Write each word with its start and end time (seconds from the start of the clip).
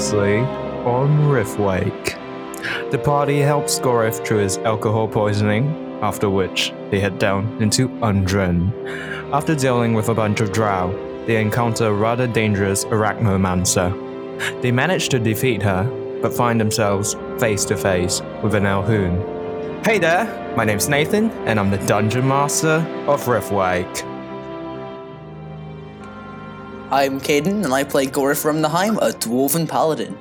On 0.00 1.28
Riftwake. 1.28 2.90
The 2.90 2.98
party 2.98 3.40
helps 3.40 3.78
Gorif 3.78 4.26
through 4.26 4.38
his 4.38 4.56
alcohol 4.56 5.06
poisoning, 5.06 5.98
after 6.00 6.30
which 6.30 6.72
they 6.90 6.98
head 6.98 7.18
down 7.18 7.60
into 7.60 7.90
Undren. 8.00 8.72
After 9.30 9.54
dealing 9.54 9.92
with 9.92 10.08
a 10.08 10.14
bunch 10.14 10.40
of 10.40 10.52
drow, 10.52 10.90
they 11.26 11.38
encounter 11.38 11.88
a 11.88 11.92
rather 11.92 12.26
dangerous 12.26 12.86
arachnomancer. 12.86 13.92
They 14.62 14.72
manage 14.72 15.10
to 15.10 15.18
defeat 15.18 15.62
her, 15.62 15.84
but 16.22 16.32
find 16.32 16.58
themselves 16.58 17.14
face 17.38 17.66
to 17.66 17.76
face 17.76 18.22
with 18.42 18.54
an 18.54 18.64
Alhoon. 18.64 19.84
Hey 19.84 19.98
there, 19.98 20.54
my 20.56 20.64
name's 20.64 20.88
Nathan, 20.88 21.30
and 21.46 21.60
I'm 21.60 21.70
the 21.70 21.86
Dungeon 21.86 22.26
Master 22.26 22.82
of 23.06 23.22
Riftwake. 23.26 24.06
I'm 26.92 27.20
Caden, 27.20 27.64
and 27.64 27.72
I 27.72 27.84
play 27.84 28.06
Gorif 28.06 28.42
Rumnaheim, 28.44 28.96
a 28.96 29.12
dwarven 29.12 29.68
paladin. 29.68 30.18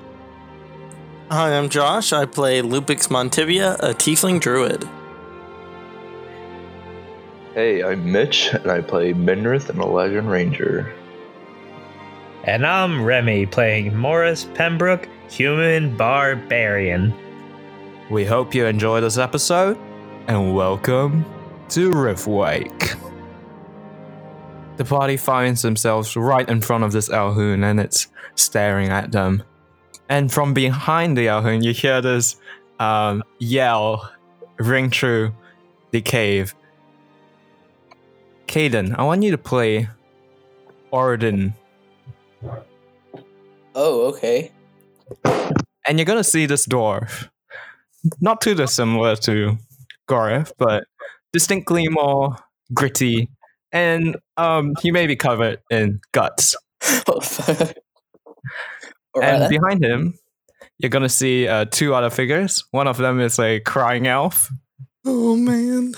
Hi, 1.31 1.57
I'm 1.57 1.67
Josh. 1.67 2.13
I 2.13 2.25
play 2.25 2.61
Lupix 2.61 3.07
Montivia, 3.07 3.75
a 3.79 3.95
tiefling 3.95 4.39
druid. 4.39 4.87
Hey, 7.55 7.83
I'm 7.83 8.11
Mitch, 8.11 8.53
and 8.53 8.69
I 8.69 8.81
play 8.81 9.13
Minrith 9.13 9.69
an 9.69 9.77
Eladrin 9.77 10.29
Ranger. 10.29 10.93
And 12.43 12.67
I'm 12.67 13.03
Remy, 13.03 13.47
playing 13.47 13.97
Morris 13.97 14.45
Pembroke, 14.53 15.09
human 15.27 15.97
barbarian. 15.97 17.15
We 18.11 18.25
hope 18.25 18.53
you 18.53 18.67
enjoy 18.67 19.01
this 19.01 19.17
episode, 19.17 19.75
and 20.27 20.53
welcome 20.53 21.25
to 21.69 21.89
Riftwake. 21.89 23.08
The 24.79 24.85
party 24.85 25.17
finds 25.17 25.61
themselves 25.61 26.15
right 26.15 26.47
in 26.47 26.61
front 26.61 26.85
of 26.85 26.93
this 26.93 27.09
Alhoon, 27.09 27.65
and 27.65 27.81
it's 27.81 28.07
staring 28.35 28.87
at 28.87 29.11
them. 29.11 29.43
And 30.07 30.31
from 30.31 30.53
behind 30.53 31.17
the 31.17 31.25
Alhoon, 31.25 31.61
you 31.65 31.73
hear 31.73 31.99
this 32.01 32.37
um, 32.79 33.21
yell 33.39 34.09
ring 34.57 34.89
through 34.89 35.35
the 35.91 35.99
cave. 35.99 36.55
Caden, 38.47 38.95
I 38.97 39.03
want 39.03 39.21
you 39.21 39.31
to 39.31 39.37
play 39.37 39.89
Orden, 40.91 41.53
Oh, 43.75 44.07
okay. 44.13 44.53
and 45.87 45.99
you're 45.99 46.05
gonna 46.05 46.23
see 46.23 46.45
this 46.45 46.65
dwarf. 46.65 47.27
Not 48.21 48.39
too 48.39 48.55
dissimilar 48.55 49.17
to 49.17 49.57
Gorif, 50.07 50.53
but 50.57 50.85
distinctly 51.33 51.89
more 51.89 52.37
gritty, 52.73 53.29
and 53.71 54.17
um, 54.37 54.73
he 54.81 54.91
may 54.91 55.07
be 55.07 55.15
covered 55.15 55.59
in 55.69 55.99
guts. 56.11 56.55
And 59.15 59.41
then. 59.43 59.49
behind 59.49 59.83
him, 59.83 60.13
you're 60.77 60.89
gonna 60.89 61.09
see 61.09 61.47
uh, 61.47 61.65
two 61.65 61.93
other 61.93 62.09
figures. 62.09 62.63
One 62.71 62.87
of 62.87 62.97
them 62.97 63.19
is 63.19 63.39
a 63.39 63.59
crying 63.59 64.07
elf, 64.07 64.49
Oh 65.05 65.35
man. 65.35 65.93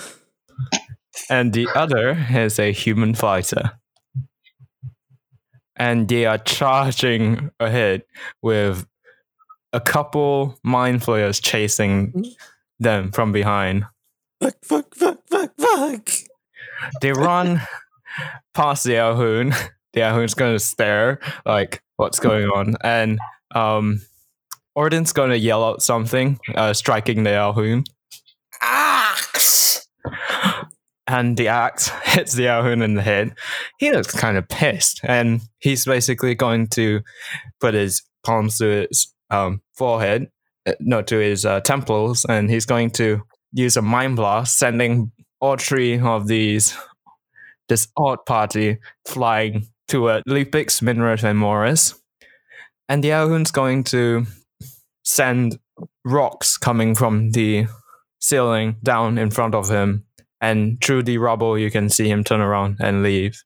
and 1.30 1.52
the 1.52 1.68
other 1.74 2.26
is 2.30 2.58
a 2.58 2.72
human 2.72 3.14
fighter. 3.14 3.72
And 5.76 6.08
they 6.08 6.26
are 6.26 6.38
charging 6.38 7.50
ahead 7.60 8.02
with 8.42 8.86
a 9.72 9.80
couple 9.80 10.58
mind 10.62 11.02
flayers 11.02 11.38
chasing 11.40 12.24
them 12.78 13.10
from 13.12 13.30
behind. 13.32 13.84
Fuck, 14.42 14.56
fuck, 14.64 14.94
fuck, 14.94 15.18
fuck, 15.28 15.50
fuck. 15.58 16.10
They 17.00 17.12
run 17.12 17.60
past 18.54 18.84
the 18.84 18.92
Alhoon. 18.92 19.54
The 19.92 20.00
Alhoon's 20.00 20.34
gonna 20.34 20.58
stare, 20.58 21.20
like, 21.44 21.82
what's 21.96 22.18
going 22.18 22.46
on? 22.46 22.76
And 22.82 23.18
um 23.54 24.00
Orden's 24.74 25.12
gonna 25.12 25.36
yell 25.36 25.62
out 25.64 25.82
something, 25.82 26.38
uh, 26.54 26.72
striking 26.72 27.24
the 27.24 27.30
Alhoon. 27.30 27.84
Axe! 28.60 29.86
and 31.06 31.36
the 31.36 31.48
axe 31.48 31.88
hits 32.04 32.32
the 32.32 32.44
Alhoon 32.44 32.82
in 32.82 32.94
the 32.94 33.02
head. 33.02 33.34
He 33.78 33.92
looks 33.92 34.14
kind 34.14 34.36
of 34.36 34.48
pissed, 34.48 35.00
and 35.04 35.42
he's 35.58 35.84
basically 35.84 36.34
going 36.34 36.68
to 36.68 37.00
put 37.60 37.74
his 37.74 38.02
palms 38.24 38.58
to 38.58 38.86
his 38.88 39.12
um, 39.30 39.60
forehead, 39.76 40.28
uh, 40.66 40.72
no, 40.80 41.02
to 41.02 41.18
his 41.18 41.44
uh, 41.44 41.60
temples, 41.60 42.24
and 42.28 42.50
he's 42.50 42.66
going 42.66 42.90
to 42.92 43.22
use 43.52 43.76
a 43.76 43.82
mind 43.82 44.16
blast, 44.16 44.58
sending 44.58 45.12
all 45.42 45.56
three 45.56 45.98
of 45.98 46.28
these 46.28 46.74
this 47.68 47.88
odd 47.96 48.24
party 48.24 48.78
flying 49.06 49.66
toward 49.88 50.24
Lupix, 50.24 50.80
Minrith, 50.80 51.24
and 51.24 51.38
Morris. 51.38 51.94
And 52.88 53.02
the 53.02 53.12
Alhoon's 53.12 53.50
going 53.50 53.84
to 53.84 54.26
send 55.04 55.58
rocks 56.04 56.56
coming 56.56 56.94
from 56.94 57.32
the 57.32 57.66
ceiling 58.20 58.76
down 58.82 59.18
in 59.18 59.30
front 59.30 59.54
of 59.54 59.68
him 59.68 60.04
and 60.40 60.82
through 60.82 61.02
the 61.02 61.18
rubble 61.18 61.58
you 61.58 61.70
can 61.70 61.88
see 61.88 62.08
him 62.08 62.24
turn 62.24 62.40
around 62.40 62.76
and 62.80 63.02
leave. 63.02 63.42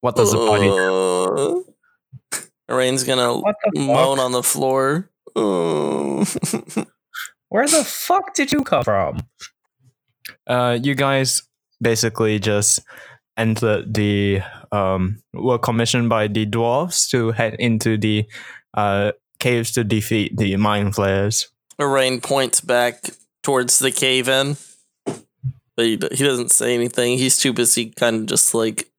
What 0.00 0.16
does 0.16 0.32
the 0.32 0.38
party 0.38 0.66
do? 0.66 1.64
Uh, 2.32 2.38
Rain's 2.74 3.04
gonna 3.04 3.40
moan 3.74 4.18
on 4.18 4.32
the 4.32 4.42
floor. 4.42 5.10
Where 5.34 6.24
the 7.66 7.84
fuck 7.84 8.34
did 8.34 8.52
you 8.52 8.62
come 8.62 8.84
from? 8.84 9.20
Uh, 10.46 10.78
you 10.80 10.94
guys 10.94 11.42
basically 11.80 12.38
just 12.38 12.80
entered 13.36 13.94
the 13.94 14.40
um, 14.72 15.22
were 15.32 15.58
commissioned 15.58 16.08
by 16.08 16.28
the 16.28 16.46
dwarves 16.46 17.08
to 17.10 17.32
head 17.32 17.56
into 17.58 17.96
the 17.96 18.26
uh, 18.74 19.12
caves 19.38 19.72
to 19.72 19.84
defeat 19.84 20.36
the 20.36 20.56
mind 20.56 20.94
flayers. 20.94 21.48
Rain 21.78 22.20
points 22.20 22.60
back 22.60 23.10
towards 23.42 23.78
the 23.78 23.90
cave 23.90 24.28
in. 24.28 24.56
But 25.76 25.86
he, 25.86 25.98
he 26.12 26.24
doesn't 26.24 26.50
say 26.50 26.74
anything. 26.74 27.16
He's 27.16 27.38
too 27.38 27.52
busy 27.52 27.90
kind 27.90 28.16
of 28.16 28.26
just 28.26 28.54
like, 28.54 28.90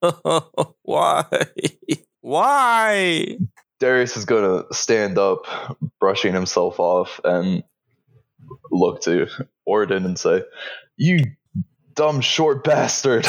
why? 0.82 1.24
Why? 2.20 3.38
Darius 3.80 4.16
is 4.16 4.24
gonna 4.24 4.64
stand 4.72 5.18
up, 5.18 5.46
brushing 5.98 6.34
himself 6.34 6.78
off, 6.78 7.18
and 7.24 7.64
look 8.70 9.02
to 9.02 9.26
Orden 9.66 10.04
and 10.04 10.18
say, 10.18 10.42
You 10.96 11.18
dumb 11.94 12.20
short 12.20 12.64
bastard. 12.64 13.26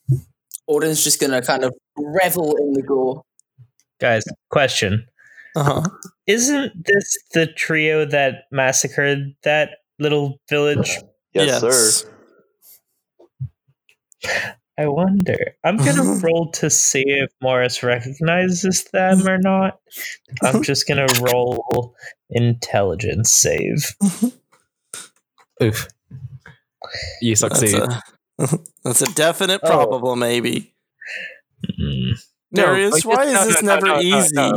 Orden's 0.66 1.02
just 1.02 1.20
gonna 1.20 1.42
kind 1.42 1.64
of 1.64 1.74
revel 1.96 2.56
in 2.56 2.72
the 2.72 2.82
gore. 2.82 3.22
Guys, 4.00 4.24
question. 4.50 5.06
Uh-huh. 5.56 5.82
Isn't 6.26 6.72
this 6.84 7.18
the 7.32 7.46
trio 7.46 8.04
that 8.04 8.44
massacred 8.52 9.34
that 9.42 9.78
little 9.98 10.40
village? 10.48 10.98
yes, 11.32 11.60
sir. 11.60 12.10
I 14.78 14.86
wonder. 14.86 15.36
I'm 15.64 15.76
gonna 15.76 16.20
roll 16.22 16.52
to 16.52 16.70
see 16.70 17.02
if 17.04 17.30
Morris 17.42 17.82
recognizes 17.82 18.84
them 18.92 19.26
or 19.26 19.38
not. 19.38 19.80
I'm 20.42 20.62
just 20.62 20.86
gonna 20.86 21.08
roll 21.20 21.94
intelligence 22.30 23.32
save. 23.32 23.96
Oof. 25.62 25.88
You 27.20 27.34
That's 27.36 27.58
succeed. 27.60 27.82
a, 27.82 28.02
that's 28.84 29.02
a 29.02 29.12
definite 29.14 29.60
Oh. 29.64 29.68
probable 29.68 30.16
maybe. 30.16 30.74
Mm. 31.80 32.12
No, 32.52 32.62
Darius, 32.66 33.04
like, 33.04 33.18
why 33.18 33.24
is 33.24 33.32
no, 33.34 33.44
this 33.46 33.62
no, 33.62 33.68
no, 33.68 33.74
never 33.74 33.86
no, 33.86 33.94
no, 33.94 34.00
easy? 34.18 34.34
no. 34.34 34.52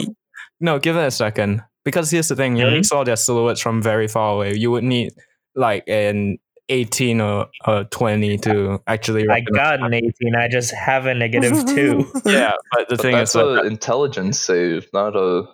No, 0.60 0.80
give 0.80 0.96
it 0.96 1.06
a 1.08 1.12
second. 1.12 1.64
Because 1.84 2.12
here's 2.12 2.28
the 2.28 2.36
thing: 2.36 2.56
you 2.56 2.66
only 2.66 2.80
Mhm. 2.82 2.86
saw 2.86 3.04
their 3.04 3.16
silhouettes 3.16 3.60
from 3.60 3.82
very 3.82 4.08
far 4.08 4.36
away. 4.36 4.54
You 4.56 4.70
would 4.72 4.84
need 4.84 5.12
like 5.56 5.84
an 5.88 6.38
18 6.70 7.20
or, 7.20 7.48
or 7.68 7.84
20 7.86 8.38
to 8.38 8.80
actually. 8.86 9.28
I 9.28 9.42
got 9.42 9.82
an 9.82 9.94
18. 9.94 10.36
I 10.38 10.48
just 10.48 10.74
have 10.76 11.08
a 11.08 11.16
negative 11.16 11.66
two. 11.66 12.06
Yeah, 12.24 12.52
but 12.72 12.88
the 12.88 12.96
But 12.96 13.02
thing 13.02 13.16
that's 13.16 13.32
is, 13.36 13.42
that 13.42 13.66
intelligence 13.66 14.40
save, 14.40 14.88
not 14.94 15.16
a. 15.16 15.46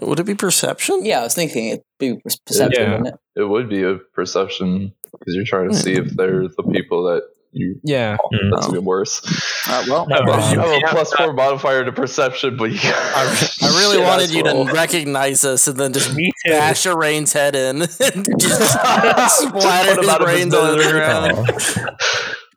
Would 0.00 0.20
it 0.20 0.24
be 0.26 0.34
perception? 0.34 1.04
Yeah, 1.04 1.20
I 1.20 1.22
was 1.24 1.34
thinking 1.34 1.68
it'd 1.68 1.84
be 1.98 2.16
perception, 2.46 2.82
Yeah. 2.82 2.90
wouldn't 2.98 3.08
it? 3.08 3.40
It 3.40 3.44
would 3.44 3.68
be 3.68 3.82
a 3.82 3.96
perception 4.14 4.92
because 5.12 5.34
you're 5.34 5.44
trying 5.44 5.70
to 5.70 5.76
see 5.76 5.92
if 5.94 6.10
they're 6.16 6.48
the 6.48 6.62
people 6.72 7.04
that 7.04 7.22
you. 7.52 7.80
yeah, 7.82 8.16
Mm. 8.32 8.50
That's 8.54 8.68
even 8.68 8.84
worse. 8.84 9.20
Uh, 9.68 9.84
well, 9.88 10.06
No, 10.06 10.18
you 10.20 10.60
have 10.60 10.82
a 10.84 10.86
plus 10.88 11.12
four 11.14 11.32
modifier 11.32 11.84
to 11.84 11.90
perception, 11.90 12.56
but 12.56 12.70
you. 12.70 12.78
I, 12.84 13.50
I 13.62 13.66
really 13.80 13.96
Shit, 13.96 14.04
wanted 14.04 14.22
that's 14.30 14.34
you 14.34 14.42
to 14.44 14.72
recognize 14.72 15.44
us 15.44 15.66
and 15.66 15.76
then 15.76 15.92
just 15.92 16.14
Me 16.14 16.30
too. 16.46 16.52
bash 16.52 16.86
a 16.86 16.96
Rain's 16.96 17.32
head 17.32 17.56
in 17.56 17.82
and 17.82 17.88
just 18.40 18.60
Just 18.82 19.40
splatter 19.42 19.96
put 19.96 19.98
him 19.98 20.04
his 20.04 20.08
out 20.08 20.20
brains 20.20 20.54
on 20.54 20.78
the 20.78 20.84
ground. 20.90 21.48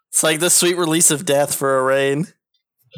It's 0.10 0.24
like 0.24 0.40
the 0.40 0.52
sweet 0.52 0.78
release 0.78 1.10
of 1.10 1.26
death 1.26 1.56
for 1.56 1.80
a 1.80 1.84
Rain. 1.84 2.28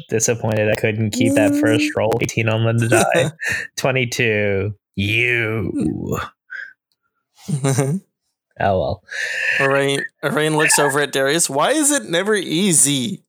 Disappointed 0.08 0.70
I 0.70 0.80
couldn't 0.80 1.10
keep 1.10 1.34
that 1.34 1.54
first 1.54 1.84
mm. 1.84 1.96
roll. 1.96 2.12
18 2.20 2.48
on 2.48 2.76
the 2.76 2.88
die. 3.14 3.30
22. 3.76 4.74
You. 4.96 6.18
Oh 8.58 8.80
well. 8.80 9.04
Rain, 9.60 10.02
Rain 10.22 10.56
looks 10.56 10.78
over 10.78 11.00
at 11.00 11.12
Darius. 11.12 11.50
Why 11.50 11.72
is 11.72 11.90
it 11.90 12.08
never 12.08 12.34
easy? 12.34 13.22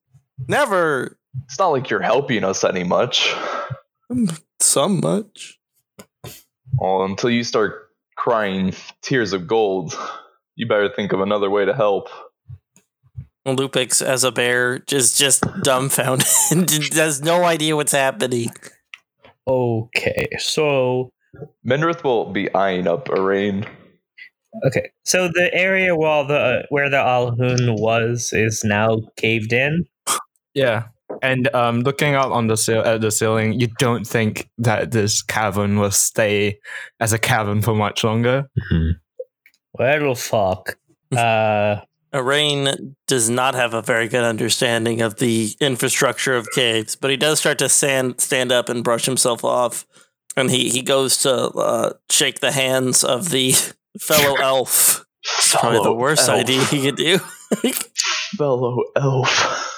Never. 0.48 1.18
It's 1.46 1.60
not 1.60 1.70
like 1.70 1.90
you're 1.90 2.02
helping 2.02 2.44
us 2.44 2.64
any 2.64 2.84
much. 2.84 3.34
Mm, 4.12 4.40
Some 4.60 5.02
much. 5.02 5.60
Well, 6.80 7.04
until 7.04 7.30
you 7.30 7.44
start 7.44 7.90
crying 8.16 8.74
tears 9.02 9.34
of 9.34 9.48
gold, 9.48 9.94
you 10.56 10.68
better 10.68 10.90
think 10.96 11.12
of 11.12 11.22
another 11.22 11.50
way 11.50 11.66
to 11.66 11.74
help. 11.74 12.08
Lupix 13.56 14.06
as 14.06 14.24
a 14.24 14.32
bear 14.32 14.80
just 14.80 15.18
just 15.18 15.44
dumbfounded, 15.64 16.28
has 16.94 17.22
no 17.22 17.44
idea 17.46 17.76
what's 17.76 17.92
happening. 17.94 18.50
Okay, 19.48 20.28
so 20.40 21.12
Minrith 21.66 22.04
will 22.04 22.32
be 22.32 22.54
eyeing 22.54 22.88
up 22.88 23.08
Arain. 23.10 23.66
okay, 24.66 24.90
so 25.06 25.30
the 25.34 25.50
area 25.54 25.96
while 25.96 26.26
the 26.26 26.66
where 26.70 26.90
the 26.90 26.98
Alhoon 26.98 27.80
was 27.80 28.34
is 28.34 28.64
now 28.64 29.00
caved 29.16 29.54
in. 29.54 29.86
Yeah. 30.54 30.88
And 31.24 31.54
um, 31.56 31.82
looking 31.82 32.16
up 32.16 32.32
on 32.32 32.48
the 32.48 32.56
ceil- 32.56 32.86
at 32.86 33.02
the 33.02 33.12
ceiling, 33.12 33.60
you 33.60 33.68
don't 33.80 34.06
think 34.06 34.50
that 34.58 34.92
this 34.92 35.22
cavern 35.24 35.80
will 35.80 35.92
stay 35.92 36.60
as 37.00 37.14
a 37.14 37.18
cavern 37.18 37.62
for 37.62 37.74
much 37.74 38.04
longer. 38.04 38.50
Well, 39.74 40.16
fuck. 40.16 40.78
Uh, 41.16 41.80
Arain 42.18 42.96
does 43.08 43.30
not 43.30 43.54
have 43.56 43.74
a 43.74 43.82
very 43.82 44.08
good 44.08 44.24
understanding 44.24 45.02
of 45.02 45.18
the 45.18 45.56
infrastructure 45.62 46.36
of 46.36 46.48
caves, 46.54 46.96
but 46.96 47.12
he 47.12 47.18
does 47.18 47.40
start 47.40 47.60
to 47.60 47.70
stand 47.70 48.20
stand 48.20 48.52
up 48.52 48.70
and 48.70 48.84
brush 48.84 49.06
himself 49.06 49.44
off, 49.46 49.86
and 50.36 50.50
he 50.50 50.70
he 50.70 50.82
goes 50.82 51.18
to 51.20 51.32
uh, 51.32 51.94
shake 52.10 52.40
the 52.40 52.52
hands 52.52 53.04
of 53.04 53.30
the 53.30 53.54
fellow 54.00 54.36
elf. 54.42 55.06
It's 55.38 55.56
probably 55.56 55.84
the 55.84 55.94
worst 55.94 56.28
elf. 56.28 56.40
idea 56.40 56.64
he 56.66 56.82
could 56.82 56.96
do. 56.96 57.20
Fellow 58.38 58.84
elf. 58.96 59.74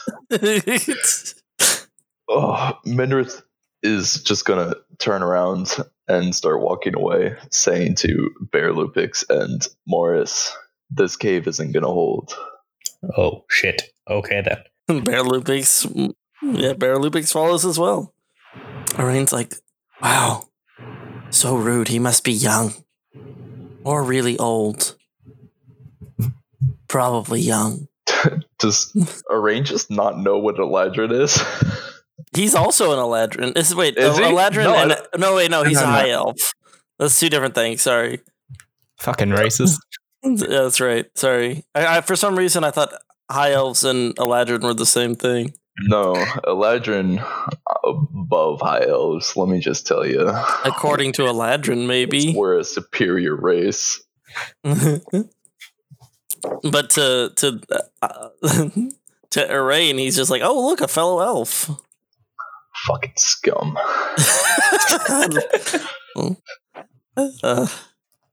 Oh, 2.27 2.73
Minrith 2.85 3.41
is 3.83 4.15
just 4.23 4.45
gonna 4.45 4.75
turn 4.99 5.23
around 5.23 5.75
and 6.07 6.35
start 6.35 6.61
walking 6.61 6.95
away, 6.95 7.35
saying 7.51 7.95
to 7.95 8.31
Bear 8.51 8.73
Lupix 8.73 9.23
and 9.29 9.67
Morris, 9.87 10.55
"This 10.89 11.15
cave 11.15 11.47
isn't 11.47 11.71
gonna 11.71 11.87
hold." 11.87 12.33
oh 13.17 13.45
shit. 13.49 13.83
Okay 14.09 14.41
then. 14.41 14.57
Bear 15.03 15.23
Lupix, 15.23 16.13
yeah, 16.41 16.73
Bear 16.73 16.97
Lupix 16.97 17.31
follows 17.31 17.65
as 17.65 17.77
well. 17.77 18.13
Arain's 18.97 19.31
like, 19.31 19.53
wow, 20.01 20.49
so 21.29 21.55
rude. 21.55 21.89
He 21.89 21.99
must 21.99 22.23
be 22.23 22.31
young 22.31 22.73
or 23.83 24.03
really 24.03 24.37
old. 24.37 24.95
Probably 26.87 27.39
young. 27.39 27.87
Does 28.59 28.91
Arain 29.31 29.63
just 29.63 29.91
not 29.91 30.17
know 30.17 30.39
what 30.39 30.55
Eladrin 30.55 31.11
is? 31.11 31.39
He's 32.35 32.55
also 32.55 32.91
an 32.91 32.99
Eladrin. 32.99 33.55
Is 33.55 33.75
wait, 33.75 33.95
Is 33.95 34.17
oh, 34.17 34.23
he? 34.23 34.31
Eladrin 34.31 34.63
No, 34.63 34.75
and 34.75 34.97
no, 35.17 35.35
wait, 35.35 35.51
no, 35.51 35.63
he's 35.63 35.77
No, 35.77 35.83
a 35.83 35.87
high 35.87 36.09
elf. 36.09 36.53
That's 36.97 37.19
two 37.19 37.29
different 37.29 37.55
things. 37.55 37.83
Sorry. 37.83 38.21
Fucking 38.97 39.29
racist. 39.29 39.77
Yeah, 40.23 40.63
that's 40.63 40.79
right. 40.81 41.05
Sorry. 41.17 41.63
I, 41.73 41.97
I 41.97 42.01
for 42.01 42.15
some 42.15 42.37
reason 42.37 42.63
I 42.63 42.71
thought 42.71 42.93
high 43.31 43.51
elves 43.53 43.83
and 43.83 44.15
Eladrin 44.17 44.61
were 44.63 44.73
the 44.73 44.85
same 44.85 45.15
thing. 45.15 45.53
no, 45.81 46.13
Eladrin 46.45 47.23
above 47.85 48.59
high 48.61 48.85
elves. 48.85 49.35
Let 49.37 49.47
me 49.49 49.59
just 49.59 49.87
tell 49.87 50.05
you, 50.05 50.27
According 50.65 51.13
to 51.13 51.21
Eladrin, 51.23 51.87
maybe. 51.87 52.33
we're 52.35 52.57
a 52.59 52.63
superior 52.63 53.35
race. 53.35 54.01
but 54.63 55.01
to 56.91 57.31
to 57.35 57.59
uh, 58.01 58.29
to 59.31 59.39
Arain, 59.49 59.97
he's 59.99 60.15
just 60.17 60.29
like, 60.31 60.41
oh 60.43 60.65
look, 60.67 60.81
a 60.81 60.87
fellow 60.87 61.19
elf. 61.21 61.69
Fucking 62.87 63.13
scum. 63.17 63.77
uh, 67.43 67.67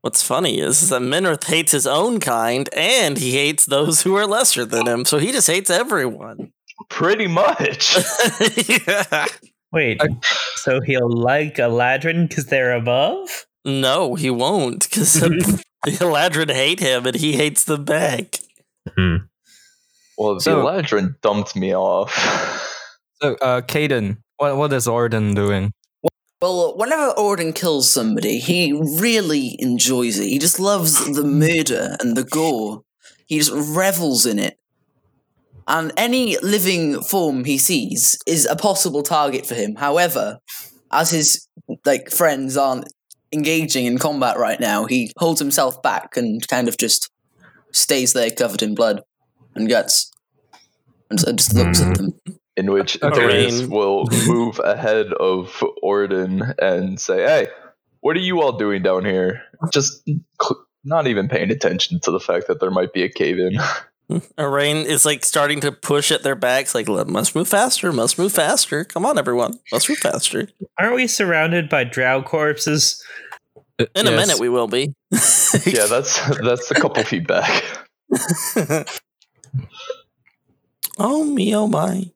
what's 0.02 0.22
funny 0.22 0.58
is 0.60 0.88
that 0.90 1.02
Minrith 1.02 1.44
hates 1.44 1.72
his 1.72 1.86
own 1.86 2.20
kind, 2.20 2.68
and 2.76 3.18
he 3.18 3.32
hates 3.32 3.66
those 3.66 4.02
who 4.02 4.14
are 4.16 4.26
lesser 4.26 4.64
than 4.64 4.86
him. 4.86 5.04
So 5.04 5.18
he 5.18 5.32
just 5.32 5.46
hates 5.48 5.70
everyone. 5.70 6.52
Pretty 6.88 7.26
much. 7.26 7.96
Yeah. 8.86 9.26
Wait, 9.72 10.00
so 10.54 10.80
he'll 10.80 11.10
like 11.10 11.56
Eladrin 11.56 12.28
because 12.28 12.46
they're 12.46 12.72
above? 12.72 13.46
No, 13.64 14.14
he 14.14 14.30
won't, 14.30 14.88
because 14.88 15.16
Eladrin 15.86 16.50
hate 16.54 16.78
him, 16.80 17.04
and 17.06 17.16
he 17.16 17.32
hates 17.32 17.64
them 17.64 17.84
back. 17.84 18.38
Well, 20.16 20.34
the 20.34 20.40
So- 20.40 20.62
Eladrin 20.64 21.20
dumped 21.20 21.56
me 21.56 21.74
off. 21.74 22.14
So, 23.20 23.34
uh, 23.42 23.60
Caden, 23.62 24.18
what, 24.36 24.56
what 24.56 24.72
is 24.72 24.86
Orden 24.86 25.34
doing? 25.34 25.72
Well, 26.42 26.76
whenever 26.76 27.12
Orden 27.12 27.54
kills 27.54 27.90
somebody, 27.90 28.38
he 28.38 28.72
really 28.72 29.56
enjoys 29.58 30.18
it. 30.18 30.28
He 30.28 30.38
just 30.38 30.60
loves 30.60 31.14
the 31.14 31.24
murder 31.24 31.96
and 32.00 32.16
the 32.16 32.24
gore. 32.24 32.82
He 33.26 33.38
just 33.38 33.52
revels 33.52 34.26
in 34.26 34.38
it. 34.38 34.58
And 35.66 35.92
any 35.96 36.38
living 36.38 37.00
form 37.00 37.44
he 37.44 37.58
sees 37.58 38.18
is 38.26 38.46
a 38.46 38.54
possible 38.54 39.02
target 39.02 39.46
for 39.46 39.54
him. 39.54 39.76
However, 39.76 40.38
as 40.92 41.10
his 41.10 41.48
like 41.84 42.10
friends 42.10 42.56
aren't 42.56 42.92
engaging 43.32 43.86
in 43.86 43.98
combat 43.98 44.38
right 44.38 44.60
now, 44.60 44.84
he 44.84 45.12
holds 45.18 45.40
himself 45.40 45.82
back 45.82 46.16
and 46.16 46.46
kind 46.46 46.68
of 46.68 46.76
just 46.76 47.10
stays 47.72 48.12
there 48.12 48.30
covered 48.30 48.62
in 48.62 48.74
blood 48.74 49.02
and 49.54 49.68
guts. 49.68 50.12
And 51.08 51.18
just 51.18 51.54
looks 51.54 51.80
at 51.80 51.96
mm-hmm. 51.96 52.10
them. 52.26 52.38
In 52.56 52.72
which 52.72 53.00
Okay. 53.02 53.14
Darius 53.14 53.60
Rain. 53.62 53.70
will 53.70 54.06
move 54.26 54.60
ahead 54.64 55.12
of 55.12 55.62
Orden 55.82 56.54
and 56.58 57.00
say, 57.00 57.24
"Hey, 57.24 57.48
what 58.00 58.16
are 58.16 58.20
you 58.20 58.40
all 58.40 58.52
doing 58.52 58.82
down 58.82 59.04
here?" 59.04 59.42
Just 59.72 60.02
cl- 60.40 60.66
not 60.84 61.06
even 61.06 61.28
paying 61.28 61.50
attention 61.50 62.00
to 62.00 62.10
the 62.10 62.20
fact 62.20 62.46
that 62.48 62.60
there 62.60 62.70
might 62.70 62.92
be 62.92 63.02
a 63.02 63.08
cave 63.08 63.38
in. 63.38 63.58
Arain 64.38 64.84
is 64.84 65.04
like 65.04 65.24
starting 65.24 65.60
to 65.62 65.72
push 65.72 66.12
at 66.12 66.22
their 66.22 66.36
backs, 66.36 66.76
like, 66.76 66.86
must 66.86 67.34
move 67.34 67.48
faster, 67.48 67.92
must 67.92 68.18
move 68.18 68.32
faster. 68.32 68.84
Come 68.84 69.04
on, 69.04 69.18
everyone, 69.18 69.58
must 69.72 69.88
move 69.88 69.98
faster. 69.98 70.48
Aren't 70.78 70.94
we 70.94 71.08
surrounded 71.08 71.68
by 71.68 71.82
drow 71.82 72.22
corpses? 72.22 73.02
In 73.78 74.06
a 74.06 74.10
minute, 74.12 74.38
we 74.38 74.48
will 74.48 74.68
be. 74.68 74.94
yeah, 75.66 75.86
that's 75.86 76.24
that's 76.38 76.70
a 76.70 76.74
couple 76.74 77.02
feet 77.02 77.26
back. 77.26 77.64
oh 80.98 81.24
me, 81.24 81.54
oh 81.54 81.66
my. 81.66 82.10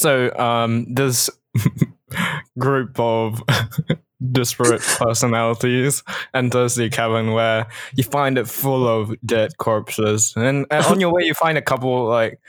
So, 0.00 0.34
um, 0.38 0.86
this 0.88 1.28
group 2.58 2.98
of 2.98 3.42
disparate 4.32 4.80
personalities 4.98 6.02
enters 6.32 6.74
the 6.74 6.88
cavern 6.88 7.32
where 7.32 7.66
you 7.94 8.04
find 8.04 8.38
it 8.38 8.48
full 8.48 8.88
of 8.88 9.14
dead 9.26 9.58
corpses, 9.58 10.32
and, 10.36 10.66
and 10.70 10.86
on 10.86 11.00
your 11.00 11.12
way 11.12 11.24
you 11.24 11.34
find 11.34 11.58
a 11.58 11.62
couple 11.62 12.06
like 12.06 12.40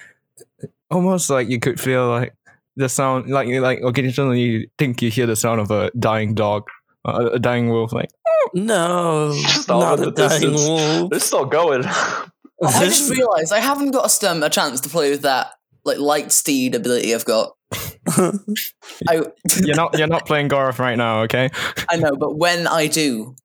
almost 0.89 1.29
like 1.29 1.49
you 1.49 1.59
could 1.59 1.77
feel 1.77 2.07
like 2.07 2.33
the 2.77 2.87
sound, 2.87 3.29
like 3.29 3.49
like 3.49 3.81
occasionally 3.83 4.39
you 4.39 4.69
think 4.77 5.01
you 5.01 5.11
hear 5.11 5.25
the 5.25 5.35
sound 5.35 5.59
of 5.59 5.71
a 5.71 5.91
dying 5.99 6.33
dog, 6.33 6.69
uh, 7.03 7.31
a 7.33 7.39
dying 7.39 7.69
wolf, 7.69 7.91
like. 7.91 8.11
No, 8.53 9.33
Just 9.33 9.67
not 9.67 9.99
a 9.99 10.09
dying 10.11 10.53
wolf. 10.53 11.09
They're 11.09 11.19
still 11.19 11.45
going. 11.45 11.83
I 11.85 12.85
just 12.85 13.11
realised 13.11 13.51
I 13.51 13.59
haven't 13.59 13.91
got 13.91 14.05
a, 14.05 14.07
stum- 14.07 14.45
a 14.45 14.49
chance 14.49 14.79
to 14.81 14.89
play 14.89 15.09
with 15.11 15.23
that 15.23 15.51
like 15.85 15.97
light 15.97 16.31
steed 16.31 16.75
ability 16.75 17.13
I've 17.13 17.25
got. 17.25 17.55
I 18.07 19.21
You're 19.63 19.75
not 19.75 19.97
you're 19.97 20.07
not 20.07 20.25
playing 20.25 20.49
Gorif 20.49 20.79
right 20.79 20.97
now, 20.97 21.21
okay? 21.21 21.49
I 21.89 21.97
know, 21.97 22.15
but 22.15 22.37
when 22.37 22.67
I 22.67 22.87
do, 22.87 23.35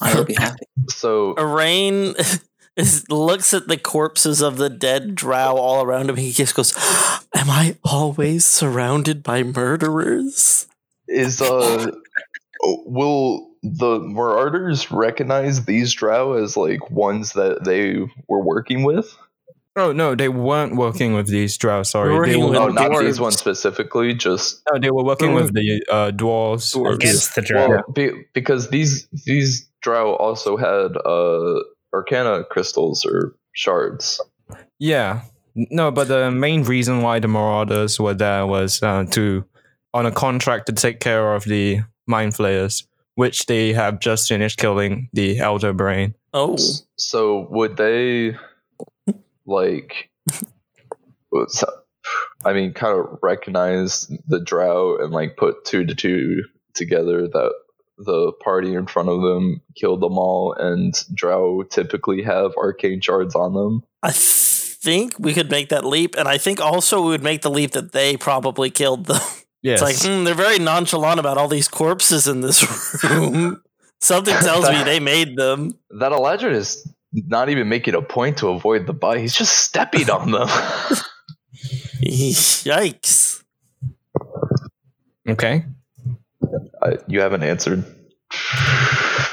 I 0.00 0.14
will 0.14 0.24
be 0.24 0.34
happy. 0.34 0.64
So 0.88 1.34
Arain 1.34 2.14
is, 2.76 3.08
looks 3.10 3.52
at 3.52 3.68
the 3.68 3.76
corpses 3.76 4.40
of 4.40 4.56
the 4.56 4.70
dead 4.70 5.14
drow 5.14 5.56
all 5.56 5.84
around 5.84 6.08
him. 6.08 6.16
He 6.16 6.32
just 6.32 6.54
goes, 6.54 6.74
Am 7.34 7.50
I 7.50 7.76
always 7.84 8.44
surrounded 8.46 9.22
by 9.22 9.42
murderers? 9.42 10.66
is 11.10 11.42
uh, 11.42 11.90
will 12.62 13.50
the 13.62 13.98
Marauders 13.98 14.90
recognize 14.90 15.64
these 15.64 15.92
Drow 15.92 16.32
as 16.32 16.56
like 16.56 16.90
ones 16.90 17.32
that 17.32 17.64
they 17.64 17.96
were 18.28 18.42
working 18.42 18.84
with? 18.84 19.14
Oh 19.76 19.92
no, 19.92 20.14
they 20.14 20.28
weren't 20.28 20.76
working 20.76 21.14
with 21.14 21.28
these 21.28 21.56
drow. 21.56 21.84
Sorry, 21.84 22.10
they 22.10 22.36
Working 22.36 22.40
were, 22.40 22.50
with 22.50 22.58
Oh, 22.58 22.68
not 22.68 22.98
these 23.00 23.20
ones 23.20 23.38
specifically. 23.38 24.14
Just 24.14 24.62
no, 24.72 24.80
they 24.80 24.90
were 24.90 25.04
working 25.04 25.32
with 25.34 25.54
the 25.54 25.82
uh, 25.88 26.10
dwarves. 26.10 26.74
Dwarves. 26.74 26.94
Against 26.94 27.34
the 27.36 27.42
drow. 27.42 27.68
well, 27.68 27.84
be, 27.94 28.10
because 28.34 28.70
these 28.70 29.06
these 29.26 29.68
Drow 29.82 30.14
also 30.16 30.56
had 30.56 30.96
uh 31.06 31.60
Arcana 31.94 32.44
crystals 32.50 33.04
or 33.06 33.34
shards. 33.52 34.20
Yeah, 34.78 35.22
no, 35.54 35.90
but 35.90 36.08
the 36.08 36.30
main 36.30 36.64
reason 36.64 37.02
why 37.02 37.18
the 37.18 37.28
Marauders 37.28 37.98
were 37.98 38.14
there 38.14 38.46
was 38.46 38.82
uh, 38.82 39.04
to 39.12 39.44
on 39.94 40.06
a 40.06 40.12
contract 40.12 40.66
to 40.66 40.72
take 40.72 41.00
care 41.00 41.34
of 41.34 41.44
the 41.44 41.80
mind 42.06 42.34
flayers, 42.34 42.86
which 43.14 43.46
they 43.46 43.72
have 43.72 44.00
just 44.00 44.28
finished 44.28 44.58
killing 44.58 45.08
the 45.12 45.38
Elder 45.38 45.72
Brain. 45.72 46.14
Oh, 46.32 46.56
So 46.96 47.48
would 47.50 47.76
they 47.76 48.36
like? 49.50 50.10
what's- 51.30 51.64
I 52.44 52.54
mean, 52.54 52.72
kind 52.72 52.98
of 52.98 53.18
recognize 53.22 54.10
the 54.26 54.40
drow 54.40 54.96
and 54.96 55.12
like 55.12 55.36
put 55.36 55.64
two 55.66 55.84
to 55.84 55.94
two 55.94 56.42
together 56.74 57.28
that 57.28 57.52
the 57.98 58.32
party 58.42 58.74
in 58.74 58.86
front 58.86 59.10
of 59.10 59.20
them 59.20 59.60
killed 59.76 60.00
them 60.00 60.16
all, 60.16 60.54
and 60.58 60.94
drow 61.14 61.62
typically 61.62 62.22
have 62.22 62.52
arcane 62.56 63.02
shards 63.02 63.34
on 63.34 63.52
them. 63.52 63.82
I 64.02 64.12
think 64.14 65.18
we 65.18 65.34
could 65.34 65.50
make 65.50 65.68
that 65.68 65.84
leap, 65.84 66.14
and 66.16 66.26
I 66.26 66.38
think 66.38 66.60
also 66.60 67.02
we 67.02 67.08
would 67.10 67.22
make 67.22 67.42
the 67.42 67.50
leap 67.50 67.72
that 67.72 67.92
they 67.92 68.16
probably 68.16 68.70
killed 68.70 69.04
them. 69.06 69.20
Yes. 69.62 69.82
It's 69.82 70.04
like 70.04 70.10
hmm, 70.10 70.24
they're 70.24 70.32
very 70.34 70.58
nonchalant 70.58 71.20
about 71.20 71.36
all 71.36 71.48
these 71.48 71.68
corpses 71.68 72.26
in 72.26 72.40
this 72.40 72.64
room. 73.04 73.62
Something 74.00 74.34
tells 74.40 74.66
me 74.70 74.82
they 74.82 75.00
made 75.00 75.36
them. 75.36 75.74
That 75.90 76.12
Eladrin 76.12 76.54
is 76.54 76.90
not 77.12 77.48
even 77.48 77.68
making 77.68 77.94
a 77.94 78.02
point 78.02 78.38
to 78.38 78.48
avoid 78.48 78.86
the 78.86 78.92
bite; 78.92 79.18
he's 79.20 79.34
just 79.34 79.56
stepping 79.64 80.08
on 80.10 80.30
them. 80.32 80.48
Yikes! 82.02 83.42
okay. 85.28 85.64
I, 86.82 86.96
you 87.06 87.20
haven't 87.20 87.42
answered 87.42 87.84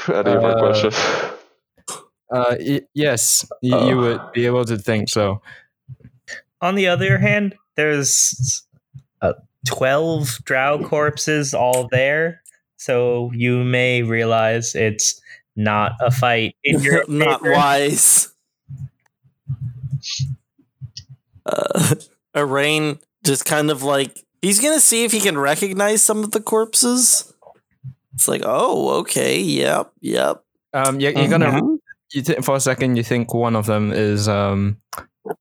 any 0.08 0.30
of 0.32 0.44
our 0.44 0.56
Uh, 0.56 0.58
questions. 0.60 0.94
Uh, 2.30 2.56
y- 2.60 2.82
yes, 2.94 3.46
y- 3.62 3.70
Oh. 3.72 3.88
you 3.88 3.96
would 3.96 4.20
be 4.32 4.44
able 4.46 4.64
to 4.66 4.76
think 4.76 5.08
so. 5.08 5.40
On 6.60 6.74
the 6.74 6.86
other 6.88 7.18
hand, 7.18 7.56
there's 7.76 8.62
uh, 9.22 9.32
12 9.66 10.44
drow 10.44 10.84
corpses 10.86 11.54
all 11.54 11.88
there. 11.90 12.42
So 12.76 13.30
you 13.34 13.64
may 13.64 14.02
realize 14.02 14.74
it's 14.74 15.20
not 15.58 15.92
a 16.00 16.10
fight 16.10 16.54
in 16.64 16.80
your 16.82 17.04
Not 17.08 17.40
favor. 17.42 17.52
wise. 17.52 18.32
Uh, 21.44 21.94
Arain 22.36 22.98
just 23.24 23.44
kind 23.44 23.70
of 23.70 23.82
like 23.82 24.24
he's 24.42 24.60
gonna 24.60 24.80
see 24.80 25.04
if 25.04 25.12
he 25.12 25.20
can 25.20 25.36
recognize 25.36 26.02
some 26.02 26.22
of 26.24 26.30
the 26.30 26.40
corpses. 26.40 27.32
It's 28.14 28.28
like, 28.28 28.42
oh, 28.44 29.00
okay, 29.00 29.38
yep, 29.40 29.92
yep. 30.00 30.42
Um, 30.72 31.00
you're, 31.00 31.12
you're 31.12 31.28
gonna 31.28 31.50
Mhm. 31.50 31.78
you 32.12 32.22
th- 32.22 32.44
for 32.44 32.56
a 32.56 32.60
second 32.60 32.96
you 32.96 33.02
think 33.02 33.32
one 33.34 33.56
of 33.56 33.66
them 33.66 33.92
is 33.92 34.28
um 34.28 34.78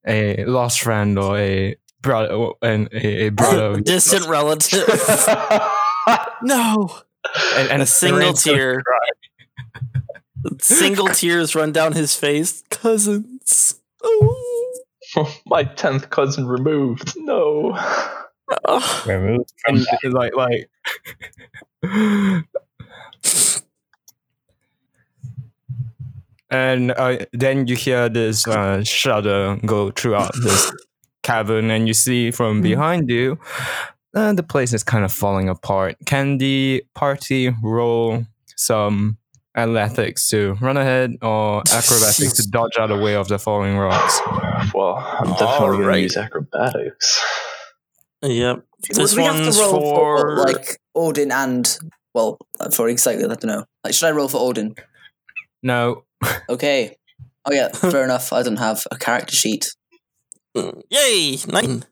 a 0.08 0.44
lost 0.46 0.82
friend 0.82 1.18
or 1.20 1.38
a 1.38 1.76
brother 2.02 2.50
and 2.62 2.88
a, 2.94 3.28
a 3.28 3.30
brother 3.30 3.80
distant 3.82 4.28
relative. 4.28 4.88
no, 6.42 6.90
and, 7.56 7.70
and 7.70 7.82
a 7.82 7.86
single 7.86 8.20
Lorraine's 8.20 8.44
gonna 8.46 8.58
tear. 8.58 8.84
Single 10.60 11.08
tears 11.14 11.56
run 11.56 11.72
down 11.72 11.94
his 11.94 12.16
face. 12.16 12.64
Cousins. 12.70 13.76
Oh. 14.04 14.74
My 15.46 15.64
tenth 15.64 16.10
cousin 16.10 16.48
removed. 16.48 17.14
No. 17.18 17.78
Oh. 18.66 19.04
Removed 19.06 19.52
from 19.66 19.86
and 20.04 20.14
like 20.14 20.34
like 20.36 20.70
and 26.50 26.92
uh, 26.92 27.18
then 27.34 27.68
you 27.68 27.76
hear 27.76 28.10
this 28.10 28.48
uh, 28.48 28.84
shudder 28.84 29.60
go 29.66 29.92
throughout 29.92 30.32
this 30.44 30.72
cavern 31.24 31.70
and 31.70 31.88
you 31.88 31.94
see 31.94 32.32
from 32.32 32.62
behind 32.62 33.10
you 33.10 33.38
uh, 34.16 34.32
the 34.34 34.44
place 34.44 34.74
is 34.74 34.84
kind 34.84 35.04
of 35.04 35.12
falling 35.12 35.50
apart 35.50 35.98
can 36.06 36.38
the 36.38 36.84
party 36.96 37.54
roll 37.62 38.26
some 38.56 39.18
athletics 39.58 40.30
to 40.30 40.54
run 40.62 40.78
ahead 40.78 41.16
or 41.22 41.62
acrobatics 41.74 42.34
to 42.34 42.48
dodge 42.50 42.78
out 42.80 42.92
of 42.92 42.98
the 43.00 43.04
way 43.04 43.16
of 43.16 43.28
the 43.28 43.40
falling 43.40 43.78
rocks 43.78 44.20
Well, 44.74 44.96
I'm 44.98 45.32
definitely 45.34 45.78
going 45.78 45.94
to 45.94 46.02
use 46.02 46.18
acrobatics. 46.18 47.22
Yep. 48.22 48.64
This 48.90 48.98
Would 49.14 49.18
we 49.18 49.24
have 49.26 49.40
one's 49.40 49.58
to 49.58 49.64
roll 49.64 49.80
for, 49.96 50.20
for 50.20 50.36
like 50.52 50.78
Orden 50.94 51.32
and 51.32 51.78
well 52.14 52.38
for 52.72 52.88
exactly 52.90 53.26
I 53.26 53.28
don't 53.28 53.46
know. 53.46 53.66
Like 53.84 53.94
should 53.94 54.08
I 54.08 54.12
roll 54.12 54.28
for 54.28 54.38
Orden? 54.38 54.76
no 55.64 56.04
Okay. 56.50 56.96
Oh 57.46 57.54
yeah, 57.54 57.70
fair 57.74 58.04
enough. 58.04 58.32
I 58.34 58.44
don't 58.44 58.58
have 58.60 58.84
a 58.92 58.98
character 58.98 59.36
sheet. 59.36 59.68
Yay! 60.56 61.38
Nine. 61.48 61.84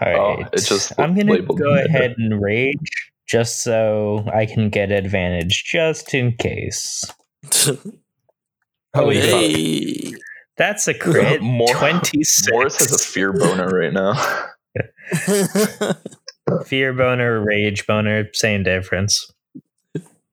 All 0.00 0.08
Oh, 0.08 0.36
right. 0.36 0.48
it 0.52 0.64
just 0.64 0.92
I'm 0.98 1.14
gonna 1.14 1.40
go 1.42 1.74
ahead 1.74 2.14
and 2.18 2.42
rage 2.42 3.10
just 3.28 3.62
so 3.62 4.24
I 4.34 4.46
can 4.46 4.70
get 4.70 4.90
advantage, 4.90 5.64
just 5.64 6.14
in 6.14 6.32
case. 6.36 7.04
Holy 8.94 9.20
fuck. 9.20 9.40
hey. 9.40 10.14
That's 10.56 10.88
a 10.88 10.94
crit. 10.94 11.40
Mor- 11.42 11.72
Twenty 11.74 12.22
Morris 12.50 12.78
has 12.78 12.92
a 12.92 12.98
fear 12.98 13.32
boner 13.32 13.68
right 13.68 13.92
now. 13.92 14.14
Fear 16.66 16.94
boner, 16.94 17.44
rage 17.44 17.86
boner, 17.86 18.28
same 18.32 18.62
difference. 18.62 19.30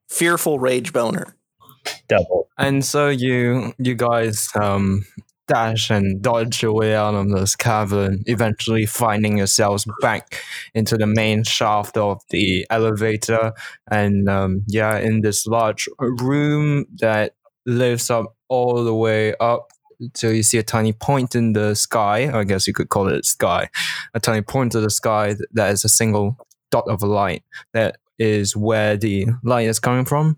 Fearful 0.10 0.60
rage 0.60 0.94
boner. 0.94 1.36
Double. 2.08 2.48
And 2.58 2.84
so 2.84 3.10
you 3.10 3.74
you 3.78 3.94
guys 3.96 4.50
um 4.56 5.06
dash 5.48 5.90
and 5.90 6.22
dodge 6.22 6.62
your 6.62 6.74
way 6.74 6.96
out 6.96 7.14
of 7.14 7.30
this 7.30 7.56
cavern, 7.56 8.24
eventually 8.26 8.86
finding 8.86 9.38
yourselves 9.38 9.86
back 10.02 10.42
into 10.74 10.98
the 10.98 11.08
main 11.08 11.44
shaft 11.44 11.98
of 11.98 12.22
the 12.30 12.66
elevator 12.70 13.54
and 13.92 14.30
um 14.30 14.64
yeah, 14.68 14.98
in 14.98 15.22
this 15.22 15.46
large 15.46 15.88
room 16.00 16.86
that 17.00 17.36
lifts 17.66 18.10
up 18.10 18.36
all 18.48 18.84
the 18.84 18.94
way 18.94 19.34
up 19.40 19.72
so 20.14 20.30
you 20.30 20.44
see 20.44 20.58
a 20.58 20.64
tiny 20.64 20.94
point 20.94 21.36
in 21.36 21.54
the 21.54 21.74
sky, 21.74 22.30
I 22.38 22.44
guess 22.44 22.68
you 22.68 22.74
could 22.74 22.90
call 22.90 23.08
it 23.08 23.26
sky, 23.26 23.70
a 24.14 24.20
tiny 24.20 24.42
point 24.42 24.76
of 24.76 24.84
the 24.84 24.90
sky 24.90 25.36
that 25.54 25.72
is 25.72 25.86
a 25.86 25.90
single 25.90 26.38
dot 26.72 26.86
of 26.88 27.02
light 27.02 27.44
that 27.74 27.98
is 28.20 28.56
where 28.56 28.98
the 28.98 29.28
light 29.44 29.68
is 29.68 29.80
coming 29.80 30.06
from. 30.06 30.38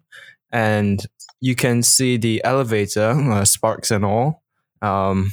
And 0.52 1.06
you 1.42 1.56
can 1.56 1.84
see 1.84 2.18
the 2.18 2.44
elevator, 2.44 3.10
uh, 3.10 3.46
sparks 3.46 3.92
and 3.92 4.06
all, 4.06 4.44
um, 4.82 5.32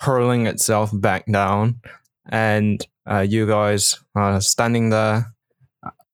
hurling 0.00 0.46
itself 0.46 0.90
back 0.92 1.26
down. 1.30 1.80
And 2.28 2.84
uh, 3.10 3.20
you 3.20 3.46
guys 3.46 3.98
are 4.14 4.40
standing 4.40 4.90
there. 4.90 5.32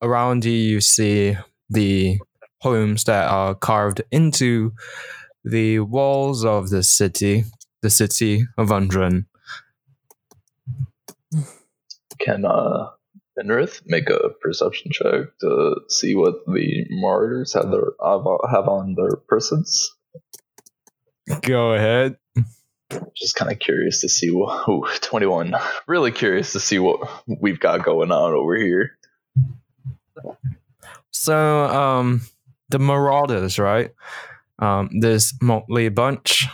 Around 0.02 0.44
you, 0.44 0.52
you 0.52 0.80
see 0.80 1.36
the 1.70 2.18
homes 2.60 3.04
that 3.04 3.28
are 3.28 3.54
carved 3.54 4.02
into 4.10 4.72
the 5.44 5.80
walls 5.80 6.44
of 6.44 6.70
the 6.70 6.82
city, 6.82 7.44
the 7.82 7.90
city 7.90 8.44
of 8.58 8.68
Undren. 8.68 9.26
Can 12.18 12.44
uh, 12.44 12.90
Minrith 13.38 13.82
make 13.86 14.08
a 14.10 14.30
perception 14.40 14.90
check 14.92 15.38
to 15.40 15.76
see 15.88 16.14
what 16.14 16.44
the 16.46 16.86
Marauders 16.90 17.52
have 17.52 17.70
their 17.70 17.92
have 18.02 18.68
on 18.68 18.94
their 18.96 19.16
persons? 19.28 19.94
Go 21.42 21.72
ahead. 21.72 22.16
Just 23.16 23.34
kind 23.34 23.50
of 23.50 23.58
curious 23.58 24.00
to 24.02 24.08
see 24.08 24.30
what. 24.30 24.68
Ooh, 24.68 24.86
21. 25.00 25.54
Really 25.86 26.12
curious 26.12 26.52
to 26.52 26.60
see 26.60 26.78
what 26.78 27.00
we've 27.26 27.58
got 27.58 27.84
going 27.84 28.12
on 28.12 28.32
over 28.32 28.56
here. 28.56 28.96
So, 31.10 31.64
um, 31.64 32.22
the 32.68 32.78
Marauders, 32.78 33.58
right? 33.58 33.90
Um, 34.58 34.90
this 35.00 35.34
motley 35.42 35.88
bunch. 35.88 36.46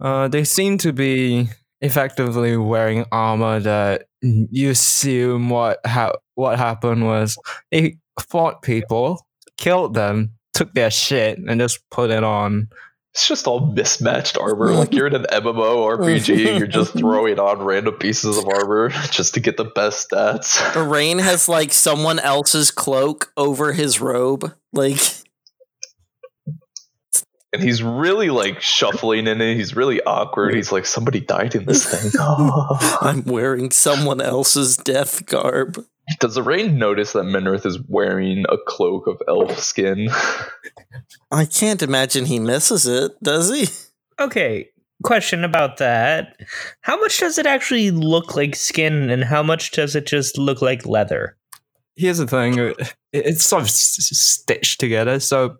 Uh, 0.00 0.28
they 0.28 0.44
seem 0.44 0.78
to 0.78 0.92
be 0.92 1.48
effectively 1.80 2.56
wearing 2.56 3.04
armor 3.10 3.60
that 3.60 4.06
you 4.20 4.70
assume 4.70 5.50
what 5.50 5.84
ha- 5.84 6.16
what 6.34 6.58
happened 6.58 7.04
was 7.04 7.36
they 7.70 7.98
fought 8.20 8.62
people, 8.62 9.26
killed 9.58 9.94
them, 9.94 10.32
took 10.54 10.72
their 10.74 10.90
shit, 10.90 11.38
and 11.38 11.60
just 11.60 11.80
put 11.90 12.10
it 12.10 12.24
on. 12.24 12.68
It's 13.14 13.28
just 13.28 13.46
all 13.46 13.72
mismatched 13.72 14.38
armor. 14.38 14.72
Like 14.72 14.94
you're 14.94 15.06
in 15.06 15.14
an 15.14 15.26
MMO 15.30 15.98
RPG 15.98 16.48
and 16.48 16.58
you're 16.58 16.66
just 16.66 16.94
throwing 16.94 17.38
on 17.38 17.62
random 17.62 17.94
pieces 17.94 18.38
of 18.38 18.48
armor 18.48 18.88
just 19.10 19.34
to 19.34 19.40
get 19.40 19.58
the 19.58 19.66
best 19.66 20.10
stats. 20.10 20.90
Rain 20.90 21.18
has 21.18 21.46
like 21.46 21.74
someone 21.74 22.18
else's 22.18 22.70
cloak 22.70 23.30
over 23.36 23.74
his 23.74 24.00
robe. 24.00 24.54
Like 24.72 24.96
And 27.52 27.62
he's 27.62 27.82
really 27.82 28.30
like 28.30 28.62
shuffling 28.62 29.26
in 29.26 29.42
it. 29.42 29.56
He's 29.56 29.76
really 29.76 30.00
awkward. 30.04 30.54
He's 30.54 30.72
like, 30.72 30.86
somebody 30.86 31.20
died 31.20 31.54
in 31.54 31.66
this 31.66 31.84
thing. 31.84 32.10
I'm 32.18 33.24
wearing 33.24 33.70
someone 33.70 34.22
else's 34.22 34.78
death 34.78 35.26
garb. 35.26 35.84
Does 36.18 36.34
the 36.34 36.42
rain 36.42 36.78
notice 36.78 37.12
that 37.12 37.24
Minrith 37.24 37.64
is 37.64 37.78
wearing 37.88 38.44
a 38.48 38.56
cloak 38.66 39.06
of 39.06 39.22
elf 39.28 39.58
skin? 39.58 40.08
I 41.30 41.44
can't 41.44 41.82
imagine 41.82 42.26
he 42.26 42.38
misses 42.38 42.86
it, 42.86 43.12
does 43.22 43.50
he? 43.54 43.68
Okay, 44.20 44.68
question 45.02 45.44
about 45.44 45.78
that. 45.78 46.36
How 46.82 46.98
much 47.00 47.18
does 47.18 47.38
it 47.38 47.46
actually 47.46 47.90
look 47.90 48.36
like 48.36 48.56
skin 48.56 49.10
and 49.10 49.24
how 49.24 49.42
much 49.42 49.70
does 49.70 49.96
it 49.96 50.06
just 50.06 50.36
look 50.38 50.60
like 50.60 50.86
leather? 50.86 51.36
Here's 51.96 52.18
the 52.18 52.26
thing: 52.26 52.74
it's 53.12 53.44
sort 53.44 53.62
of 53.62 53.68
s- 53.68 53.96
s- 53.98 54.18
stitched 54.18 54.80
together, 54.80 55.20
so 55.20 55.58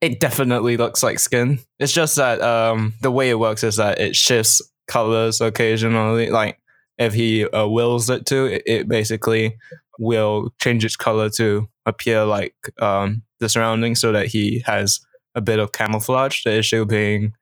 it 0.00 0.20
definitely 0.20 0.76
looks 0.76 1.02
like 1.02 1.18
skin. 1.18 1.60
It's 1.78 1.92
just 1.92 2.16
that 2.16 2.40
um, 2.42 2.94
the 3.00 3.10
way 3.10 3.30
it 3.30 3.38
works 3.38 3.64
is 3.64 3.76
that 3.76 4.00
it 4.00 4.16
shifts 4.16 4.60
colors 4.86 5.40
occasionally. 5.40 6.30
Like 6.30 6.59
if 7.00 7.14
he 7.14 7.46
uh, 7.46 7.66
wills 7.66 8.08
it 8.10 8.26
to, 8.26 8.44
it, 8.44 8.62
it 8.66 8.88
basically 8.88 9.56
will 9.98 10.54
change 10.60 10.84
its 10.84 10.96
color 10.96 11.30
to 11.30 11.68
appear 11.86 12.24
like 12.24 12.54
um, 12.80 13.22
the 13.40 13.48
surroundings, 13.48 14.00
so 14.00 14.12
that 14.12 14.26
he 14.26 14.62
has 14.66 15.00
a 15.34 15.40
bit 15.40 15.58
of 15.58 15.72
camouflage. 15.72 16.44
The 16.44 16.52
issue 16.58 16.84
being 16.84 17.32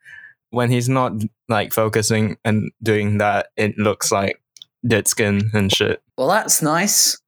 when 0.51 0.71
he's 0.71 0.89
not 0.89 1.13
like 1.49 1.75
focusing 1.75 2.39
and 2.45 2.71
doing 2.83 3.19
that, 3.19 3.49
it 3.57 3.77
looks 3.77 4.11
like 4.11 4.41
dead 4.87 5.09
skin 5.09 5.51
and 5.53 5.71
shit. 5.73 6.01
Well, 6.17 6.29
that's 6.29 6.63
nice. 6.63 7.21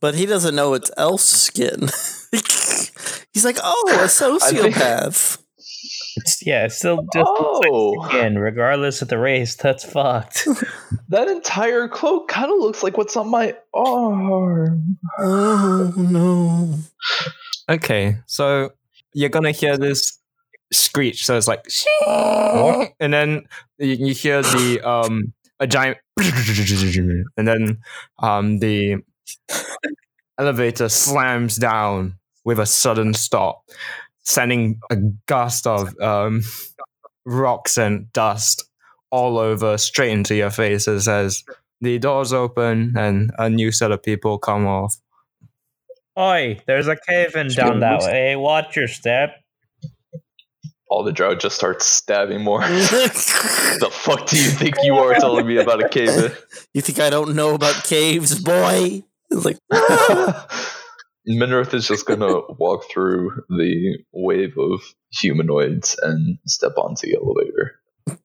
But 0.00 0.14
he 0.14 0.26
doesn't 0.26 0.54
know 0.54 0.74
it's 0.74 0.90
elf 0.96 1.20
skin. 1.20 1.80
He's 3.32 3.44
like, 3.44 3.58
oh, 3.62 3.90
a 3.92 4.04
sociopath. 4.06 5.39
It's, 6.16 6.44
yeah, 6.44 6.64
it's 6.64 6.76
still 6.76 7.06
just 7.12 7.28
looks 7.28 7.60
like 7.60 7.70
Oh, 7.72 8.08
skin, 8.08 8.38
regardless 8.38 9.02
of 9.02 9.08
the 9.08 9.18
race. 9.18 9.54
That's 9.54 9.84
fucked. 9.84 10.46
that 11.08 11.28
entire 11.28 11.88
cloak 11.88 12.28
kind 12.28 12.50
of 12.50 12.58
looks 12.58 12.82
like 12.82 12.96
what's 12.96 13.16
on 13.16 13.28
my 13.28 13.54
arm. 13.74 14.98
Oh 15.18 15.92
no. 15.96 16.78
Okay, 17.68 18.18
so 18.26 18.70
you're 19.12 19.28
gonna 19.28 19.52
hear 19.52 19.76
this 19.76 20.18
screech. 20.72 21.24
So 21.24 21.36
it's 21.36 21.48
like, 21.48 21.64
and 23.00 23.12
then 23.12 23.44
you, 23.78 24.06
you 24.06 24.14
hear 24.14 24.42
the 24.42 24.80
um 24.84 25.32
a 25.60 25.66
giant, 25.66 25.98
and 27.36 27.46
then 27.46 27.78
um 28.18 28.58
the 28.58 28.96
elevator 30.38 30.88
slams 30.88 31.56
down 31.56 32.14
with 32.44 32.58
a 32.58 32.66
sudden 32.66 33.14
stop, 33.14 33.62
sending 34.22 34.78
a 34.90 34.96
gust 35.26 35.66
of 35.66 35.98
um 36.00 36.42
rocks 37.24 37.78
and 37.78 38.12
dust 38.12 38.64
all 39.10 39.38
over 39.38 39.76
straight 39.76 40.12
into 40.12 40.34
your 40.34 40.50
faces 40.50 41.08
as 41.08 41.42
the 41.80 41.98
doors 41.98 42.32
open 42.32 42.94
and 42.96 43.30
a 43.38 43.48
new 43.48 43.72
set 43.72 43.90
of 43.90 44.02
people 44.02 44.38
come 44.38 44.66
off. 44.66 44.96
Oi, 46.18 46.60
there's 46.66 46.86
a 46.86 46.96
cave 46.96 47.34
in 47.34 47.48
down 47.48 47.80
that 47.80 48.02
way. 48.02 48.36
Watch 48.36 48.76
your 48.76 48.88
step. 48.88 49.36
All 50.88 51.04
the 51.04 51.12
drow 51.12 51.36
just 51.36 51.56
starts 51.56 51.86
stabbing 51.86 52.42
more. 52.42 52.60
the 52.60 53.88
fuck 53.92 54.26
do 54.26 54.36
you 54.36 54.50
think 54.50 54.74
you 54.82 54.94
are 54.96 55.14
telling 55.14 55.46
me 55.46 55.56
about 55.56 55.82
a 55.82 55.88
cave? 55.88 56.44
you 56.74 56.82
think 56.82 56.98
I 56.98 57.10
don't 57.10 57.34
know 57.36 57.54
about 57.54 57.84
caves, 57.84 58.38
boy? 58.40 59.04
It's 59.30 59.44
like 59.44 59.58
Minrith 61.28 61.74
is 61.74 61.86
just 61.86 62.06
gonna 62.06 62.40
walk 62.58 62.84
through 62.90 63.42
the 63.48 63.98
wave 64.12 64.56
of 64.58 64.80
humanoids 65.10 65.96
and 66.02 66.38
step 66.46 66.72
onto 66.76 67.06
the 67.06 67.16
elevator. 67.16 67.80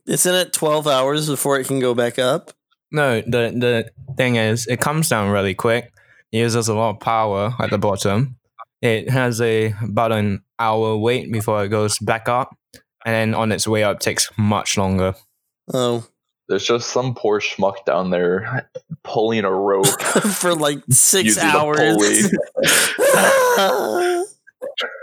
isn't 0.07 0.35
it 0.35 0.53
twelve 0.53 0.87
hours 0.87 1.29
before 1.29 1.59
it 1.59 1.67
can 1.67 1.79
go 1.79 1.93
back 1.93 2.17
up? 2.19 2.51
No, 2.91 3.21
the 3.21 3.51
the 3.55 3.91
thing 4.15 4.35
is, 4.35 4.67
it 4.67 4.79
comes 4.79 5.09
down 5.09 5.31
really 5.31 5.53
quick. 5.55 5.91
It 6.31 6.39
uses 6.39 6.67
a 6.67 6.73
lot 6.73 6.91
of 6.91 6.99
power 6.99 7.53
at 7.59 7.69
the 7.69 7.77
bottom. 7.77 8.37
It 8.81 9.09
has 9.09 9.41
a 9.41 9.73
about 9.81 10.11
an 10.11 10.43
hour 10.59 10.95
wait 10.97 11.31
before 11.31 11.63
it 11.63 11.69
goes 11.69 11.97
back 11.99 12.29
up, 12.29 12.55
and 13.05 13.13
then 13.13 13.33
on 13.33 13.51
its 13.51 13.67
way 13.67 13.83
up 13.83 13.99
takes 13.99 14.29
much 14.37 14.77
longer. 14.77 15.15
Oh. 15.73 16.07
There's 16.47 16.65
just 16.65 16.89
some 16.91 17.15
poor 17.15 17.39
schmuck 17.39 17.85
down 17.85 18.11
there 18.11 18.69
pulling 19.03 19.43
a 19.45 19.51
rope. 19.51 19.87
For 20.39 20.53
like 20.55 20.79
six 20.89 21.37
hours. 21.37 22.31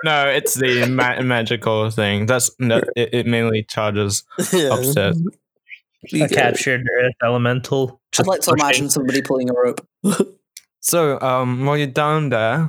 No, 0.05 0.27
it's 0.29 0.55
the 0.55 0.87
ma- 0.87 1.23
magical 1.23 1.89
thing. 1.91 2.27
That's 2.27 2.51
no, 2.59 2.83
it, 2.97 3.11
it 3.15 3.27
mainly 3.27 3.63
charges 3.63 4.25
Yeah. 4.53 4.75
upstairs. 4.75 5.17
We 6.13 6.23
A 6.23 6.29
captured 6.29 6.83
earth 7.01 7.15
elemental. 7.23 8.01
I'd 8.13 8.17
just 8.17 8.29
like 8.29 8.41
to 8.41 8.51
pushing- 8.51 8.61
imagine 8.67 8.91
somebody 8.91 9.23
pulling 9.23 9.51
a 9.51 9.55
rope. 9.55 9.87
So, 10.85 11.21
um, 11.21 11.65
while 11.65 11.77
you're 11.77 11.87
down 11.87 12.31
there, 12.31 12.69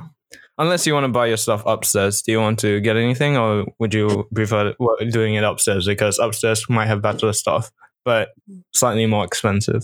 unless 0.56 0.86
you 0.86 0.94
want 0.94 1.02
to 1.02 1.08
buy 1.08 1.26
your 1.26 1.36
stuff 1.36 1.64
upstairs, 1.66 2.22
do 2.22 2.30
you 2.30 2.38
want 2.38 2.60
to 2.60 2.80
get 2.80 2.96
anything, 2.96 3.36
or 3.36 3.64
would 3.80 3.92
you 3.92 4.28
prefer 4.32 4.72
doing 5.10 5.34
it 5.34 5.42
upstairs 5.42 5.84
because 5.84 6.20
upstairs 6.20 6.64
might 6.70 6.86
have 6.86 7.02
better 7.02 7.32
stuff, 7.32 7.72
but 8.04 8.30
slightly 8.72 9.06
more 9.06 9.24
expensive? 9.24 9.82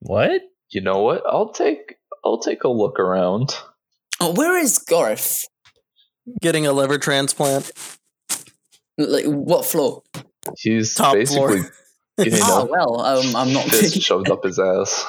What? 0.00 0.42
You 0.70 0.80
know 0.80 1.02
what? 1.02 1.22
I'll 1.26 1.52
take 1.52 1.96
I'll 2.24 2.38
take 2.38 2.64
a 2.64 2.68
look 2.68 2.98
around. 2.98 3.54
Oh, 4.20 4.32
where 4.32 4.56
is 4.58 4.78
Gorif? 4.78 5.44
Getting 6.40 6.66
a 6.66 6.72
liver 6.72 6.98
transplant. 6.98 7.72
Like, 8.98 9.24
what 9.24 9.64
floor? 9.64 10.02
He's 10.58 10.94
Top 10.94 11.14
basically 11.14 11.60
floor. 11.60 11.72
getting 12.18 12.40
Oh, 12.42 12.62
a 12.62 12.66
well, 12.66 13.00
um, 13.00 13.34
I'm 13.36 13.52
not 13.52 13.64
fist 13.64 14.00
shoved 14.02 14.28
up 14.30 14.44
his 14.44 14.58
ass. 14.58 15.06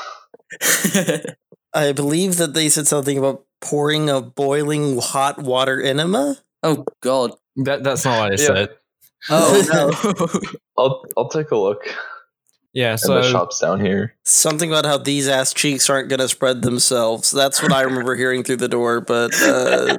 I 1.74 1.92
believe 1.92 2.38
that 2.38 2.54
they 2.54 2.70
said 2.70 2.88
something 2.88 3.18
about 3.18 3.46
pouring 3.62 4.10
a 4.10 4.22
boiling 4.22 4.98
hot 5.00 5.40
water 5.42 5.82
enema. 5.82 6.38
oh, 6.64 6.86
God. 7.02 7.32
That 7.58 7.84
that's 7.84 8.06
not 8.06 8.18
what 8.18 8.28
I 8.34 8.42
Yeah. 8.42 8.48
said. 8.48 8.70
Oh, 9.30 9.66
no. 9.72 10.52
I'll 10.78 11.04
I'll 11.18 11.30
take 11.30 11.52
a 11.52 11.58
look. 11.58 11.82
Yeah, 12.74 12.92
And 12.92 13.00
so 13.00 13.16
the 13.16 13.24
shop's 13.30 13.60
down 13.60 13.82
here. 13.82 14.16
Something 14.24 14.72
about 14.72 14.86
how 14.86 14.98
these 14.98 15.28
ass 15.28 15.54
cheeks 15.54 15.90
aren't 15.90 16.08
going 16.10 16.20
to 16.22 16.30
spread 16.30 16.62
themselves. 16.62 17.30
That's 17.32 17.62
what 17.62 17.74
I 17.74 17.82
remember 17.82 18.16
hearing 18.16 18.44
through 18.44 18.58
the 18.58 18.70
door. 18.70 19.02
But 19.02 19.32
uh, 19.42 19.98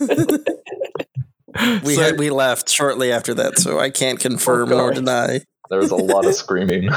we 1.84 1.94
So- 1.94 2.02
had 2.02 2.18
we 2.18 2.30
left 2.30 2.70
shortly 2.70 3.12
after 3.12 3.34
that, 3.34 3.58
so 3.58 3.78
I 3.78 3.90
can't 3.90 4.18
confirm 4.18 4.72
Oh, 4.72 4.76
nor 4.78 4.92
deny. 4.92 5.40
There 5.70 5.78
was 5.78 5.90
a 5.90 5.96
lot 5.96 6.24
of 6.26 6.34
screaming. 6.34 6.88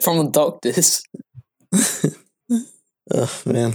From 0.00 0.18
the 0.18 0.30
doctors. 0.32 1.02
Oh 3.12 3.42
man, 3.44 3.74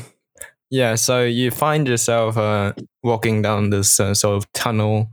Yeah, 0.69 0.95
so 0.95 1.23
you 1.23 1.52
find 1.52 1.88
yourself 1.88 2.38
uh, 2.38 2.73
walking 3.04 3.41
down 3.41 3.69
this 3.69 3.99
uh, 3.99 4.13
sort 4.13 4.38
of 4.38 4.52
tunnel, 4.54 5.10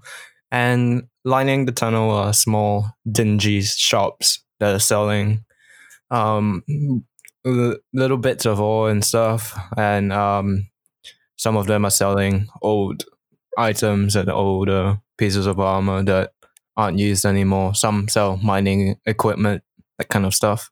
and 0.51 1.09
lining 1.27 1.67
the 1.67 1.73
tunnel 1.73 2.11
are 2.13 2.33
small, 2.33 2.93
dingy 3.11 3.61
shops 3.61 4.45
that 4.61 4.73
are 4.75 4.79
selling 4.79 5.45
um, 6.11 6.63
little 7.93 8.17
bits 8.17 8.47
of 8.47 8.61
ore 8.61 8.89
and 8.91 9.05
stuff, 9.05 9.59
and 9.77 10.13
um, 10.13 10.69
some 11.37 11.57
of 11.57 11.67
them 11.67 11.85
are 11.85 11.91
selling 11.91 12.47
old 12.63 13.05
items 13.59 14.15
and 14.15 14.31
old 14.31 14.69
uh, 14.71 14.97
pieces 15.19 15.47
of 15.47 15.59
armor 15.59 16.03
that 16.05 16.33
aren't 16.77 16.99
used 16.99 17.25
anymore. 17.25 17.75
Some 17.75 18.09
sell 18.09 18.37
mining 18.37 18.97
equipment, 19.05 19.63
that 19.99 20.09
kind 20.09 20.27
of 20.27 20.33
stuff. 20.33 20.71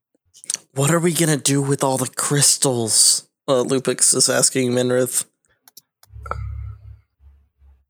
what 0.74 0.92
are 0.92 1.00
we 1.00 1.12
gonna 1.12 1.36
do 1.36 1.60
with 1.60 1.82
all 1.82 1.98
the 1.98 2.08
crystals? 2.14 3.28
Uh, 3.48 3.64
Lupix 3.64 4.14
is 4.14 4.30
asking 4.30 4.70
Minrith. 4.70 5.24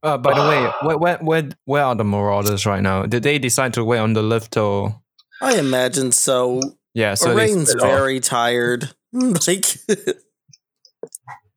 Uh, 0.05 0.17
by 0.17 0.33
the 0.33 0.47
way, 0.47 0.71
where, 0.87 0.97
where 0.97 1.17
where 1.17 1.49
where 1.65 1.83
are 1.83 1.95
the 1.95 2.03
Marauders 2.05 2.65
right 2.65 2.81
now? 2.81 3.03
Did 3.07 3.23
they 3.23 3.39
decide 3.39 3.73
to 3.73 3.83
wait 3.83 3.97
on 3.99 4.13
the 4.13 4.21
lift 4.21 4.55
or? 4.55 5.01
I 5.41 5.57
imagine 5.57 6.11
so. 6.11 6.61
Yeah, 6.93 7.15
so 7.15 7.25
So 7.25 7.35
they 7.35 7.51
Arane's 7.51 7.73
off. 7.75 7.81
very 7.81 8.19
tired. 8.19 8.93
like 9.13 9.65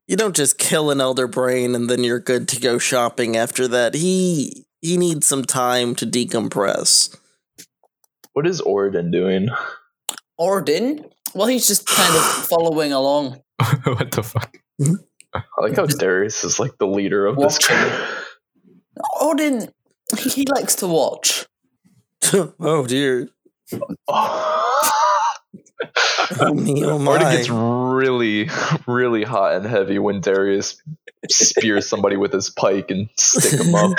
you 0.07 0.17
don't 0.17 0.35
just 0.35 0.59
kill 0.59 0.91
an 0.91 1.01
elder 1.01 1.27
brain 1.27 1.75
and 1.75 1.91
then 1.91 2.03
you're 2.03 2.21
good 2.21 2.49
to 2.49 2.61
go 2.61 2.79
shopping 2.79 3.37
after 3.37 3.69
that. 3.69 3.95
He 3.95 4.65
he 4.81 4.97
needs 4.97 5.27
some 5.27 5.45
time 5.45 5.95
to 5.97 6.07
decompress. 6.07 7.15
What 8.33 8.47
is 8.47 8.61
Orden 8.61 9.11
doing? 9.11 9.49
Orden? 10.39 11.05
Well, 11.35 11.49
he's 11.49 11.67
just 11.67 11.87
kind 11.87 12.15
of 12.17 12.23
following 12.49 12.93
along. 12.93 13.43
what 13.85 14.11
the 14.13 14.23
fuck? 14.23 14.57
I 15.35 15.43
like 15.61 15.77
how 15.77 15.87
Darius 15.87 16.43
is 16.45 16.59
like 16.59 16.79
the 16.79 16.87
leader 16.87 17.27
of 17.27 17.37
this 17.37 17.59
Watching. 17.69 17.77
group. 17.77 18.18
Orden, 19.21 19.69
he 20.19 20.31
he 20.31 20.47
likes 20.47 20.75
to 20.77 20.87
watch. 20.87 21.47
oh 22.61 22.87
dear. 22.87 23.29
Oh. 26.41 26.53
Me, 26.53 26.85
oh 26.85 26.95
Orden 27.05 27.27
my. 27.27 27.37
gets 27.37 27.49
really, 27.49 28.51
really 28.87 29.23
hot 29.23 29.55
and 29.55 29.65
heavy 29.65 29.99
when 29.99 30.21
Darius 30.21 30.83
spears 31.29 31.89
somebody 31.89 32.17
with 32.17 32.33
his 32.33 32.51
pike 32.51 32.91
and 32.91 33.09
stick 33.17 33.61
him 33.61 33.75
up. 33.75 33.93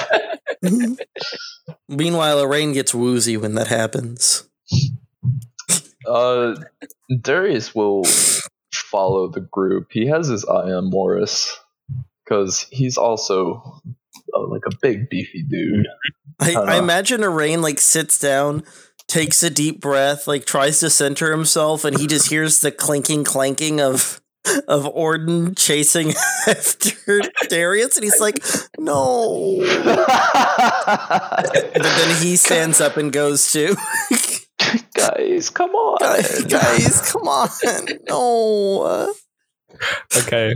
Meanwhile, 1.88 2.42
Arane 2.42 2.74
gets 2.74 2.94
woozy 2.94 3.38
when 3.38 3.56
that 3.56 3.68
happens. 3.68 4.48
Uh, 6.06 6.56
Darius 7.22 7.74
will 7.74 8.04
follow 8.74 9.28
the 9.30 9.42
group. 9.42 9.88
He 9.92 10.08
has 10.08 10.28
his 10.28 10.46
eye 10.46 10.72
on 10.72 10.90
Morris 10.90 11.60
because 12.24 12.68
he's 12.70 12.98
also 12.98 13.82
uh, 14.36 14.48
like 14.48 14.64
a 14.66 14.76
big 14.82 15.10
beefy 15.10 15.44
dude. 15.44 15.88
I. 16.40 16.54
I 16.54 16.78
imagine 16.78 17.22
Arane 17.24 17.62
like 17.62 17.80
sits 17.80 18.20
down, 18.20 18.64
takes 19.08 19.44
a 19.44 19.50
deep 19.50 19.82
breath, 19.82 20.28
like 20.28 20.46
tries 20.46 20.80
to 20.80 20.90
center 20.90 21.32
himself, 21.32 21.84
and 21.84 21.98
he 21.98 22.08
just 22.08 22.30
hears 22.30 22.62
the 22.62 22.72
clinking 22.72 23.24
clanking 23.24 23.82
of 23.82 24.22
of 24.68 24.86
Orden 24.88 25.54
chasing 25.56 26.14
after 26.48 27.22
Darius, 27.50 27.98
and 27.98 28.04
he's 28.04 28.20
like, 28.20 28.44
"No!" 28.78 29.60
But 30.86 31.74
then 31.84 32.22
he 32.22 32.36
stands 32.36 32.82
up 32.82 32.98
and 32.98 33.12
goes 33.12 33.52
to, 33.54 33.76
Guys, 34.96 35.50
come 35.50 35.72
on. 35.72 35.98
"Guys, 36.00 36.44
guys, 36.46 37.12
come 37.12 37.28
on, 37.28 37.50
no!" 38.08 39.14
Okay. 40.18 40.56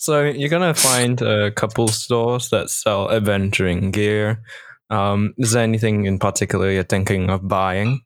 So 0.00 0.22
you're 0.22 0.48
gonna 0.48 0.74
find 0.74 1.20
a 1.20 1.50
couple 1.50 1.88
stores 1.88 2.50
that 2.50 2.70
sell 2.70 3.10
adventuring 3.10 3.90
gear. 3.90 4.42
Um, 4.90 5.34
is 5.38 5.52
there 5.52 5.64
anything 5.64 6.06
in 6.06 6.20
particular 6.20 6.70
you're 6.70 6.84
thinking 6.84 7.30
of 7.30 7.46
buying? 7.46 8.02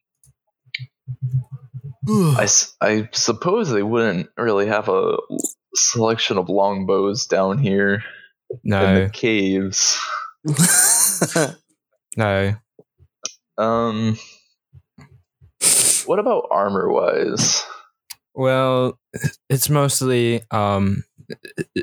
I, 2.09 2.49
I 2.81 3.09
suppose 3.13 3.71
they 3.71 3.83
wouldn't 3.83 4.31
really 4.37 4.67
have 4.67 4.89
a 4.89 5.19
selection 5.75 6.39
of 6.39 6.49
longbows 6.49 7.27
down 7.27 7.59
here 7.59 8.03
in 8.65 8.71
the 8.71 9.11
caves. 9.13 10.01
no. 12.17 12.55
Um, 13.59 14.19
what 16.07 16.19
about 16.19 16.49
armor 16.51 16.91
wise? 16.91 17.63
Well, 18.35 18.99
it's 19.51 19.69
mostly 19.69 20.43
um 20.51 21.05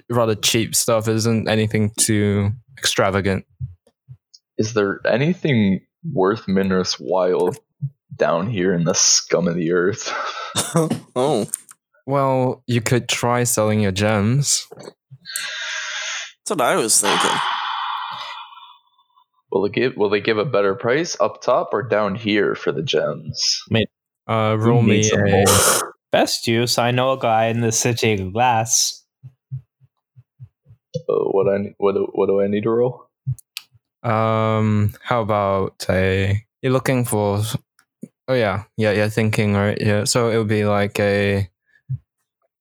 rather 0.10 0.36
cheap 0.36 0.76
stuff. 0.76 1.08
Isn't 1.08 1.48
anything 1.48 1.92
too 2.00 2.52
extravagant. 2.78 3.46
Is 4.58 4.74
there 4.74 5.00
anything 5.06 5.82
worth 6.14 6.46
Minrith's 6.48 6.96
while 6.96 7.56
down 8.16 8.50
here 8.50 8.74
in 8.74 8.84
the 8.84 8.94
scum 8.94 9.48
of 9.48 9.56
the 9.56 9.72
earth? 9.72 10.14
oh, 11.16 11.48
Well, 12.06 12.64
you 12.68 12.82
could 12.82 13.08
try 13.08 13.44
selling 13.44 13.80
your 13.82 13.92
gems. 13.92 14.68
that's 14.78 16.50
what 16.50 16.62
I 16.62 16.76
was 16.76 17.00
thinking. 17.00 17.40
Will 19.52 19.64
they 19.64 19.70
give 19.70 19.96
Will 19.98 20.10
they 20.10 20.22
give 20.22 20.38
a 20.38 20.46
better 20.46 20.76
price 20.76 21.18
up 21.20 21.42
top 21.42 21.70
or 21.74 21.82
down 21.82 22.16
here 22.16 22.54
for 22.56 22.72
the 22.72 22.84
gems? 22.84 23.62
Uh, 24.28 24.58
Who 24.58 24.64
roll 24.64 24.82
me 24.84 25.10
a? 25.10 25.46
Best 26.12 26.48
use. 26.48 26.78
I 26.78 26.92
know 26.92 27.14
a 27.14 27.20
guy 27.20 27.46
in 27.48 27.62
the 27.62 27.72
city 27.72 28.14
of 28.14 28.34
glass. 28.34 28.99
Uh, 31.10 31.24
what 31.32 31.48
I 31.48 31.74
what 31.78 31.94
do- 31.96 32.12
what 32.14 32.28
do 32.28 32.42
I 32.42 32.48
need 32.48 32.64
to 32.64 32.70
roll? 32.70 33.06
Um, 34.04 34.94
how 35.02 35.22
about 35.22 35.86
a? 35.90 36.46
You're 36.62 36.74
looking 36.74 37.06
for. 37.06 37.42
Oh 38.28 38.34
yeah, 38.34 38.64
yeah, 38.78 38.92
you're 38.92 39.10
thinking 39.10 39.56
right. 39.56 39.78
Yeah, 39.80 40.04
so 40.04 40.30
it 40.30 40.38
would 40.38 40.48
be 40.48 40.66
like 40.66 41.00
a. 41.00 41.50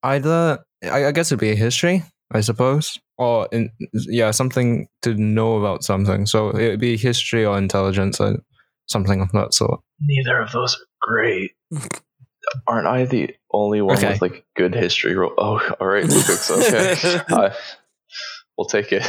Either 0.03 0.65
I, 0.85 1.07
I 1.07 1.13
guess 1.13 1.31
it'd 1.31 1.41
be 1.41 1.51
a 1.51 1.57
history, 1.57 2.05
I 2.33 2.41
suppose, 2.41 2.99
or 3.19 3.49
in 3.53 3.71
yeah 3.93 4.31
something 4.31 4.89
to 5.03 5.15
know 5.15 5.59
about 5.59 5.85
something. 5.85 6.27
So 6.27 6.51
it 6.51 6.69
would 6.71 6.81
be 6.81 6.97
history 6.97 7.45
or 7.45 7.59
intelligence 7.59 8.21
or 8.21 8.39
something 8.87 9.21
of 9.21 9.31
that 9.33 9.55
sort. 9.55 9.81
Neither 10.01 10.41
of 10.41 10.53
those 10.53 10.75
are 10.77 10.87
great. 11.03 11.53
Aren't 12.67 12.87
I 12.87 13.05
the 13.05 13.35
only 13.53 13.83
one 13.83 13.99
Okay. 13.99 14.13
with 14.13 14.23
like 14.23 14.47
good 14.57 14.75
history 14.75 15.15
roll? 15.17 15.35
Oh, 15.37 15.61
all 15.81 15.87
right, 15.87 16.05
Lupix. 16.05 16.51
Okay, 16.51 17.23
I, 17.35 17.55
we'll 18.59 18.67
take 18.67 18.93
it. 18.93 19.05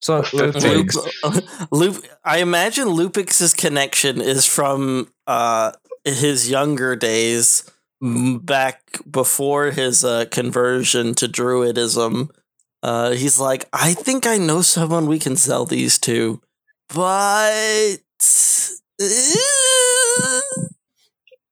So 0.00 0.22
Fifteen. 0.22 0.88
Lupix, 0.88 1.68
Lup, 1.70 1.96
I 2.24 2.38
imagine 2.38 2.88
Lupix's 2.88 3.52
connection 3.54 4.20
is 4.20 4.46
from 4.46 5.12
uh, 5.26 5.72
his 6.04 6.50
younger 6.50 6.96
days, 6.96 7.70
back 8.02 8.82
before 9.08 9.70
his 9.70 10.04
uh, 10.04 10.24
conversion 10.30 11.14
to 11.14 11.28
Druidism. 11.28 12.30
Uh, 12.82 13.12
he's 13.12 13.38
like, 13.38 13.68
I 13.72 13.94
think 13.94 14.26
I 14.26 14.38
know 14.38 14.60
someone 14.60 15.06
we 15.06 15.20
can 15.20 15.36
sell 15.36 15.64
these 15.64 15.98
to, 16.00 16.40
but 16.92 17.98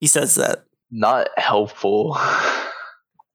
he 0.00 0.08
says 0.08 0.34
that. 0.34 0.64
Not 0.90 1.28
helpful. 1.36 2.18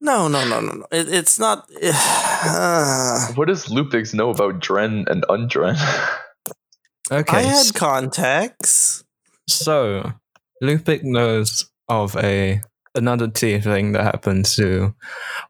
No, 0.02 0.28
no, 0.28 0.48
no, 0.48 0.60
no, 0.60 0.74
no. 0.74 0.86
It, 0.92 1.12
it's 1.14 1.40
not. 1.40 1.70
uh, 1.84 3.28
What 3.36 3.48
does 3.48 3.66
Lupix 3.66 4.14
know 4.14 4.30
about 4.30 4.60
Dren 4.60 5.06
and 5.08 5.24
Undren? 5.24 5.76
okay. 7.12 7.38
I 7.38 7.42
had 7.42 7.74
contacts. 7.74 9.04
So, 9.48 10.14
Lupix 10.62 11.04
knows 11.04 11.70
of 11.88 12.16
a 12.18 12.62
another 12.96 13.30
thing 13.30 13.92
that 13.92 14.04
happens 14.04 14.56
to 14.56 14.96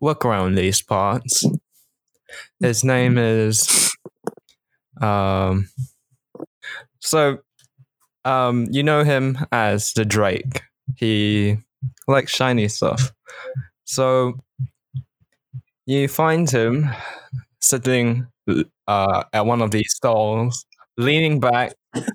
work 0.02 0.26
around 0.26 0.56
these 0.56 0.82
parts. 0.82 1.46
His 2.60 2.84
name 2.84 3.18
is 3.18 3.92
um 5.02 5.70
so 7.00 7.40
um 8.24 8.68
you 8.72 8.82
know 8.84 9.04
him 9.04 9.38
as 9.52 9.94
the 9.94 10.06
Drake. 10.06 10.62
He 10.96 11.58
likes 12.08 12.32
shiny 12.34 12.68
stuff. 12.68 13.12
So 13.86 14.40
you 15.86 16.08
find 16.08 16.50
him 16.50 16.90
sitting 17.62 18.28
uh 18.88 19.24
at 19.34 19.46
one 19.46 19.62
of 19.62 19.72
these 19.72 19.94
stalls, 19.94 20.66
leaning 20.98 21.40
back 21.40 21.74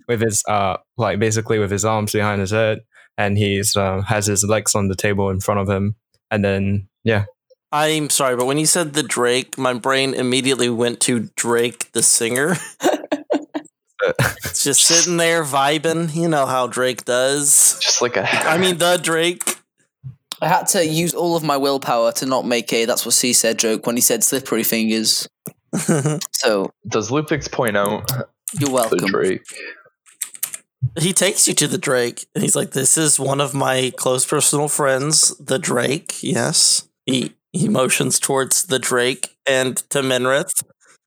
with 0.08 0.20
his 0.20 0.44
uh 0.48 0.76
like 0.96 1.18
basically 1.18 1.58
with 1.58 1.70
his 1.70 1.84
arms 1.84 2.12
behind 2.12 2.40
his 2.40 2.50
head 2.50 2.80
and 3.16 3.36
he's 3.36 3.76
uh, 3.76 4.00
has 4.02 4.26
his 4.26 4.44
legs 4.44 4.74
on 4.74 4.88
the 4.88 4.94
table 4.94 5.30
in 5.30 5.40
front 5.40 5.60
of 5.60 5.68
him 5.68 5.94
and 6.30 6.44
then 6.44 6.88
yeah 7.04 7.24
I'm 7.72 8.10
sorry, 8.10 8.34
but 8.34 8.46
when 8.46 8.58
you 8.58 8.66
said 8.66 8.94
the 8.94 9.02
Drake, 9.04 9.56
my 9.56 9.74
brain 9.74 10.12
immediately 10.12 10.68
went 10.68 10.98
to 11.02 11.30
Drake 11.36 11.92
the 11.92 12.02
singer. 12.02 12.56
It's 14.44 14.64
just 14.64 14.82
sitting 14.82 15.18
there 15.18 15.44
vibing. 15.44 16.12
You 16.12 16.28
know 16.28 16.46
how 16.46 16.66
Drake 16.66 17.04
does. 17.04 17.78
Just 17.80 18.02
like 18.02 18.16
a. 18.16 18.28
I 18.28 18.58
mean, 18.58 18.78
the 18.78 18.98
Drake. 19.00 19.59
I 20.40 20.48
had 20.48 20.66
to 20.68 20.84
use 20.86 21.14
all 21.14 21.36
of 21.36 21.42
my 21.42 21.56
willpower 21.56 22.12
to 22.12 22.26
not 22.26 22.46
make 22.46 22.72
a 22.72 22.84
"that's 22.84 23.04
what 23.04 23.14
C 23.14 23.32
said" 23.32 23.58
joke 23.58 23.86
when 23.86 23.96
he 23.96 24.02
said 24.02 24.24
slippery 24.24 24.62
fingers. 24.62 25.28
So 26.32 26.72
does 26.88 27.10
Lupix 27.10 27.50
point 27.50 27.76
out 27.76 28.10
you're 28.58 28.70
welcome. 28.70 28.98
the 28.98 29.04
welcome. 29.04 29.12
Drake? 29.12 29.42
he 30.98 31.12
takes 31.12 31.46
you 31.46 31.54
to 31.54 31.68
the 31.68 31.78
Drake, 31.78 32.26
and 32.34 32.42
he's 32.42 32.56
like, 32.56 32.70
"This 32.70 32.96
is 32.96 33.20
one 33.20 33.40
of 33.40 33.54
my 33.54 33.92
close 33.96 34.26
personal 34.26 34.68
friends, 34.68 35.36
the 35.38 35.58
Drake." 35.58 36.22
Yes, 36.22 36.88
he 37.06 37.34
he 37.52 37.68
motions 37.68 38.18
towards 38.18 38.64
the 38.64 38.78
Drake 38.78 39.36
and 39.46 39.76
to 39.90 40.00
Minrith. 40.00 40.62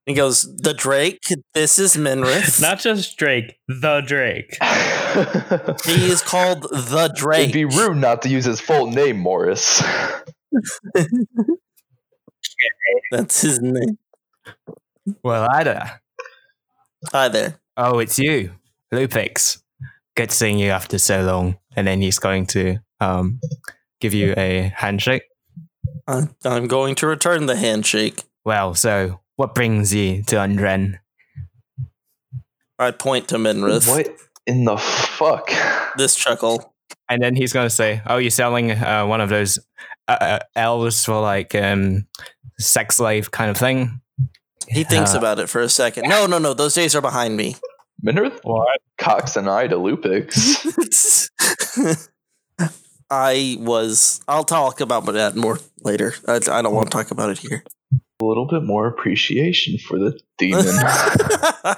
He 0.05 0.13
goes, 0.13 0.43
"The 0.57 0.73
Drake. 0.73 1.23
This 1.53 1.79
is 1.79 1.95
Minrith. 1.95 2.61
Not 2.61 2.79
just 2.79 3.17
Drake, 3.17 3.57
the 3.67 4.01
Drake. 4.01 4.57
he 5.85 6.11
is 6.11 6.21
called 6.21 6.63
the 6.63 7.11
Drake." 7.15 7.49
It'd 7.49 7.53
be 7.53 7.65
rude 7.65 7.97
not 7.97 8.21
to 8.23 8.29
use 8.29 8.43
his 8.45 8.59
full 8.59 8.87
name, 8.87 9.17
Morris. 9.17 9.81
That's 13.11 13.41
his 13.41 13.59
name. 13.61 13.97
well 15.23 15.47
Ada 15.55 15.99
Hi 17.11 17.27
there. 17.27 17.55
oh 17.77 17.99
it's 17.99 18.17
you 18.19 18.51
Lupix 18.93 19.61
good 20.15 20.31
seeing 20.31 20.57
you 20.59 20.69
after 20.69 20.97
so 20.97 21.21
long 21.23 21.57
and 21.75 21.85
then 21.87 22.01
he's 22.01 22.19
going 22.19 22.45
to 22.47 22.77
um 22.99 23.39
give 23.99 24.13
you 24.13 24.33
a 24.37 24.71
handshake 24.75 25.23
I'm 26.07 26.67
going 26.67 26.95
to 26.95 27.07
return 27.07 27.45
the 27.47 27.55
handshake. 27.55 28.23
well 28.45 28.73
so 28.75 29.19
what 29.35 29.55
brings 29.55 29.93
you 29.93 30.23
to 30.23 30.35
Undren 30.37 30.99
I 32.79 32.91
point 32.91 33.27
to 33.29 33.35
Minrith. 33.37 33.87
what 33.87 34.07
in 34.45 34.65
the 34.65 34.77
fuck? 34.77 35.49
This 35.97 36.15
chuckle. 36.15 36.73
and 37.09 37.21
then 37.21 37.35
he's 37.35 37.53
going 37.53 37.65
to 37.65 37.69
say 37.75 38.01
oh 38.07 38.17
you're 38.17 38.31
selling 38.31 38.71
uh, 38.71 39.05
one 39.05 39.21
of 39.21 39.29
those 39.29 39.59
uh, 40.07 40.17
uh, 40.19 40.39
elves 40.55 41.05
for 41.05 41.21
like 41.21 41.55
um 41.55 42.05
sex 42.59 42.97
slave 42.97 43.31
kind 43.31 43.49
of 43.49 43.57
thing 43.57 44.01
He 44.67 44.83
thinks 44.83 45.13
Uh, 45.15 45.17
about 45.19 45.39
it 45.39 45.49
for 45.49 45.61
a 45.61 45.69
second. 45.69 46.07
No, 46.09 46.25
no, 46.25 46.37
no. 46.39 46.53
Those 46.53 46.73
days 46.73 46.95
are 46.95 47.01
behind 47.01 47.35
me. 47.37 47.55
Minrith 48.05 48.39
what 48.43 48.79
cocks 48.97 49.35
an 49.37 49.47
eye 49.47 49.67
to 49.67 49.75
Lupix. 49.77 51.29
I 53.09 53.57
was. 53.59 54.21
I'll 54.27 54.43
talk 54.43 54.79
about 54.81 55.05
that 55.05 55.35
more 55.35 55.59
later. 55.83 56.13
I, 56.27 56.35
I 56.35 56.61
don't 56.61 56.73
want 56.73 56.89
to 56.89 56.97
talk 56.97 57.11
about 57.11 57.29
it 57.29 57.37
here. 57.39 57.63
A 58.21 58.25
little 58.25 58.45
bit 58.47 58.63
more 58.63 58.87
appreciation 58.87 59.77
for 59.77 59.97
the 59.99 60.19
demon. 60.37 60.65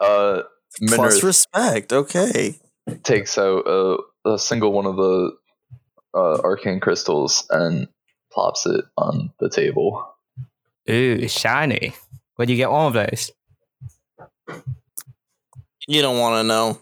uh, 0.00 0.42
Plus 0.86 1.22
respect. 1.22 1.92
Okay. 1.92 2.58
takes 3.02 3.36
out 3.38 3.64
a, 3.66 3.98
a 4.24 4.38
single 4.38 4.72
one 4.72 4.86
of 4.86 4.96
the 4.96 5.32
uh, 6.14 6.40
arcane 6.42 6.80
crystals 6.80 7.46
and 7.50 7.88
plops 8.32 8.66
it 8.66 8.84
on 8.96 9.30
the 9.40 9.50
table. 9.50 10.06
ooh 10.90 11.28
shiny 11.28 11.94
where 12.36 12.46
do 12.46 12.52
you 12.52 12.56
get 12.56 12.70
one 12.70 12.86
of 12.86 12.92
those 12.94 13.30
You 15.86 16.02
don't 16.02 16.18
want 16.18 16.42
to 16.42 16.44
know. 16.44 16.78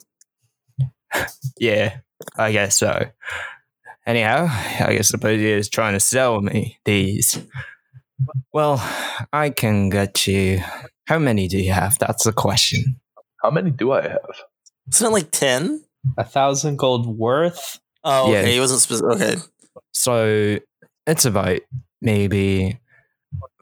Yeah, 1.59 1.99
I 2.37 2.53
guess 2.53 2.77
so. 2.77 3.07
Anyhow, 4.11 4.47
I 4.85 4.95
guess 4.97 5.09
suppose 5.09 5.39
he 5.41 5.49
is 5.51 5.69
trying 5.69 5.95
to 5.95 6.01
sell 6.01 6.41
me 6.41 6.79
these. 6.85 7.41
Well, 8.53 8.77
I 9.33 9.51
can 9.51 9.89
get 9.89 10.27
you. 10.27 10.61
How 11.07 11.19
many 11.19 11.49
do 11.49 11.59
you 11.59 11.73
have? 11.73 11.99
That's 11.99 12.25
the 12.25 12.33
question. 12.33 13.01
How 13.43 13.51
many 13.51 13.71
do 13.71 13.93
I 13.93 14.03
have? 14.03 14.43
Isn't 14.93 15.07
it 15.07 15.11
like 15.11 15.31
10? 15.31 15.83
A 16.19 16.25
thousand 16.25 16.77
gold 16.77 17.07
worth. 17.07 17.79
Oh, 18.05 18.31
Yeah. 18.33 18.41
okay. 18.41 18.53
He 18.55 18.61
wasn't 18.61 18.81
specific. 18.81 19.21
Okay. 19.21 19.37
So 19.93 20.59
it's 21.07 21.25
about 21.25 21.61
maybe 22.03 22.79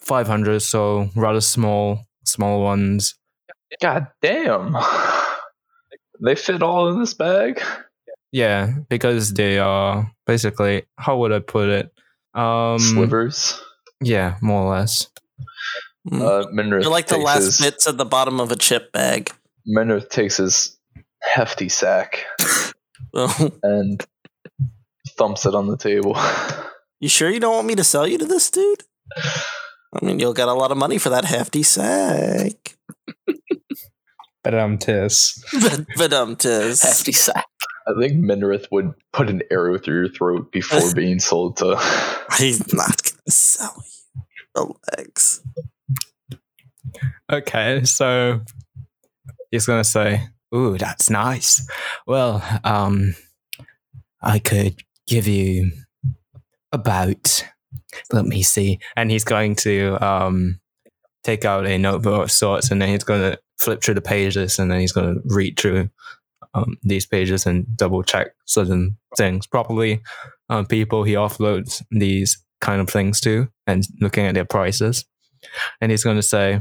500, 0.00 0.60
so 0.60 1.08
rather 1.14 1.40
small, 1.40 2.00
small 2.24 2.62
ones. 2.62 3.14
God 3.82 4.08
damn. 4.22 4.76
They 6.20 6.34
fit 6.34 6.62
all 6.62 6.88
in 6.88 6.98
this 7.00 7.14
bag? 7.14 7.62
Yeah, 8.32 8.74
because 8.88 9.32
they 9.32 9.58
are 9.58 10.10
basically, 10.26 10.84
how 10.96 11.18
would 11.18 11.32
I 11.32 11.40
put 11.40 11.68
it? 11.68 11.92
Um, 12.34 12.78
Slivers. 12.78 13.60
Yeah, 14.00 14.36
more 14.42 14.62
or 14.62 14.70
less. 14.76 15.08
Mm. 16.08 16.20
Uh, 16.20 16.46
Minrith 16.52 16.82
They're 16.82 16.90
like 16.90 17.08
the 17.08 17.18
last 17.18 17.44
his, 17.44 17.60
bits 17.60 17.86
at 17.86 17.96
the 17.96 18.04
bottom 18.04 18.40
of 18.40 18.52
a 18.52 18.56
chip 18.56 18.92
bag. 18.92 19.32
Minrith 19.66 20.08
takes 20.10 20.36
his 20.36 20.78
hefty 21.22 21.68
sack 21.68 22.24
Oh, 23.14 23.50
and 23.62 24.04
thumps 25.16 25.46
it 25.46 25.54
on 25.54 25.66
the 25.66 25.76
table. 25.76 26.16
you 27.00 27.08
sure 27.08 27.30
you 27.30 27.40
don't 27.40 27.54
want 27.54 27.66
me 27.66 27.74
to 27.74 27.84
sell 27.84 28.06
you 28.06 28.18
to 28.18 28.26
this 28.26 28.50
dude? 28.50 28.84
I 29.16 30.04
mean, 30.04 30.20
you'll 30.20 30.34
get 30.34 30.48
a 30.48 30.52
lot 30.52 30.70
of 30.70 30.76
money 30.76 30.98
for 30.98 31.08
that 31.08 31.24
hefty 31.24 31.62
sack. 31.62 32.76
But 34.44 34.54
um, 34.54 34.78
tis. 34.78 35.44
but 35.52 35.86
but 35.96 36.12
um, 36.12 36.36
tis. 36.36 36.82
Hefty 36.82 37.12
sack. 37.12 37.46
I 37.88 37.98
think 37.98 38.22
Minrith 38.22 38.66
would 38.70 38.92
put 39.12 39.30
an 39.30 39.42
arrow 39.50 39.78
through 39.78 39.96
your 39.96 40.08
throat 40.08 40.52
before 40.52 40.92
being 40.94 41.18
sold 41.18 41.56
to. 41.58 41.76
He's 42.36 42.72
not 42.72 43.02
gonna 43.02 43.30
sell 43.30 43.82
you 44.14 44.22
the 44.54 44.74
legs. 44.96 45.42
Okay, 47.32 47.84
so 47.84 48.40
he's 49.50 49.64
gonna 49.64 49.84
say, 49.84 50.22
"Ooh, 50.54 50.76
that's 50.76 51.08
nice." 51.08 51.66
Well, 52.06 52.42
um, 52.62 53.14
I 54.20 54.38
could 54.38 54.82
give 55.06 55.26
you 55.26 55.72
about. 56.72 57.44
Let 58.12 58.26
me 58.26 58.42
see, 58.42 58.80
and 58.96 59.10
he's 59.10 59.24
going 59.24 59.56
to 59.56 59.96
um 60.04 60.60
take 61.24 61.44
out 61.44 61.66
a 61.66 61.78
notebook 61.78 62.24
of 62.24 62.30
sorts, 62.30 62.70
and 62.70 62.82
then 62.82 62.90
he's 62.90 63.04
going 63.04 63.20
to 63.20 63.38
flip 63.56 63.82
through 63.82 63.94
the 63.94 64.00
pages, 64.00 64.58
and 64.58 64.70
then 64.70 64.80
he's 64.80 64.92
going 64.92 65.14
to 65.14 65.20
read 65.24 65.58
through 65.58 65.90
um, 66.54 66.76
these 66.82 67.06
pages 67.06 67.46
and 67.46 67.76
double 67.76 68.02
check 68.02 68.28
certain 68.46 68.96
things. 69.16 69.46
properly. 69.46 70.00
um, 70.50 70.66
people 70.66 71.02
he 71.04 71.12
offloads 71.14 71.82
these 71.90 72.42
kind 72.60 72.80
of 72.80 72.88
things 72.90 73.20
to, 73.20 73.48
and 73.66 73.84
looking 74.00 74.26
at 74.26 74.34
their 74.34 74.44
prices, 74.44 75.04
and 75.80 75.90
he's 75.90 76.04
going 76.04 76.16
to 76.16 76.22
say 76.22 76.60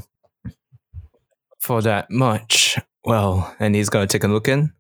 for 1.60 1.82
that 1.82 2.10
much. 2.12 2.78
Well, 3.06 3.56
and 3.60 3.74
he's 3.76 3.90
going 3.90 4.08
to 4.08 4.12
take 4.12 4.24
a 4.24 4.28
look 4.28 4.48
in. 4.48 4.74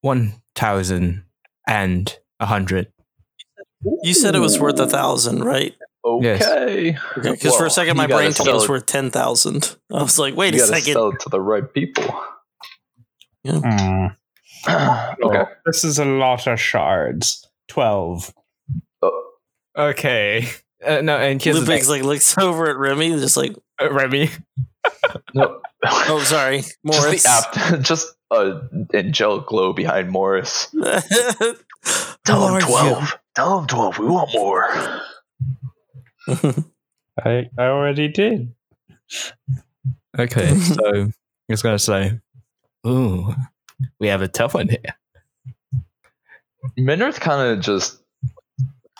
One 0.00 0.34
thousand 0.56 1.24
and 1.66 2.16
a 2.40 2.46
hundred. 2.46 2.92
You 4.02 4.14
said 4.14 4.34
it 4.34 4.40
was 4.40 4.58
worth 4.58 4.78
a 4.80 4.88
thousand, 4.88 5.44
right? 5.44 5.74
Yes. 6.20 6.42
Okay. 6.42 6.96
Because 7.14 7.42
for 7.54 7.58
Well, 7.62 7.66
a 7.66 7.70
second, 7.70 7.96
my 7.96 8.08
brain 8.08 8.32
told 8.32 8.48
me 8.48 8.52
it 8.52 8.56
was 8.56 8.68
worth 8.68 8.86
ten 8.86 9.10
thousand. 9.12 9.76
I 9.92 10.02
was 10.02 10.18
like, 10.18 10.34
wait 10.36 10.54
You 10.54 10.62
a 10.64 10.66
second. 10.66 10.92
sell 10.94 11.10
it 11.10 11.20
to 11.20 11.28
the 11.28 11.40
right 11.40 11.72
people. 11.72 12.04
Hmm. 13.46 14.06
Okay. 14.68 15.44
This 15.66 15.84
is 15.84 15.98
a 15.98 16.04
lot 16.04 16.46
of 16.46 16.60
shards. 16.60 17.46
Twelve. 17.68 18.32
Okay. 19.76 20.48
Uh, 20.84 21.00
no, 21.00 21.16
and 21.16 21.40
here's 21.42 21.56
the 21.56 21.62
Lupix 21.72 21.82
thing. 21.82 21.88
like 21.88 22.02
looks 22.02 22.36
over 22.36 22.68
at 22.68 22.76
Remy, 22.76 23.10
just 23.20 23.36
like, 23.36 23.54
Uh, 23.80 23.92
Remy. 23.92 24.30
No. 25.34 25.60
oh, 25.84 26.20
sorry, 26.24 26.62
Morris. 26.82 27.22
Just 27.22 27.52
the 27.52 27.60
apt, 27.60 27.82
just 27.86 28.14
a 28.32 28.62
angelic 28.94 29.46
glow 29.46 29.72
behind 29.72 30.10
Morris. 30.10 30.74
Tell 32.24 32.48
him 32.48 32.60
twelve. 32.60 33.16
Tell 33.36 33.60
him 33.60 33.66
twelve. 33.68 33.98
We 34.00 34.06
want 34.06 34.30
more. 34.34 34.64
I 37.24 37.48
I 37.56 37.62
already 37.62 38.08
did. 38.08 38.52
Okay, 40.18 40.54
so 40.56 41.10
he's 41.48 41.62
going 41.62 41.76
to 41.76 41.82
say, 41.82 42.20
"Ooh, 42.86 43.34
we 43.98 44.08
have 44.08 44.22
a 44.22 44.28
tough 44.28 44.54
one 44.54 44.68
here." 44.68 44.96
Minrith 46.78 47.20
kind 47.20 47.52
of 47.52 47.64
just 47.64 48.00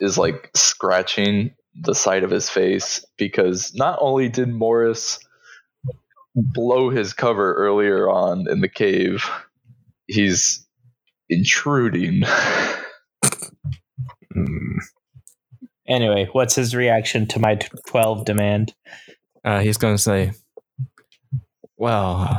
is 0.01 0.19
like 0.19 0.51
scratching 0.55 1.55
the 1.75 1.95
side 1.95 2.25
of 2.25 2.31
his 2.31 2.51
face 2.51 3.05
because 3.17 3.73
not 3.75 3.99
only 4.01 4.29
did 4.29 4.49
Morris 4.49 5.19
blow 6.35 6.91
his 6.91 7.13
cover 7.13 7.55
earlier 7.55 8.09
on 8.11 8.49
in 8.49 8.61
the 8.61 8.69
cave, 8.69 9.29
he's 10.07 10.67
intruding. 11.29 12.23
Hmm. 14.35 14.79
Anyway, 15.87 16.29
what's 16.33 16.55
his 16.55 16.75
reaction 16.75 17.27
to 17.29 17.39
my 17.39 17.59
twelve 17.87 18.25
demand? 18.25 18.75
Uh, 19.45 19.61
he's 19.61 19.77
going 19.77 19.95
to 19.95 20.03
say, 20.03 20.33
"Well, 21.77 22.37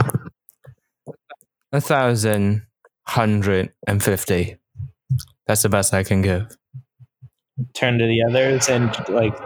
a 1.74 1.82
thousand 1.82 2.66
hundred 3.06 3.74
and 3.86 4.02
fifty. 4.02 4.58
That's 5.48 5.64
the 5.64 5.70
best 5.70 5.94
I 5.94 6.04
can 6.04 6.22
give." 6.22 6.56
Turn 7.74 8.00
to 8.00 8.06
the 8.06 8.24
others 8.28 8.70
and 8.70 8.96
like 9.10 9.38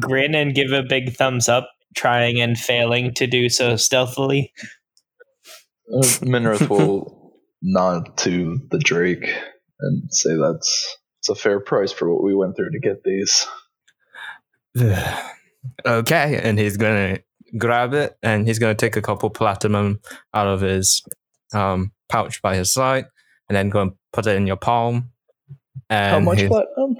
grin 0.00 0.34
and 0.34 0.54
give 0.54 0.72
a 0.72 0.82
big 0.82 1.14
thumbs 1.14 1.48
up, 1.48 1.68
trying 1.94 2.40
and 2.40 2.58
failing 2.58 3.12
to 3.14 3.26
do 3.26 3.48
so 3.48 3.76
stealthily. 3.76 4.52
Uh, 5.92 6.00
Minrith 6.22 6.68
will 6.68 7.34
nod 7.62 8.16
to 8.18 8.58
the 8.70 8.78
Drake 8.78 9.28
and 9.80 10.12
say 10.12 10.34
that's 10.36 10.96
it's 11.20 11.28
a 11.28 11.34
fair 11.34 11.60
price 11.60 11.92
for 11.92 12.12
what 12.12 12.22
we 12.22 12.34
went 12.34 12.56
through 12.56 12.70
to 12.70 12.80
get 12.80 13.02
these. 13.04 13.46
okay, 15.86 16.40
and 16.42 16.58
he's 16.58 16.76
gonna 16.76 17.18
grab 17.56 17.94
it 17.94 18.16
and 18.22 18.46
he's 18.46 18.58
gonna 18.58 18.74
take 18.74 18.96
a 18.96 19.02
couple 19.02 19.30
platinum 19.30 20.00
out 20.32 20.46
of 20.46 20.60
his 20.60 21.02
um, 21.54 21.92
pouch 22.08 22.42
by 22.42 22.56
his 22.56 22.72
side, 22.72 23.06
and 23.48 23.56
then 23.56 23.70
go 23.70 23.80
and 23.82 23.92
put 24.12 24.26
it 24.26 24.36
in 24.36 24.46
your 24.46 24.56
palm. 24.56 25.10
And 25.90 26.10
How 26.12 26.20
much 26.20 26.38
he's- 26.38 26.48
platinum? 26.50 26.96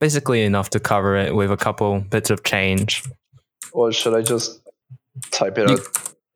Basically 0.00 0.42
enough 0.42 0.70
to 0.70 0.80
cover 0.80 1.16
it 1.16 1.34
with 1.34 1.50
a 1.50 1.56
couple 1.56 2.00
bits 2.00 2.28
of 2.30 2.42
change. 2.44 3.02
Well, 3.72 3.90
should 3.90 4.14
I 4.14 4.20
just 4.22 4.60
type 5.30 5.56
it 5.56 5.68
You- 5.70 5.76
out 5.76 5.80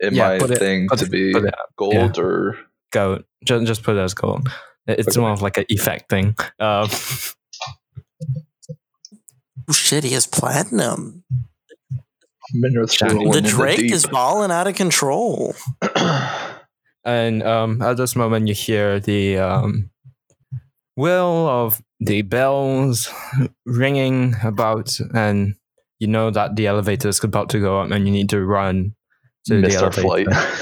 in 0.01 0.15
yeah, 0.15 0.29
my 0.29 0.39
put 0.39 0.51
it- 0.53 0.59
thing 0.59 0.89
put 0.89 1.01
to 1.01 1.05
it- 1.07 1.11
be 1.11 1.33
put 1.33 1.45
it- 1.45 1.55
gold 1.77 2.19
or 2.19 2.57
Go, 2.91 3.23
just 3.45 3.67
just 3.67 3.83
put 3.83 3.97
it 3.97 4.01
as 4.01 4.15
gold. 4.15 4.49
It's 4.87 5.09
Okay. 5.09 5.21
more 5.21 5.31
of 5.33 5.43
like 5.43 5.59
an 5.59 5.67
effect 5.69 6.09
thing. 6.09 6.35
Um, 6.59 6.89
oh 9.69 9.73
shit, 9.73 10.05
he 10.05 10.11
has 10.15 10.27
platinum. 10.27 11.25
Minrith's 12.55 12.95
Shiny. 12.95 13.15
rolling 13.27 13.33
The 13.33 13.43
Drake 13.43 13.93
is 13.93 14.07
balling 14.07 14.51
out 14.51 14.67
of 14.67 14.75
control. 14.75 15.55
and 17.05 17.43
um, 17.43 17.83
at 17.83 17.97
this 17.97 18.17
moment, 18.17 18.49
you 18.49 18.55
hear 18.55 19.01
the 19.01 19.39
um, 19.39 19.91
will 20.97 21.49
of 21.49 21.81
the 22.01 22.23
bells 22.23 23.13
ringing 23.67 24.35
about, 24.43 24.99
and 25.15 25.55
you 25.99 26.07
know 26.07 26.31
that 26.31 26.57
the 26.57 26.67
elevator 26.67 27.09
is 27.09 27.23
about 27.23 27.51
to 27.51 27.61
go 27.61 27.81
up, 27.81 27.91
and 27.91 28.07
you 28.07 28.13
need 28.13 28.29
to 28.31 28.45
run 28.45 28.95
to 29.47 29.57
the 29.57 29.63
Missed 29.63 29.79
our 29.79 29.93
elevator. 29.99 30.31
flight. 30.33 30.59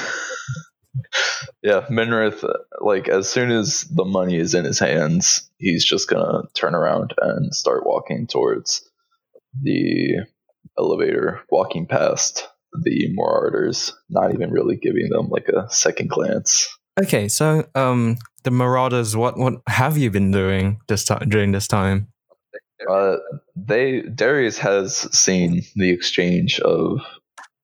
yeah, 1.62 1.87
Minrith, 1.90 2.44
uh, 2.44 2.59
like 2.81 3.09
as 3.09 3.29
soon 3.29 3.51
as 3.51 3.83
the 3.83 4.05
money 4.05 4.37
is 4.37 4.55
in 4.55 4.64
his 4.64 4.79
hands, 4.79 5.51
he's 5.59 5.85
just 5.85 6.09
gonna 6.09 6.42
turn 6.55 6.75
around 6.75 7.14
and 7.20 7.55
start 7.55 7.87
walking 7.87 8.27
towards 8.27 8.88
the 9.62 10.27
elevator, 10.79 11.40
walking 11.51 11.87
past 11.87 12.46
the 12.72 13.09
Marauders, 13.14 13.92
not 14.09 14.35
even 14.35 14.50
really 14.50 14.76
giving 14.76 15.09
them 15.11 15.29
like 15.29 15.48
a 15.48 15.68
second 15.70 16.11
glance. 16.11 16.68
Okay, 17.00 17.29
so 17.29 17.66
um, 17.74 18.16
the 18.44 18.50
Marauders, 18.50 19.16
what 19.16 19.38
what 19.38 19.55
have 19.68 19.98
you 19.98 20.11
been 20.11 20.31
doing 20.31 20.81
this 20.88 21.05
time 21.05 21.29
during 21.29 21.52
this 21.52 21.68
time? 21.68 22.09
Uh, 22.90 23.16
they 23.55 24.02
Darius 24.02 24.59
has 24.59 24.96
seen 25.16 25.62
the 25.74 25.90
exchange 25.90 26.61
of 26.61 27.00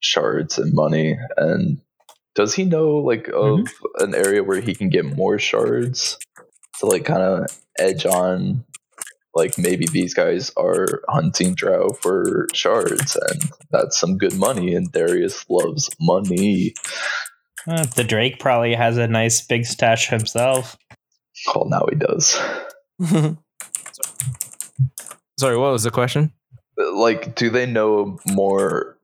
shards 0.01 0.59
and 0.59 0.75
money, 0.75 1.17
and 1.37 1.81
does 2.35 2.55
he 2.55 2.65
know 2.65 2.97
like 2.99 3.29
of 3.29 3.61
an 3.99 4.15
area 4.15 4.43
where 4.43 4.61
he 4.61 4.75
can 4.75 4.89
get 4.89 5.05
more 5.05 5.39
shards 5.39 6.19
to 6.81 6.87
like 6.87 7.05
kind 7.05 7.23
of 7.23 7.47
edge 7.79 8.05
on? 8.05 8.65
Like 9.35 9.57
maybe 9.59 9.87
these 9.87 10.15
guys 10.15 10.51
are 10.57 11.03
hunting 11.09 11.55
Drow 11.55 11.89
for 12.01 12.47
shards, 12.53 13.17
and 13.17 13.51
that's 13.71 13.99
some 13.99 14.19
good 14.19 14.35
money. 14.35 14.75
And 14.75 14.93
Darius 14.93 15.45
loves 15.49 15.89
money. 16.01 16.75
Uh, 17.67 17.85
the 17.85 18.05
Drake 18.05 18.39
probably 18.39 18.75
has 18.75 18.99
a 18.99 19.07
nice 19.07 19.41
big 19.41 19.65
stash 19.65 20.09
himself. 20.09 20.77
Well, 21.55 21.67
now 21.69 21.87
he 21.89 21.97
does. 21.97 22.39
Sorry, 25.39 25.57
what 25.57 25.73
was 25.73 25.83
the 25.85 25.91
question? 25.91 26.33
Like, 26.77 27.35
do 27.35 27.51
they 27.51 27.67
know 27.67 28.19
more 28.27 28.99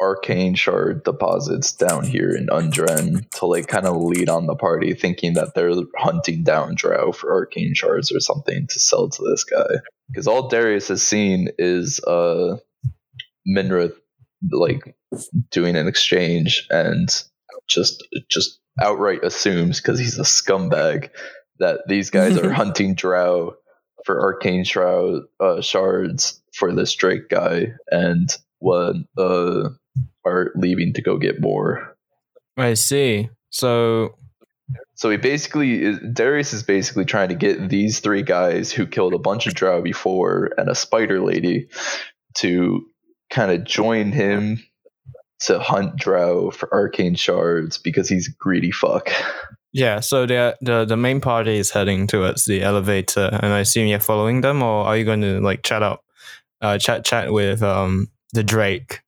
arcane 0.00 0.54
shard 0.54 1.04
deposits 1.04 1.72
down 1.72 2.04
here 2.04 2.34
in 2.34 2.46
Undren 2.48 3.28
to 3.38 3.46
like 3.46 3.68
kind 3.68 3.86
of 3.86 3.96
lead 3.96 4.28
on 4.28 4.46
the 4.46 4.54
party, 4.54 4.94
thinking 4.94 5.34
that 5.34 5.54
they're 5.54 5.72
hunting 5.96 6.42
down 6.42 6.74
Drow 6.74 7.12
for 7.12 7.32
arcane 7.32 7.74
shards 7.74 8.12
or 8.12 8.20
something 8.20 8.66
to 8.68 8.80
sell 8.80 9.08
to 9.08 9.22
this 9.30 9.44
guy? 9.44 9.80
Because 10.08 10.26
all 10.26 10.48
Darius 10.48 10.88
has 10.88 11.02
seen 11.02 11.48
is 11.58 12.00
uh 12.00 12.56
Minrith 13.48 13.94
like 14.50 14.94
doing 15.50 15.76
an 15.76 15.86
exchange 15.86 16.66
and 16.70 17.08
just 17.68 18.06
just 18.28 18.58
outright 18.80 19.24
assumes 19.24 19.80
because 19.80 19.98
he's 19.98 20.18
a 20.18 20.22
scumbag 20.22 21.10
that 21.58 21.80
these 21.86 22.10
guys 22.10 22.36
are 22.36 22.52
hunting 22.52 22.94
Drow 22.94 23.54
for 24.04 24.20
arcane 24.20 24.64
shroud 24.64 25.22
uh, 25.40 25.60
shards 25.60 26.42
for 26.54 26.74
this 26.74 26.92
Drake 26.94 27.28
guy 27.28 27.68
and 27.90 28.36
what 28.62 28.96
uh 29.18 29.68
are 30.24 30.52
leaving 30.54 30.92
to 30.94 31.02
go 31.02 31.18
get 31.18 31.40
more. 31.40 31.96
I 32.56 32.74
see. 32.74 33.28
So 33.50 34.14
So 34.94 35.10
he 35.10 35.16
basically 35.16 35.82
is, 35.82 35.98
Darius 36.12 36.52
is 36.52 36.62
basically 36.62 37.04
trying 37.04 37.28
to 37.30 37.34
get 37.34 37.68
these 37.68 38.00
three 38.00 38.22
guys 38.22 38.72
who 38.72 38.86
killed 38.86 39.14
a 39.14 39.18
bunch 39.18 39.46
of 39.46 39.54
drow 39.54 39.82
before 39.82 40.50
and 40.56 40.68
a 40.68 40.74
spider 40.74 41.20
lady 41.20 41.68
to 42.36 42.86
kind 43.30 43.50
of 43.50 43.64
join 43.64 44.12
him 44.12 44.62
to 45.40 45.58
hunt 45.58 45.96
drow 45.96 46.50
for 46.50 46.72
arcane 46.72 47.16
shards 47.16 47.78
because 47.78 48.08
he's 48.08 48.28
a 48.28 48.32
greedy 48.38 48.70
fuck. 48.70 49.10
yeah, 49.72 50.00
so 50.00 50.26
the 50.26 50.56
the 50.60 50.84
the 50.84 50.96
main 50.96 51.20
party 51.20 51.58
is 51.58 51.70
heading 51.70 52.06
towards 52.06 52.44
the 52.44 52.62
elevator, 52.62 53.28
and 53.42 53.52
I 53.52 53.60
assume 53.60 53.88
you're 53.88 53.98
following 53.98 54.40
them, 54.42 54.62
or 54.62 54.84
are 54.84 54.96
you 54.96 55.04
going 55.04 55.22
to 55.22 55.40
like 55.40 55.62
chat 55.62 55.82
up, 55.82 56.04
uh, 56.60 56.78
chat 56.78 57.04
chat 57.04 57.32
with 57.32 57.62
um 57.62 58.08
the 58.32 58.42
Drake 58.42 59.02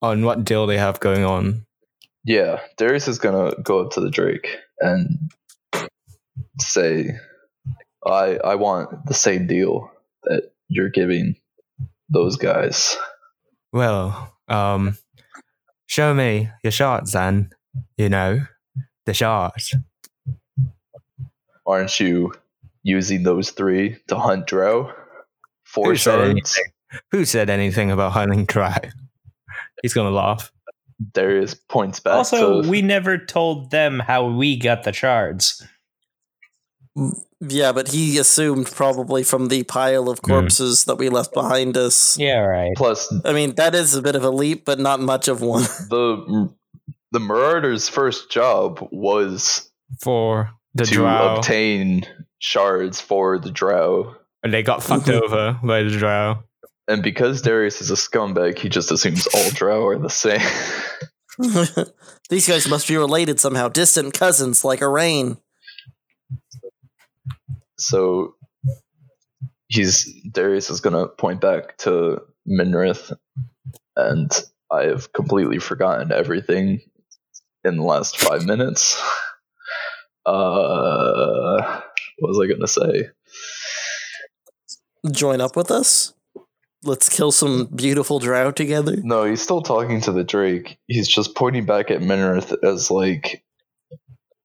on 0.00 0.24
what 0.24 0.44
deal 0.44 0.66
they 0.66 0.78
have 0.78 1.00
going 1.00 1.24
on? 1.24 1.66
Yeah, 2.24 2.60
Darius 2.76 3.08
is 3.08 3.18
gonna 3.18 3.52
go 3.62 3.80
up 3.80 3.92
to 3.92 4.00
the 4.00 4.10
Drake 4.10 4.58
and 4.80 5.30
say, 6.58 7.18
"I 8.06 8.38
I 8.44 8.54
want 8.54 9.06
the 9.06 9.14
same 9.14 9.46
deal 9.46 9.90
that 10.24 10.52
you're 10.68 10.90
giving 10.90 11.36
those 12.08 12.36
guys." 12.36 12.96
Well, 13.72 14.36
um, 14.48 14.98
show 15.86 16.14
me 16.14 16.50
your 16.62 16.70
shards, 16.70 17.12
then. 17.12 17.50
You 17.96 18.08
know, 18.08 18.40
the 19.06 19.14
shards. 19.14 19.74
Aren't 21.66 21.98
you 21.98 22.32
using 22.82 23.22
those 23.22 23.50
three 23.50 23.96
to 24.08 24.16
hunt 24.16 24.46
drow? 24.46 24.92
Four 25.64 25.90
Who 25.90 25.96
shards. 25.96 26.60
Who 27.10 27.24
said 27.24 27.50
anything 27.50 27.90
about 27.90 28.12
hunting 28.12 28.44
dry? 28.44 28.90
He's 29.82 29.94
gonna 29.94 30.10
laugh. 30.10 30.52
There 31.14 31.36
is 31.36 31.54
points 31.54 32.00
back 32.00 32.14
Also, 32.14 32.62
to 32.62 32.68
we 32.68 32.82
never 32.82 33.18
told 33.18 33.70
them 33.70 33.98
how 33.98 34.28
we 34.28 34.56
got 34.56 34.84
the 34.84 34.92
shards. 34.92 35.62
Yeah, 37.40 37.72
but 37.72 37.88
he 37.88 38.18
assumed 38.18 38.66
probably 38.66 39.24
from 39.24 39.48
the 39.48 39.64
pile 39.64 40.08
of 40.08 40.20
hmm. 40.20 40.30
corpses 40.30 40.84
that 40.84 40.96
we 40.96 41.08
left 41.08 41.32
behind 41.32 41.76
us. 41.76 42.16
Yeah, 42.18 42.38
right. 42.38 42.72
plus 42.76 43.12
I 43.24 43.32
mean, 43.32 43.54
that 43.56 43.74
is 43.74 43.94
a 43.94 44.02
bit 44.02 44.14
of 44.14 44.24
a 44.24 44.30
leap, 44.30 44.64
but 44.64 44.78
not 44.78 45.00
much 45.00 45.26
of 45.28 45.40
one. 45.40 45.62
the 45.90 46.50
the 47.10 47.20
Marauders' 47.20 47.88
first 47.88 48.30
job 48.30 48.86
was 48.92 49.70
For 50.00 50.50
the 50.74 50.84
to 50.84 50.94
drow. 50.94 51.36
obtain 51.36 52.06
shards 52.38 53.00
for 53.00 53.38
the 53.38 53.50
drow. 53.50 54.14
and 54.42 54.52
they 54.52 54.62
got 54.62 54.82
fucked 54.82 55.06
mm-hmm. 55.06 55.24
over 55.24 55.58
by 55.62 55.82
the 55.82 55.90
drow. 55.90 56.42
And 56.88 57.02
because 57.02 57.42
Darius 57.42 57.80
is 57.80 57.90
a 57.90 57.94
scumbag, 57.94 58.58
he 58.58 58.68
just 58.68 58.90
assumes 58.90 59.26
all 59.34 59.50
drow 59.50 59.86
are 59.86 59.98
the 59.98 60.10
same. 60.10 60.40
These 62.28 62.48
guys 62.48 62.68
must 62.68 62.88
be 62.88 62.96
related 62.96 63.40
somehow, 63.40 63.68
distant 63.68 64.14
cousins 64.14 64.64
like 64.64 64.80
Arain. 64.80 65.38
so 67.78 68.34
he's 69.68 70.12
Darius 70.30 70.70
is 70.70 70.80
gonna 70.80 71.08
point 71.08 71.40
back 71.40 71.76
to 71.78 72.22
Minrith, 72.48 73.12
and 73.96 74.30
I 74.70 74.84
have 74.84 75.12
completely 75.12 75.58
forgotten 75.58 76.12
everything 76.12 76.80
in 77.64 77.76
the 77.76 77.82
last 77.84 78.18
five 78.18 78.44
minutes. 78.44 79.00
Uh, 80.24 81.80
what 82.20 82.28
was 82.28 82.40
I 82.40 82.46
gonna 82.46 82.68
say? 82.68 83.08
Join 85.10 85.40
up 85.40 85.56
with 85.56 85.72
us. 85.72 86.14
Let's 86.84 87.08
kill 87.08 87.30
some 87.32 87.66
beautiful 87.66 88.18
drow 88.18 88.50
together. 88.50 88.96
No, 89.02 89.24
he's 89.24 89.40
still 89.40 89.62
talking 89.62 90.00
to 90.02 90.12
the 90.12 90.24
Drake. 90.24 90.78
He's 90.88 91.08
just 91.08 91.34
pointing 91.36 91.64
back 91.64 91.90
at 91.90 92.00
Minrith 92.00 92.52
as 92.64 92.90
like, 92.90 93.44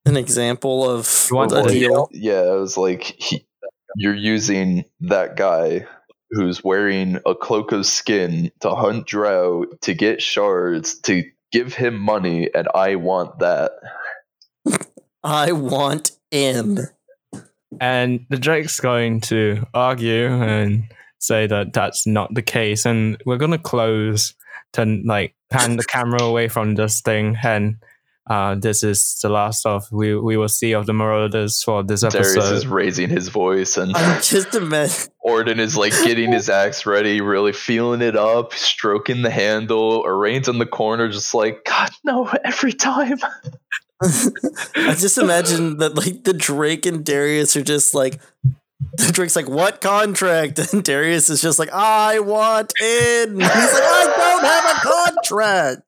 An 0.05 0.17
example 0.17 0.87
of 0.87 1.27
You 1.29 1.35
want 1.35 1.51
a 1.51 1.63
deal. 1.63 2.09
yeah, 2.11 2.53
it 2.53 2.59
was 2.59 2.77
like 2.77 3.03
he, 3.03 3.45
you're 3.95 4.13
using 4.15 4.85
that 5.01 5.35
guy 5.35 5.87
who's 6.31 6.63
wearing 6.63 7.19
a 7.25 7.33
cloak 7.33 7.71
of 7.71 7.85
skin 7.85 8.51
to 8.59 8.69
hunt 8.69 9.07
drow 9.07 9.65
to 9.81 9.93
get 9.93 10.21
shards 10.21 10.99
to 11.01 11.23
give 11.51 11.73
him 11.73 11.97
money, 11.99 12.49
and 12.53 12.67
I 12.75 12.95
want 12.95 13.39
that. 13.39 13.71
I 15.23 15.53
want 15.53 16.11
in. 16.31 16.79
And 17.79 18.25
the 18.29 18.37
Drake's 18.37 18.79
going 18.79 19.21
to 19.21 19.65
argue 19.73 20.27
and 20.27 20.83
say 21.19 21.47
that 21.47 21.73
that's 21.73 22.05
not 22.07 22.33
the 22.33 22.41
case. 22.41 22.85
And 22.85 23.21
we're 23.25 23.37
going 23.37 23.51
to 23.51 23.57
close 23.57 24.33
to 24.73 25.01
like 25.05 25.35
pan 25.49 25.77
the 25.77 25.83
camera 25.83 26.23
away 26.23 26.47
from 26.47 26.75
this 26.75 27.01
thing. 27.01 27.37
And 27.43 27.77
uh, 28.29 28.55
this 28.55 28.83
is 28.83 29.19
the 29.21 29.29
last 29.29 29.65
of 29.65 29.89
we 29.91 30.13
we 30.13 30.35
will 30.35 30.49
see 30.49 30.73
of 30.73 30.85
the 30.85 30.93
Marauders 30.93 31.63
for 31.63 31.81
this 31.81 32.03
episode. 32.03 32.23
Darius 32.23 32.37
episode. 32.37 32.55
is 32.55 32.67
raising 32.67 33.09
his 33.09 33.29
voice, 33.29 33.77
and 33.77 33.95
I'm 33.95 34.21
just 34.21 34.53
imagine. 34.53 35.11
Orden 35.21 35.59
is 35.61 35.77
like 35.77 35.93
getting 36.03 36.33
his 36.33 36.49
axe 36.63 36.85
ready, 36.85 37.21
really 37.21 37.53
feeling 37.53 38.01
it 38.01 38.17
up, 38.17 38.53
stroking 38.53 39.21
the 39.21 39.29
handle. 39.29 40.03
Arain's 40.05 40.49
in 40.49 40.57
the 40.57 40.65
corner, 40.65 41.07
just 41.07 41.33
like, 41.33 41.63
God, 41.63 41.89
no, 42.03 42.29
every 42.43 42.73
time. 42.73 43.17
I 44.03 44.95
just 44.97 45.17
imagine 45.17 45.77
that 45.77 45.95
like 45.95 46.25
the 46.25 46.33
Drake 46.33 46.85
and 46.85 47.05
Darius 47.05 47.55
are 47.55 47.63
just 47.63 47.95
like 47.95 48.19
the 48.43 48.53
Drake's 48.97 49.35
like, 49.35 49.49
what 49.49 49.81
contract? 49.81 50.59
And 50.73 50.83
Darius 50.83 51.29
is 51.29 51.41
just 51.41 51.59
like, 51.59 51.71
I 51.71 52.19
want 52.19 52.73
in. 52.79 53.35
He's 53.39 53.47
like, 53.49 53.49
I 53.49 54.13
don't 54.17 54.43
have 54.45 54.77
a 54.77 55.15
contract. 55.21 55.81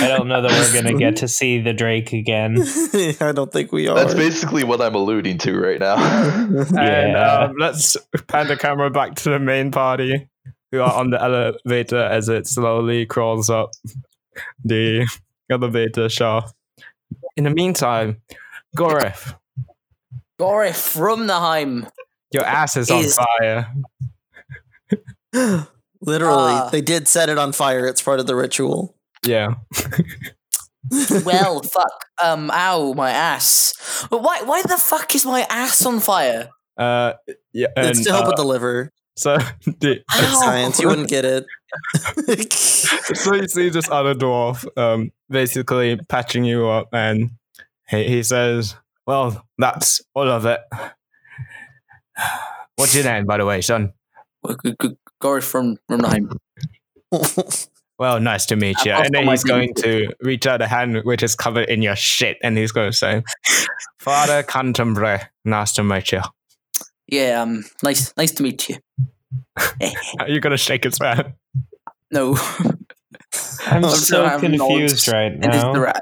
I 0.00 0.08
don't 0.08 0.28
know 0.28 0.40
that 0.42 0.50
we're 0.50 0.82
gonna 0.82 0.98
get 0.98 1.16
to 1.16 1.28
see 1.28 1.60
the 1.60 1.72
Drake 1.74 2.12
again. 2.12 2.56
I 3.20 3.32
don't 3.32 3.52
think 3.52 3.70
we 3.70 3.86
are. 3.86 3.94
That's 3.94 4.14
basically 4.14 4.64
what 4.64 4.80
I'm 4.80 4.94
alluding 4.94 5.38
to 5.38 5.56
right 5.60 5.78
now. 5.78 5.96
And 6.56 6.72
Yeah. 7.12 7.38
um, 7.50 7.54
let's 7.58 7.96
pan 8.28 8.48
the 8.48 8.56
camera 8.56 8.90
back 8.90 9.14
to 9.16 9.30
the 9.30 9.38
main 9.38 9.70
party 9.70 10.28
who 10.72 10.80
are 10.80 10.92
on 10.92 11.10
the 11.10 11.22
elevator 11.22 12.02
as 12.02 12.28
it 12.28 12.46
slowly 12.46 13.04
crawls 13.06 13.50
up 13.50 13.70
the 14.64 15.06
elevator 15.50 16.08
shaft. 16.08 16.54
In 17.36 17.44
the 17.44 17.50
meantime, 17.50 18.22
Goref, 18.76 19.34
Gorif 20.40 20.76
from 20.76 21.26
the 21.26 21.38
Heim. 21.38 21.86
Your 22.32 22.44
ass 22.44 22.76
is 22.76 22.90
on 22.90 23.04
fire. 23.04 23.72
Literally, 26.00 26.52
Ah. 26.52 26.68
they 26.70 26.80
did 26.80 27.08
set 27.08 27.28
it 27.28 27.38
on 27.38 27.52
fire. 27.52 27.86
It's 27.86 28.00
part 28.02 28.20
of 28.20 28.26
the 28.26 28.36
ritual. 28.36 28.94
Yeah. 29.24 29.54
Well, 31.24 31.60
fuck. 31.62 32.06
Um, 32.22 32.50
ow, 32.50 32.94
my 32.94 33.10
ass. 33.10 34.06
But 34.10 34.22
why? 34.22 34.40
Why 34.42 34.62
the 34.62 34.78
fuck 34.78 35.14
is 35.14 35.26
my 35.26 35.42
ass 35.50 35.84
on 35.84 36.00
fire? 36.00 36.48
Uh, 36.78 37.12
yeah. 37.52 37.66
And, 37.76 37.88
it's 37.88 38.04
to 38.04 38.10
help 38.12 38.24
uh, 38.24 38.28
with 38.28 38.36
the 38.36 38.44
liver. 38.44 38.90
so, 39.14 39.36
the, 39.66 40.02
It's 40.14 40.38
science. 40.40 40.80
You 40.80 40.88
wouldn't 40.88 41.10
get 41.10 41.26
it. 41.26 41.44
so 42.52 43.34
you 43.34 43.48
see 43.48 43.68
this 43.68 43.90
other 43.90 44.14
dwarf 44.14 44.64
um, 44.78 45.10
basically 45.28 45.98
patching 46.08 46.44
you 46.44 46.66
up, 46.68 46.88
and 46.94 47.32
he, 47.90 48.04
he 48.04 48.22
says, 48.22 48.74
Well, 49.06 49.44
that's 49.58 50.00
all 50.14 50.30
of 50.30 50.46
it. 50.46 50.60
What's 52.76 52.94
your 52.94 53.04
name, 53.04 53.26
by 53.26 53.38
the 53.38 53.46
way, 53.46 53.60
son? 53.60 53.92
Gorif 55.22 55.44
from 55.44 55.78
from 55.88 56.00
the 56.00 56.38
Well, 57.98 58.20
nice 58.20 58.46
to 58.46 58.56
meet 58.56 58.84
you. 58.84 58.92
And 58.92 59.12
then 59.12 59.26
he's 59.26 59.42
going 59.42 59.74
to 59.78 60.06
reach 60.20 60.46
out 60.46 60.62
a 60.62 60.68
hand 60.68 61.00
which 61.02 61.24
is 61.24 61.34
covered 61.34 61.68
in 61.68 61.82
your 61.82 61.96
shit, 61.96 62.38
and 62.44 62.56
he's 62.56 62.70
going 62.70 62.90
to 62.92 62.96
say, 62.96 63.24
Father 63.98 64.44
Canterbury, 64.44 65.18
nice 65.44 65.72
to 65.72 65.82
meet 65.82 66.12
you. 66.12 66.20
Yeah, 67.08 67.42
um, 67.42 67.64
nice, 67.82 68.16
nice 68.16 68.30
to 68.32 68.44
meet 68.44 68.68
you. 68.68 68.76
Are 70.20 70.28
You're 70.28 70.40
going 70.40 70.52
to 70.52 70.56
shake 70.56 70.84
his 70.84 70.98
hand. 70.98 71.32
No, 72.12 72.36
I'm 73.66 73.84
I'm 73.84 73.90
so 73.90 74.24
I'm 74.24 74.40
confused 74.40 75.08
right 75.08 75.32
it 75.32 75.54
is 75.54 75.62
the 75.62 75.72
now. 75.72 75.80
ra- 75.80 75.92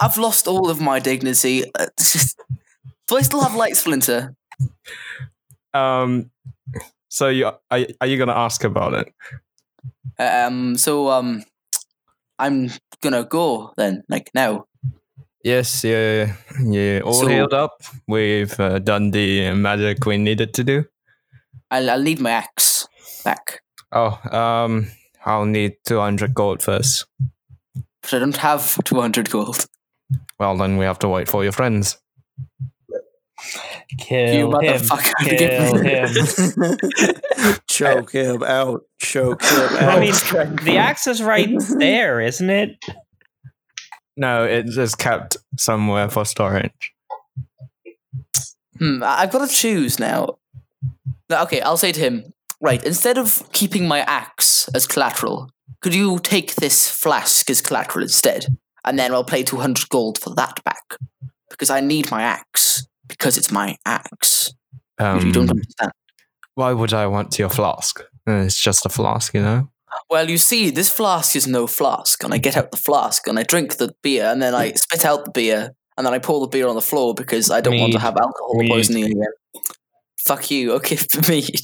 I've 0.00 0.18
lost 0.18 0.46
all 0.46 0.70
of 0.70 0.80
my 0.80 0.98
dignity. 0.98 1.62
Do 1.62 3.16
I 3.16 3.22
still 3.22 3.40
have 3.40 3.54
light 3.54 3.76
splinter? 3.76 4.36
Um, 5.78 6.30
So 7.10 7.28
you 7.28 7.46
are, 7.46 7.58
are 8.00 8.06
you 8.06 8.18
gonna 8.18 8.36
ask 8.36 8.64
about 8.64 8.92
it? 8.94 9.14
Um. 10.18 10.76
So 10.76 11.08
um, 11.10 11.42
I'm 12.38 12.70
gonna 13.00 13.24
go 13.24 13.72
then. 13.76 14.02
Like 14.08 14.30
now. 14.34 14.66
Yes, 15.44 15.84
yeah, 15.84 16.34
yeah. 16.64 17.00
All 17.04 17.14
So- 17.14 17.28
healed 17.28 17.54
up. 17.54 17.80
We've 18.06 18.58
uh, 18.60 18.78
done 18.80 19.10
the 19.12 19.52
magic 19.54 20.04
we 20.04 20.18
needed 20.18 20.52
to 20.54 20.64
do. 20.64 20.84
I'll 21.70 21.90
I'll 21.90 22.02
need 22.02 22.20
my 22.20 22.30
axe 22.30 22.88
back, 23.24 23.62
Oh, 23.92 24.18
um, 24.32 24.90
I'll 25.24 25.44
need 25.46 25.76
two 25.86 26.00
hundred 26.00 26.34
gold 26.34 26.62
first. 26.62 27.06
but 28.02 28.14
I 28.14 28.18
don't 28.18 28.36
have 28.38 28.82
200 28.84 29.30
gold. 29.30 29.66
Well, 30.38 30.56
then 30.56 30.76
we 30.78 30.84
have 30.86 30.98
to 31.00 31.08
wait 31.08 31.28
for 31.28 31.42
your 31.42 31.52
friends. 31.52 31.98
Kill 33.98 34.34
You 34.34 34.46
him. 34.46 34.52
motherfucker, 34.52 35.12
Kill 35.24 35.82
give 35.82 37.50
him. 37.50 37.58
Choke 37.68 38.12
him 38.12 38.42
out. 38.42 38.82
Choke 38.98 39.42
him 39.42 39.60
out. 39.76 39.82
I 39.82 40.00
mean, 40.00 40.12
the 40.64 40.76
axe 40.78 41.06
is 41.06 41.22
right 41.22 41.48
there, 41.78 42.20
isn't 42.20 42.50
it? 42.50 42.76
No, 44.16 44.44
it's 44.44 44.74
just 44.74 44.98
kept 44.98 45.36
somewhere 45.56 46.08
for 46.08 46.24
storage. 46.24 46.92
Hmm. 48.78 49.02
I- 49.02 49.22
I've 49.22 49.30
got 49.32 49.48
to 49.48 49.54
choose 49.54 49.98
now. 49.98 50.38
Okay, 51.30 51.60
I'll 51.60 51.76
say 51.76 51.92
to 51.92 52.00
him. 52.00 52.32
Right, 52.60 52.82
instead 52.84 53.18
of 53.18 53.44
keeping 53.52 53.86
my 53.86 54.00
axe 54.00 54.66
as 54.74 54.86
collateral, 54.88 55.48
could 55.80 55.94
you 55.94 56.18
take 56.18 56.56
this 56.56 56.88
flask 56.90 57.48
as 57.50 57.60
collateral 57.62 58.02
instead? 58.02 58.46
And 58.84 58.98
then 58.98 59.12
I'll 59.12 59.22
pay 59.22 59.44
200 59.44 59.88
gold 59.90 60.18
for 60.18 60.34
that 60.34 60.62
back. 60.64 60.82
Because 61.50 61.70
I 61.70 61.80
need 61.80 62.10
my 62.10 62.22
axe. 62.22 62.84
Because 63.08 63.36
it's 63.38 63.50
my 63.50 63.76
axe. 63.84 64.52
You- 65.00 65.06
Um, 65.06 65.26
you 65.26 65.32
don't 65.32 65.50
understand. 65.50 65.92
why 66.54 66.72
would 66.72 66.92
I 66.92 67.06
want 67.06 67.38
your 67.38 67.48
flask? 67.50 68.00
Uh, 68.26 68.44
It's 68.46 68.60
just 68.60 68.84
a 68.86 68.88
flask, 68.88 69.32
you 69.34 69.42
know. 69.42 69.68
Well, 70.10 70.28
you 70.28 70.38
see, 70.38 70.70
this 70.70 70.90
flask 70.90 71.34
is 71.36 71.46
no 71.46 71.66
flask, 71.66 72.22
and 72.24 72.34
I 72.34 72.38
get 72.38 72.56
out 72.56 72.70
the 72.70 72.76
flask 72.76 73.26
and 73.26 73.38
I 73.38 73.42
drink 73.42 73.76
the 73.76 73.94
beer, 74.02 74.24
and 74.26 74.40
then 74.42 74.54
I 74.54 74.72
spit 74.72 75.04
out 75.04 75.24
the 75.24 75.30
beer, 75.30 75.70
and 75.96 76.04
then 76.06 76.12
I 76.14 76.18
pour 76.18 76.40
the 76.40 76.46
beer 76.48 76.66
on 76.68 76.74
the 76.74 76.82
floor 76.82 77.14
because 77.14 77.50
I 77.50 77.60
don't 77.60 77.78
want 77.80 77.92
to 77.92 77.98
have 77.98 78.16
alcohol 78.16 78.54
Mead. 78.58 78.70
poisoning 78.70 79.04
again. 79.04 79.32
Fuck 80.26 80.50
you. 80.50 80.72
Okay, 80.78 80.96
for 80.96 81.22
mead. 81.30 81.62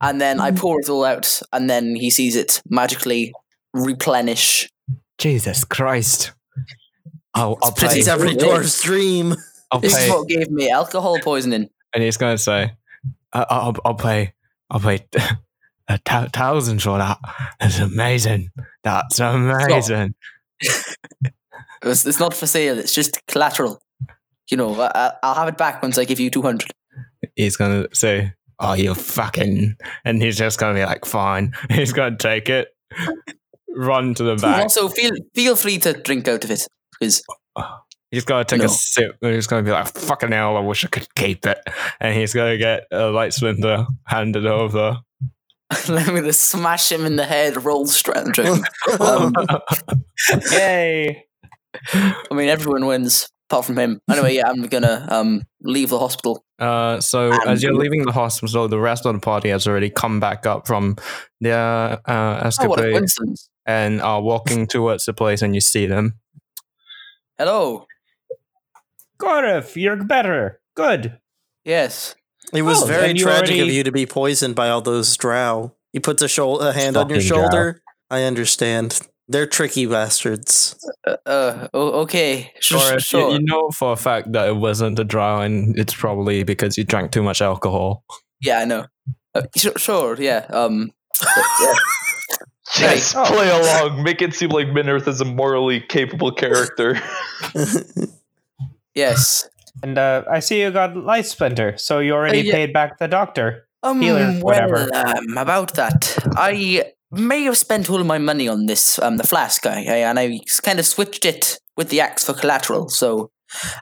and 0.00 0.20
then 0.20 0.40
I 0.40 0.50
pour 0.50 0.80
it 0.80 0.88
all 0.88 1.04
out, 1.04 1.40
and 1.52 1.68
then 1.70 1.94
he 1.96 2.10
sees 2.10 2.36
it 2.36 2.60
magically 2.68 3.32
replenish. 3.72 4.68
Jesus 5.18 5.64
Christ! 5.64 6.32
I'll, 7.34 7.58
I'll 7.62 7.72
pretty 7.72 7.94
pay. 7.94 8.00
it's 8.00 8.08
every 8.08 8.34
dwarf's 8.36 8.82
dream. 8.82 9.34
I'll 9.74 9.80
This 9.80 9.96
is 9.96 10.08
what 10.10 10.28
gave 10.28 10.50
me 10.50 10.70
alcohol 10.70 11.18
poisoning. 11.20 11.68
and 11.94 12.02
he's 12.02 12.16
going 12.16 12.34
to 12.36 12.42
say, 12.42 12.72
I- 13.32 13.46
"I'll, 13.50 13.74
I'll 13.84 13.94
pay. 13.94 14.32
I'll 14.70 14.80
pay 14.80 15.06
a 15.88 15.98
thousand 16.30 16.80
for 16.82 16.96
that. 16.98 17.18
That's 17.60 17.78
amazing. 17.80 18.50
That's 18.82 19.18
amazing." 19.20 20.14
It's, 21.82 22.06
it's 22.06 22.18
not 22.18 22.32
for 22.32 22.46
sale. 22.46 22.78
It's 22.78 22.94
just 22.94 23.20
collateral. 23.26 23.82
You 24.50 24.56
know, 24.56 24.74
I, 24.80 24.90
I- 24.94 25.12
I'll 25.22 25.34
have 25.34 25.48
it 25.48 25.58
back 25.58 25.82
once 25.82 25.98
I 25.98 26.04
give 26.04 26.18
you 26.20 26.30
two 26.30 26.40
hundred. 26.42 26.70
He's 27.36 27.56
going 27.58 27.82
to 27.82 27.94
say, 27.94 28.32
"Oh, 28.58 28.72
you 28.72 28.94
fucking," 28.94 29.76
and 30.04 30.22
he's 30.22 30.38
just 30.38 30.58
going 30.58 30.74
to 30.74 30.80
be 30.80 30.84
like, 30.86 31.04
"Fine." 31.04 31.52
He's 31.70 31.92
going 31.92 32.16
to 32.16 32.22
take 32.22 32.48
it, 32.48 32.68
run 33.74 34.14
to 34.14 34.22
the 34.22 34.36
back. 34.36 34.62
Also, 34.62 34.88
feel 34.88 35.12
feel 35.34 35.56
free 35.56 35.78
to 35.78 35.92
drink 35.92 36.26
out 36.28 36.44
of 36.44 36.50
it 36.50 36.66
because 36.98 37.22
oh, 37.28 37.34
oh. 37.56 37.78
He's 38.14 38.24
going 38.24 38.44
to 38.44 38.48
take 38.54 38.60
No. 38.60 38.66
a 38.66 38.68
sip 38.70 39.16
and 39.22 39.34
he's 39.34 39.46
going 39.46 39.64
to 39.64 39.68
be 39.68 39.72
like, 39.72 39.88
fucking 39.88 40.32
hell, 40.32 40.56
I 40.56 40.60
wish 40.60 40.84
I 40.84 40.88
could 40.88 41.12
keep 41.14 41.44
it. 41.46 41.58
And 42.00 42.16
he's 42.16 42.32
going 42.32 42.52
to 42.52 42.58
get 42.58 42.84
a 42.90 43.10
light 43.10 43.32
splinter 43.34 43.86
handed 44.06 44.46
over. 44.46 44.98
I'm 45.88 46.14
gonna 46.14 46.32
smash 46.32 46.92
him 46.92 47.04
in 47.06 47.16
the 47.16 47.24
head. 47.24 47.64
Roll 47.64 47.86
strength. 47.86 48.38
Um, 49.00 49.32
Yay! 50.52 51.24
I 51.92 52.14
mean, 52.30 52.48
everyone 52.48 52.86
wins 52.86 53.28
apart 53.48 53.64
from 53.64 53.78
him. 53.78 53.98
Anyway, 54.08 54.34
yeah, 54.36 54.48
I'm 54.48 54.66
gonna 54.66 55.08
um 55.10 55.42
leave 55.62 55.88
the 55.88 55.98
hospital. 55.98 56.44
Uh, 56.60 57.00
so 57.00 57.32
as 57.46 57.62
you're 57.62 57.74
leaving 57.74 58.04
the 58.04 58.12
hospital, 58.12 58.68
the 58.68 58.78
rest 58.78 59.06
of 59.06 59.14
the 59.14 59.20
party 59.20 59.48
has 59.48 59.66
already 59.66 59.90
come 59.90 60.20
back 60.20 60.46
up 60.46 60.66
from 60.66 60.96
their 61.40 61.58
uh, 61.58 61.98
Oh, 62.06 62.46
escapade 62.46 62.92
coincidence! 62.92 63.48
and 63.66 64.00
are 64.02 64.20
walking 64.22 64.66
towards 64.66 65.06
the 65.06 65.14
place, 65.14 65.40
and 65.42 65.54
you 65.54 65.60
see 65.60 65.86
them. 65.86 66.20
Hello. 67.38 67.86
Gorif, 69.18 69.76
you're 69.76 70.02
better. 70.04 70.60
Good. 70.74 71.18
Yes. 71.64 72.14
It 72.52 72.62
was 72.62 72.82
Oh, 72.82 72.86
very 72.86 73.08
then 73.08 73.16
you 73.16 73.22
tragic 73.24 73.60
of 73.60 73.68
you 73.68 73.82
to 73.84 73.92
be 73.92 74.06
poisoned 74.06 74.54
by 74.54 74.68
all 74.68 74.80
those 74.82 75.16
drow. 75.16 75.74
You 75.92 76.00
put 76.00 76.18
the 76.18 76.28
shou- 76.28 76.56
a 76.56 76.72
hand 76.72 76.96
on 76.96 77.08
your 77.08 77.18
Fucking 77.20 77.28
drow. 77.28 77.42
shoulder. 77.42 77.82
I 78.10 78.22
understand. 78.24 79.00
They're 79.28 79.46
tricky 79.46 79.86
bastards. 79.86 80.76
Uh, 81.06 81.16
uh 81.26 81.68
oh, 81.72 82.00
okay. 82.02 82.52
Sh- 82.60 82.72
Or 82.72 82.88
if 82.88 82.94
you, 82.94 83.00
sure. 83.00 83.30
you 83.32 83.38
know 83.42 83.70
for 83.70 83.92
a 83.92 83.96
fact 83.96 84.32
that 84.32 84.48
it 84.48 84.56
wasn't 84.56 84.98
a 84.98 85.04
drow, 85.04 85.40
and 85.40 85.78
it's 85.78 85.94
probably 85.94 86.42
because 86.42 86.76
you 86.76 86.84
drank 86.84 87.10
too 87.12 87.22
much 87.22 87.40
alcohol. 87.40 88.04
Yeah, 88.42 88.58
I 88.58 88.64
know. 88.66 88.86
Uh, 89.34 89.42
sure, 89.56 89.72
sure. 89.78 90.16
Yeah. 90.20 90.46
Um. 90.50 90.92
yeah. 91.60 91.72
Yes, 92.80 93.14
Oh. 93.16 93.24
play 93.26 93.48
along. 93.50 94.02
Make 94.02 94.20
it 94.20 94.34
seem 94.34 94.48
like 94.50 94.66
Minrith 94.68 95.06
is 95.06 95.20
a 95.20 95.24
morally 95.24 95.80
capable 95.80 96.32
character. 96.32 96.98
Yes. 98.94 99.48
And 99.82 99.98
uh, 99.98 100.24
I 100.30 100.40
see 100.40 100.62
you 100.62 100.70
got 100.70 100.96
light 100.96 101.26
splinter, 101.26 101.76
so 101.76 101.98
you 101.98 102.12
already 102.12 102.42
yeah. 102.42 102.52
paid 102.52 102.72
back 102.72 102.98
the 102.98 103.08
doctor. 103.08 103.66
Um. 103.82 104.00
Healer, 104.00 104.32
whatever. 104.40 104.88
Well, 104.90 105.18
um, 105.18 105.36
about 105.36 105.74
that, 105.74 106.16
I 106.36 106.92
may 107.10 107.42
have 107.44 107.58
spent 107.58 107.90
all 107.90 108.02
my 108.04 108.18
money 108.18 108.48
on 108.48 108.66
this 108.66 108.98
um 109.00 109.16
the 109.16 109.26
flask 109.26 109.62
guy, 109.62 109.80
and 109.80 110.18
I 110.18 110.40
kind 110.62 110.78
of 110.78 110.86
switched 110.86 111.24
it 111.24 111.58
with 111.76 111.88
the 111.90 112.00
axe 112.00 112.24
for 112.24 112.34
collateral. 112.34 112.88
So 112.88 113.30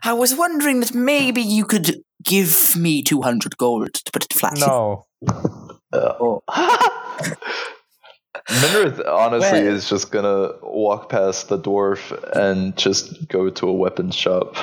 I 0.03 0.13
was 0.13 0.35
wondering 0.35 0.79
that 0.81 0.93
maybe 0.93 1.41
you 1.41 1.63
could 1.63 2.01
give 2.23 2.75
me 2.75 3.03
two 3.03 3.21
hundred 3.21 3.57
gold 3.57 3.93
to 3.93 4.11
put 4.11 4.25
it 4.25 4.33
flat. 4.33 4.57
No. 4.57 5.05
Oh. 5.95 6.41
Minrith 8.49 9.07
honestly 9.07 9.61
Well- 9.61 9.67
is 9.67 9.87
just 9.87 10.11
gonna 10.11 10.53
walk 10.63 11.09
past 11.09 11.49
the 11.49 11.59
dwarf 11.59 12.11
and 12.35 12.75
just 12.75 13.27
go 13.27 13.51
to 13.51 13.69
a 13.69 13.73
weapons 13.73 14.15
shop. 14.15 14.55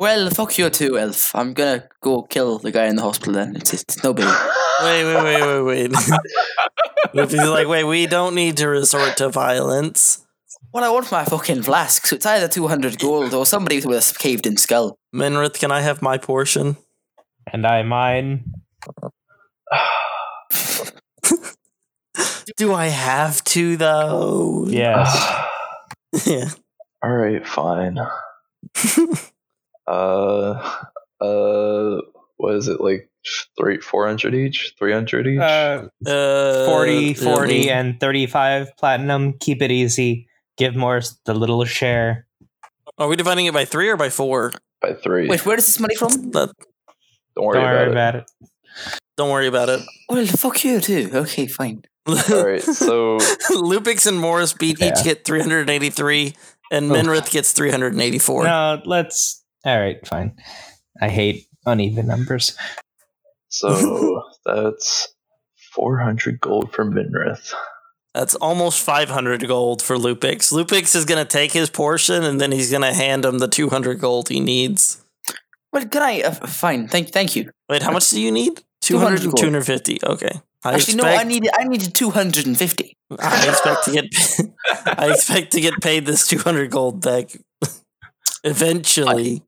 Well, 0.00 0.30
fuck 0.30 0.56
you 0.56 0.70
too, 0.70 0.98
Elf. 0.98 1.30
I'm 1.34 1.52
gonna 1.52 1.86
go 2.00 2.22
kill 2.22 2.58
the 2.58 2.72
guy 2.72 2.86
in 2.86 2.96
the 2.96 3.02
hospital 3.02 3.34
then. 3.34 3.54
It's, 3.54 3.74
it's 3.74 4.02
no 4.02 4.14
big. 4.14 4.24
wait, 4.82 5.04
wait, 5.04 5.22
wait, 5.22 5.42
wait, 5.42 5.62
wait. 5.62 5.92
If 7.12 7.32
he's 7.32 7.46
like, 7.46 7.68
wait, 7.68 7.84
we 7.84 8.06
don't 8.06 8.34
need 8.34 8.56
to 8.56 8.68
resort 8.68 9.18
to 9.18 9.28
violence. 9.28 10.26
Well, 10.72 10.84
I 10.84 10.88
want 10.88 11.12
my 11.12 11.26
fucking 11.26 11.64
flask, 11.64 12.06
so 12.06 12.16
it's 12.16 12.24
either 12.24 12.48
200 12.48 12.98
gold 12.98 13.34
or 13.34 13.44
somebody 13.44 13.84
with 13.84 14.10
a 14.10 14.14
caved 14.18 14.46
in 14.46 14.56
skull. 14.56 14.96
Minrith, 15.14 15.58
can 15.58 15.70
I 15.70 15.82
have 15.82 16.00
my 16.00 16.16
portion? 16.16 16.78
And 17.52 17.66
I 17.66 17.82
mine. 17.82 18.54
Do 22.56 22.72
I 22.72 22.86
have 22.86 23.44
to 23.44 23.76
though? 23.76 24.64
Yes. 24.66 25.46
yeah. 26.26 26.48
All 27.02 27.10
right, 27.10 27.46
fine. 27.46 27.98
uh, 29.90 30.84
uh, 31.20 32.00
what 32.36 32.54
is 32.54 32.68
it 32.68 32.80
like? 32.80 33.08
Three, 33.58 33.78
four 33.80 34.06
hundred 34.06 34.34
each, 34.34 34.74
three 34.78 34.92
hundred 34.94 35.26
each. 35.26 35.38
Uh, 35.40 35.88
Uh, 36.06 36.64
40, 36.64 37.12
40, 37.14 37.54
yeah, 37.56 37.78
and 37.80 38.00
35 38.00 38.74
platinum. 38.78 39.34
Keep 39.38 39.60
it 39.60 39.70
easy. 39.70 40.26
Give 40.56 40.74
Morris 40.74 41.20
the 41.26 41.34
little 41.34 41.62
share. 41.66 42.26
Are 42.96 43.08
we 43.08 43.16
dividing 43.16 43.44
it 43.46 43.52
by 43.52 43.66
three 43.66 43.88
or 43.90 43.96
by 43.98 44.08
four? 44.08 44.52
by 44.80 44.94
three. 44.94 45.28
Wait, 45.28 45.44
where 45.44 45.58
is 45.58 45.66
this 45.66 45.78
money 45.78 45.94
from? 45.94 46.30
That, 46.32 46.50
don't 47.36 47.44
worry 47.46 47.54
Don't 47.60 47.64
worry 47.64 47.76
about 47.76 47.88
it. 47.88 47.90
about 47.90 48.14
it. 48.14 48.24
don't 49.18 49.30
worry 49.30 49.46
about 49.46 49.68
it. 49.68 49.80
Well, 50.08 50.24
fuck 50.26 50.64
you 50.64 50.80
too. 50.80 51.10
Okay, 51.12 51.46
fine. 51.46 51.82
All 52.06 52.14
right, 52.16 52.62
so 52.62 53.18
Lupix 53.50 54.06
and 54.06 54.18
Morris 54.18 54.54
beat 54.54 54.80
Yeah. 54.80 54.88
each 54.98 55.04
get 55.04 55.26
383, 55.26 56.34
and 56.72 56.86
Oof. 56.90 56.96
Minrith 56.96 57.30
gets 57.30 57.52
384. 57.52 58.44
No, 58.44 58.80
let's. 58.86 59.39
All 59.64 59.78
right, 59.78 60.04
fine. 60.06 60.36
I 61.00 61.08
hate 61.08 61.46
uneven 61.66 62.06
numbers. 62.06 62.56
so 63.48 64.22
that's 64.44 65.14
four 65.72 65.98
hundred 65.98 66.40
gold 66.40 66.72
for 66.72 66.84
Minrith. 66.84 67.52
That's 68.12 68.34
almost 68.34 68.80
500 68.80 69.46
gold 69.46 69.82
for 69.82 69.94
Lupix. 69.94 70.52
Lupix 70.52 70.96
is 70.96 71.04
going 71.04 71.24
to 71.24 71.28
take 71.28 71.52
his 71.52 71.70
portion, 71.70 72.24
and 72.24 72.40
then 72.40 72.50
he's 72.50 72.68
going 72.68 72.82
to 72.82 72.92
hand 72.92 73.24
him 73.24 73.38
the 73.38 73.46
200 73.46 74.00
gold 74.00 74.28
he 74.28 74.40
needs. 74.40 75.00
Well, 75.72 75.86
can 75.86 76.02
I? 76.02 76.22
Uh, 76.22 76.32
fine. 76.32 76.88
Thank, 76.88 77.10
thank 77.10 77.36
you. 77.36 77.52
Wait, 77.68 77.84
how 77.84 77.92
much 77.92 78.10
do 78.10 78.20
you 78.20 78.32
need? 78.32 78.64
200 78.80 79.18
200 79.18 79.22
and 79.22 79.32
gold. 79.32 79.38
250. 79.38 79.98
Okay. 80.02 80.40
I 80.64 80.74
Actually, 80.74 80.96
no. 80.96 81.04
I 81.04 81.22
needed. 81.24 81.50
I 81.56 81.64
needed 81.64 81.94
250. 81.94 82.96
I 83.18 83.48
expect 83.48 83.84
to 83.84 83.92
get 83.92 84.04
I 84.98 85.10
expect 85.12 85.52
to 85.52 85.60
get 85.60 85.80
paid 85.80 86.04
this 86.04 86.26
200 86.26 86.70
gold 86.70 87.02
back 87.02 87.30
eventually. 88.44 89.42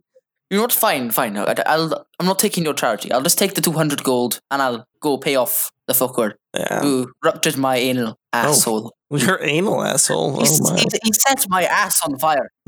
You 0.53 0.59
know 0.59 0.65
what? 0.65 0.73
Fine, 0.75 1.13
fine. 1.13 1.39
I, 1.39 1.55
I'll. 1.65 2.07
I'm 2.21 2.27
not 2.27 2.39
taking 2.39 2.63
your 2.63 2.75
charity. 2.75 3.11
I'll 3.11 3.23
just 3.23 3.39
take 3.39 3.55
the 3.55 3.63
two 3.63 3.73
hundred 3.73 4.05
gold 4.05 4.39
and 4.51 4.61
I'll 4.61 4.87
go 5.01 5.17
pay 5.17 5.35
off 5.35 5.71
the 5.87 5.95
fucker 5.95 6.33
Yeah. 6.55 6.83
who 6.83 7.11
ruptured 7.25 7.57
my 7.57 7.77
anal 7.77 8.19
oh. 8.35 8.39
asshole. 8.39 8.93
You're 9.11 9.43
anal 9.43 9.83
asshole. 9.83 10.45
He, 10.45 10.49
Oh 10.51 10.75
my. 10.75 10.79
he, 10.79 10.85
he 11.05 11.13
set 11.15 11.47
my 11.49 11.63
ass 11.65 12.03
on 12.05 12.19
fire. 12.19 12.51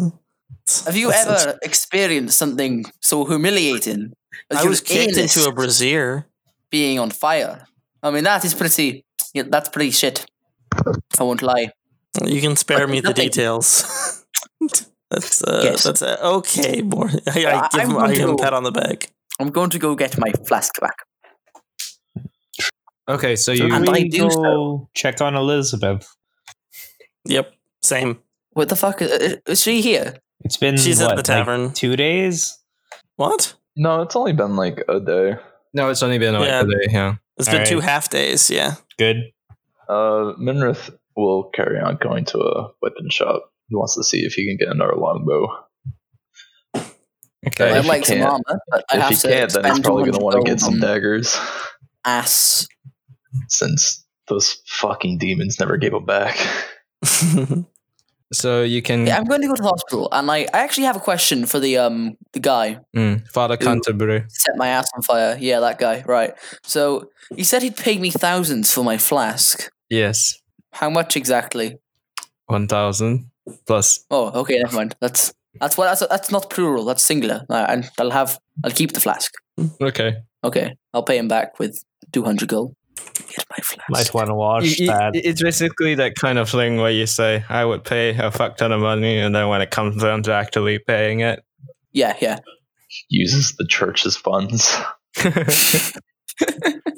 Have 0.87 0.97
you 0.97 1.11
That's- 1.11 1.45
ever 1.45 1.59
experienced 1.63 2.39
something 2.39 2.87
so 3.01 3.27
humiliating? 3.27 4.15
as 4.51 4.65
I 4.65 4.65
was 4.67 4.81
kicked 4.81 5.19
into 5.19 5.47
a 5.47 5.53
brazier. 5.53 6.27
being 6.71 6.99
on 6.99 7.11
fire. 7.11 7.67
I 8.03 8.11
mean, 8.11 8.25
that 8.25 8.47
is 8.47 8.55
pretty. 8.55 9.05
Yeah, 9.35 9.45
that's 9.47 9.69
pretty 9.69 9.91
shit. 9.91 10.25
I 11.21 11.23
won't 11.23 11.43
lie. 11.43 11.69
You 12.25 12.41
can 12.41 12.57
spare 12.57 12.87
me 12.89 13.01
the 13.01 13.13
details. 13.13 14.25
that's 15.15 15.43
uh, 15.45 15.61
Yes. 15.65 15.85
that's 15.85 16.03
uh, 16.03 16.17
okay. 16.39 16.83
More, 16.83 17.09
I, 17.27 17.45
I 17.45 17.61
I- 17.61 17.69
give 17.69 17.81
I'm 17.81 17.91
him, 17.91 17.97
I 17.97 18.01
going 18.07 18.15
give 18.15 18.29
him 18.29 18.35
a 18.35 18.37
pat 18.39 18.53
on 18.53 18.63
the 18.65 18.73
back. 18.73 19.11
I'm 19.41 19.51
going 19.51 19.71
to 19.71 19.79
go 19.79 19.95
get 19.95 20.19
my 20.19 20.31
flask 20.47 20.73
back. 20.81 20.97
Okay, 23.09 23.37
so 23.37 23.55
So 23.55 23.65
you 23.67 23.75
And 23.75 23.87
we 23.87 23.95
I 24.05 24.09
do 24.09 24.31
so. 24.31 24.89
check 24.95 25.21
on 25.21 25.35
Elizabeth. 25.35 26.09
Yep, 27.27 27.53
same. 27.83 28.19
What 28.53 28.69
the 28.69 28.77
fuck? 28.77 29.03
Is, 29.03 29.39
is 29.47 29.61
she 29.63 29.81
here? 29.83 30.15
It's 30.45 30.57
been 30.57 30.77
She's 30.77 31.01
at 31.01 31.07
what, 31.07 31.11
the 31.25 31.33
like 31.33 31.45
tavern. 31.45 31.73
two 31.73 31.97
days. 31.97 32.59
What? 33.17 33.55
No, 33.77 34.03
it's 34.03 34.17
only 34.17 34.33
been 34.33 34.57
like 34.57 34.85
a 34.89 35.01
day. 35.01 35.37
no, 35.75 35.91
it's 35.91 36.03
only 36.03 36.19
been 36.19 36.35
like 36.35 36.47
Yeah. 36.49 36.61
a 36.61 36.65
day. 36.67 36.87
Yeah. 36.93 37.15
It's 37.37 37.49
been 37.49 37.61
All 37.61 37.67
two 37.67 37.81
half 37.81 38.09
days. 38.11 38.49
Yeah. 38.51 38.75
Good. 38.99 39.17
Uh, 39.89 40.33
Minrith 40.41 40.91
will 41.17 41.45
carry 41.55 41.79
on 41.81 41.97
going 42.01 42.25
to 42.27 42.39
a 42.39 42.71
weapon 42.81 43.11
shop. 43.11 43.51
He 43.69 43.77
wants 43.77 43.95
to 43.97 44.05
see 44.05 44.21
if 44.25 44.35
he 44.35 44.47
can 44.47 44.57
get 44.59 44.69
another 44.75 44.95
longbow. 44.97 45.47
Okay. 47.47 47.71
if 47.71 47.77
I'd 47.77 47.85
like 47.85 48.07
some 48.07 48.23
armor, 48.23 48.61
but 48.71 48.85
I 48.91 48.97
if 48.97 49.01
have 49.03 49.11
he 49.11 49.17
to 49.17 49.29
can't, 49.29 49.53
then 49.53 49.65
he's 49.67 49.81
probably 49.81 50.05
going 50.05 50.15
to 50.15 50.25
want 50.25 50.37
to 50.45 50.51
get 50.51 50.61
some 50.61 50.81
daggers, 50.81 51.39
ass. 52.05 52.67
since 53.49 54.03
those 54.29 54.63
fucking 54.67 55.19
demons 55.19 55.61
never 55.61 55.77
gave 55.77 55.93
him 55.93 56.05
back. 56.07 56.37
So 58.33 58.63
you 58.63 58.83
can 58.83 59.07
Yeah, 59.07 59.19
I'm 59.19 59.25
going 59.27 59.43
to 59.43 59.47
go 59.49 59.55
to 59.55 59.63
the 59.63 59.69
hospital, 59.69 60.09
and 60.11 60.29
I, 60.31 60.39
I 60.53 60.65
actually 60.65 60.85
have 60.87 60.97
a 60.97 61.01
question 61.01 61.47
for 61.47 61.61
the 61.61 61.77
um 61.79 62.17
the 62.33 62.41
guy 62.41 62.81
mm, 62.97 63.29
Father 63.29 63.57
Canterbury. 63.57 64.25
set 64.29 64.57
my 64.57 64.69
ass 64.69 64.87
on 64.97 65.03
fire. 65.03 65.37
Yeah, 65.39 65.61
that 65.61 65.79
guy. 65.79 66.03
Right. 66.07 66.33
So 66.65 67.11
he 67.37 67.45
said 67.45 67.63
he'd 67.63 67.77
pay 67.77 67.99
me 67.99 68.11
thousands 68.11 68.73
for 68.73 68.83
my 68.83 68.97
flask. 68.99 69.71
Yes, 69.89 70.35
How 70.73 70.91
much 70.91 71.17
exactly? 71.17 71.77
one 72.47 72.67
thousand 72.67 73.31
plus. 73.67 74.05
Oh, 74.11 74.41
okay, 74.41 74.59
never 74.59 74.77
mind. 74.77 74.97
That's 75.01 75.33
that's 75.61 75.77
what 75.77 75.85
that's 75.87 76.07
that's 76.09 76.31
not 76.31 76.51
plural. 76.51 76.85
That's 76.85 77.03
singular. 77.05 77.45
Uh, 77.49 77.67
and 77.69 77.89
I'll 77.99 78.11
have 78.11 78.39
I'll 78.65 78.71
keep 78.71 78.93
the 78.93 79.01
flask. 79.01 79.33
Okay. 79.81 80.17
Okay, 80.43 80.77
I'll 80.93 81.03
pay 81.05 81.17
him 81.19 81.29
back 81.29 81.59
with 81.59 81.83
two 82.13 82.23
hundred 82.25 82.49
gold. 82.49 82.75
Get 83.29 83.45
my 83.51 83.57
flask. 83.63 83.91
Might 83.91 84.15
want 84.15 84.29
to 84.29 84.35
watch 84.35 84.65
You- 84.65 84.87
you- 84.87 84.93
that. 84.93 85.13
it's 85.15 85.43
basically 85.43 85.95
that 85.97 86.15
kind 86.17 86.39
of 86.39 86.49
thing 86.51 86.79
where 86.79 86.91
you 86.91 87.07
say, 87.07 87.45
"I 87.49 87.65
would 87.65 87.85
pay 87.85 88.17
a 88.17 88.31
fuck 88.31 88.57
ton 88.57 88.73
of 88.73 88.81
money," 88.81 89.19
and 89.19 89.35
then 89.35 89.49
when 89.49 89.61
it 89.63 89.71
comes 89.71 90.03
down 90.03 90.23
to 90.25 90.33
actually 90.33 90.79
paying 90.79 91.21
it, 91.21 91.43
Yeah, 91.93 92.17
yeah. 92.21 92.39
Uses 93.09 93.55
the 93.59 93.67
church's 93.69 94.17
funds. 94.17 94.77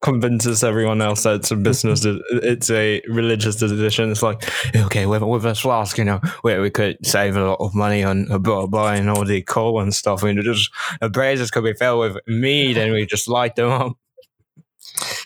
convinces 0.00 0.62
everyone 0.62 1.02
else 1.02 1.24
that 1.24 1.36
it's 1.36 1.50
a 1.50 1.56
business, 1.56 2.04
it's 2.04 2.70
a 2.70 3.02
religious 3.08 3.56
decision. 3.56 4.10
It's 4.10 4.22
like, 4.22 4.42
okay, 4.74 5.06
with 5.06 5.22
with 5.22 5.44
a 5.44 5.54
flask, 5.54 5.98
you 5.98 6.04
know, 6.04 6.20
where 6.42 6.60
we 6.62 6.70
could 6.70 7.04
save 7.04 7.36
a 7.36 7.44
lot 7.44 7.60
of 7.60 7.74
money 7.74 8.04
on 8.04 8.30
uh, 8.30 8.36
about 8.36 8.70
buying 8.70 9.08
all 9.08 9.24
the 9.24 9.42
coal 9.42 9.80
and 9.80 9.94
stuff. 9.94 10.22
And 10.22 10.42
just 10.42 10.70
the 11.00 11.08
braziers 11.08 11.50
could 11.50 11.64
be 11.64 11.74
filled 11.74 12.00
with 12.00 12.16
meat, 12.26 12.76
and 12.76 12.92
we 12.92 13.06
just 13.06 13.28
light 13.28 13.56
them 13.56 13.70
up. 13.70 13.92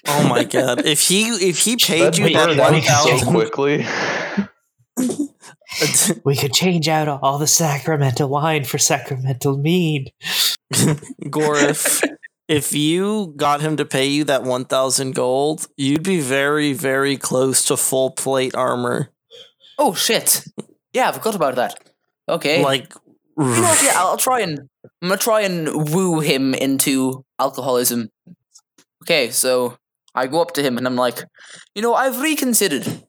oh 0.08 0.28
my 0.28 0.44
god! 0.44 0.84
If 0.86 1.08
he 1.08 1.28
if 1.28 1.58
he 1.58 1.76
paid 1.76 2.02
That'd 2.02 2.18
you 2.18 2.26
be 2.26 2.34
that 2.34 2.56
done 2.56 2.58
one 2.58 2.82
so 2.82 3.30
quickly. 3.30 3.86
We 6.24 6.36
could 6.36 6.52
change 6.52 6.86
out 6.86 7.08
all 7.08 7.38
the 7.38 7.46
sacramental 7.46 8.28
wine 8.28 8.64
for 8.64 8.76
sacramental 8.76 9.56
mead. 9.56 10.12
Gorif, 10.72 12.02
if 12.52 12.74
you 12.74 13.32
got 13.36 13.62
him 13.62 13.78
to 13.78 13.84
pay 13.86 14.06
you 14.06 14.24
that 14.24 14.42
one 14.42 14.66
thousand 14.66 15.14
gold, 15.14 15.68
you'd 15.76 16.02
be 16.02 16.20
very 16.20 16.74
very 16.74 17.16
close 17.16 17.64
to 17.64 17.76
full 17.78 18.10
plate 18.10 18.54
armor. 18.54 19.10
Oh 19.78 19.94
shit. 19.94 20.44
Yeah, 20.92 21.08
I 21.08 21.12
forgot 21.12 21.34
about 21.34 21.54
that. 21.54 21.74
Okay. 22.28 22.62
Like, 22.62 22.92
you 23.38 23.44
know 23.44 23.62
what, 23.62 23.82
yeah, 23.82 23.94
I'll 23.96 24.16
try 24.28 24.40
and 24.40 24.68
I'm 25.00 25.08
gonna 25.08 25.16
try 25.16 25.40
and 25.40 25.92
woo 25.94 26.20
him 26.20 26.54
into 26.54 27.24
alcoholism. 27.38 28.10
Okay, 29.02 29.30
so 29.30 29.78
I 30.14 30.26
go 30.26 30.42
up 30.42 30.52
to 30.52 30.62
him 30.62 30.76
and 30.76 30.86
I'm 30.86 30.96
like, 30.96 31.24
you 31.74 31.80
know, 31.80 31.94
I've 31.94 32.20
reconsidered. 32.20 33.02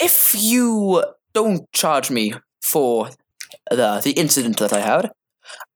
If 0.00 0.34
you 0.34 1.04
don't 1.34 1.70
charge 1.72 2.10
me 2.10 2.32
for 2.62 3.10
the 3.70 4.00
the 4.02 4.12
incident 4.12 4.56
that 4.58 4.72
I 4.72 4.80
had, 4.80 5.10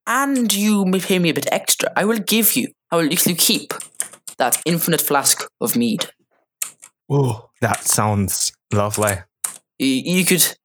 and 0.07 0.53
you 0.53 0.91
pay 1.01 1.19
me 1.19 1.29
a 1.29 1.35
bit 1.35 1.49
extra, 1.53 1.91
I 1.95 2.05
will 2.05 2.19
give 2.19 2.57
you, 2.57 2.69
I 2.93 2.97
will 2.97 3.07
you 3.07 3.35
keep 3.35 3.73
that 4.37 4.61
infinite 4.67 5.01
flask 5.01 5.49
of 5.63 5.77
mead. 5.77 6.11
Oh, 7.11 7.49
that 7.63 7.85
sounds 7.85 8.53
lovely. 8.71 9.15
You, 9.79 9.89
you 10.19 10.25
could. 10.27 10.57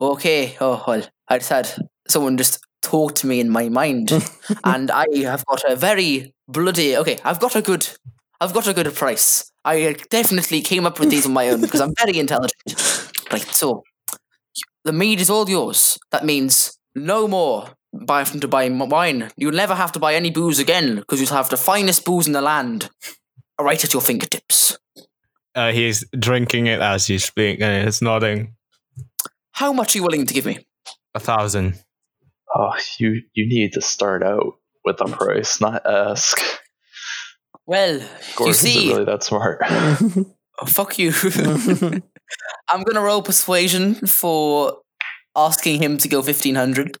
Okay. 0.00 0.56
Oh 0.60 0.82
well. 0.86 1.06
I 1.28 1.38
just 1.38 1.50
had 1.50 1.70
someone 2.08 2.36
just 2.36 2.58
talk 2.82 3.14
to 3.14 3.28
me 3.28 3.38
in 3.38 3.50
my 3.50 3.68
mind, 3.68 4.10
and 4.64 4.90
I 4.90 5.06
have 5.22 5.46
got 5.46 5.62
a 5.64 5.76
very 5.76 6.34
bloody. 6.48 6.96
Okay, 6.96 7.18
I've 7.24 7.38
got 7.38 7.54
a 7.54 7.62
good. 7.62 7.88
I've 8.40 8.52
got 8.52 8.66
a 8.66 8.74
good 8.74 8.92
price. 8.92 9.50
I 9.64 9.94
definitely 10.10 10.60
came 10.60 10.84
up 10.86 10.98
with 10.98 11.08
these 11.08 11.24
on 11.24 11.32
my 11.32 11.48
own 11.50 11.60
because 11.60 11.80
I'm 11.80 11.94
very 12.04 12.18
intelligent. 12.18 12.52
Right. 13.32 13.46
So, 13.54 13.84
the 14.82 14.92
mead 14.92 15.20
is 15.20 15.30
all 15.30 15.48
yours. 15.48 15.98
That 16.10 16.24
means 16.24 16.76
no 16.96 17.28
more 17.28 17.68
buy 18.06 18.24
from 18.24 18.40
to 18.40 18.48
buy 18.48 18.68
wine. 18.68 19.30
You'll 19.36 19.52
never 19.52 19.74
have 19.74 19.92
to 19.92 19.98
buy 19.98 20.14
any 20.14 20.30
booze 20.30 20.58
again 20.58 20.96
because 20.96 21.20
you'll 21.20 21.30
have 21.30 21.48
the 21.48 21.56
finest 21.56 22.04
booze 22.04 22.26
in 22.26 22.32
the 22.32 22.40
land, 22.40 22.90
right 23.60 23.82
at 23.82 23.92
your 23.92 24.02
fingertips. 24.02 24.78
Uh, 25.54 25.72
he's 25.72 26.04
drinking 26.18 26.66
it 26.66 26.80
as 26.80 27.08
you 27.08 27.18
speak, 27.18 27.60
and 27.60 27.86
it's 27.86 28.02
nodding. 28.02 28.54
How 29.52 29.72
much 29.72 29.94
are 29.94 29.98
you 29.98 30.04
willing 30.04 30.26
to 30.26 30.34
give 30.34 30.46
me? 30.46 30.58
A 31.14 31.20
thousand. 31.20 31.80
Oh, 32.54 32.72
you 32.98 33.22
you 33.34 33.48
need 33.48 33.72
to 33.74 33.80
start 33.80 34.22
out 34.22 34.54
with 34.84 35.00
a 35.00 35.04
price, 35.04 35.60
not 35.60 35.86
ask. 35.86 36.40
Well, 37.66 38.00
Gordon 38.36 38.48
you 38.48 38.52
see, 38.54 38.88
really 38.92 39.04
that 39.04 39.22
smart. 39.22 39.62
Oh, 40.60 40.66
fuck 40.66 40.98
you. 41.00 41.10
I'm 42.68 42.84
gonna 42.84 43.00
roll 43.00 43.22
persuasion 43.22 43.94
for 44.06 44.78
asking 45.34 45.82
him 45.82 45.98
to 45.98 46.08
go 46.08 46.22
fifteen 46.22 46.54
hundred. 46.54 46.96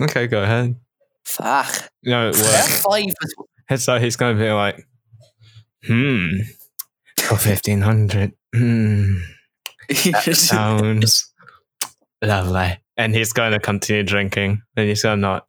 Okay, 0.00 0.26
go 0.26 0.42
ahead. 0.42 0.76
Fuck. 1.24 1.90
No, 2.04 2.28
it 2.28 2.36
have 2.36 2.68
five. 2.68 3.04
like 3.88 4.02
he's 4.02 4.16
going 4.16 4.36
to 4.36 4.42
be 4.42 4.50
like, 4.50 4.86
hmm, 5.84 6.28
for 7.18 7.36
fifteen 7.36 7.80
hundred. 7.80 8.32
Hmm, 8.54 9.16
sounds 10.32 11.32
lovely. 12.22 12.78
And 12.96 13.14
he's 13.14 13.32
going 13.32 13.52
to 13.52 13.58
continue 13.58 14.02
drinking. 14.02 14.62
And 14.76 14.88
he's 14.88 15.02
going 15.02 15.18
to 15.18 15.20
not. 15.20 15.46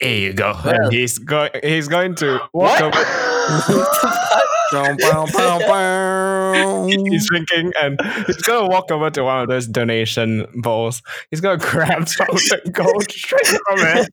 Here 0.00 0.18
you 0.18 0.32
go. 0.32 0.58
Well- 0.64 0.74
and 0.74 0.92
he's 0.92 1.18
going. 1.18 1.50
He's 1.62 1.88
going 1.88 2.14
to 2.16 2.40
walk 2.52 2.80
what? 2.80 2.82
over. 2.82 3.86
He's 7.10 7.28
drinking, 7.28 7.72
and 7.80 8.00
he's 8.26 8.36
going 8.42 8.64
to 8.64 8.70
walk 8.70 8.90
over 8.90 9.10
to 9.10 9.24
one 9.24 9.42
of 9.42 9.48
those 9.48 9.66
donation 9.66 10.46
bowls. 10.54 11.02
He's 11.30 11.40
going 11.40 11.58
to 11.58 11.66
grab 11.66 12.08
some 12.08 12.26
of 12.30 12.36
the 12.36 12.70
gold 12.72 13.10
straight 13.10 13.46
from 13.46 14.06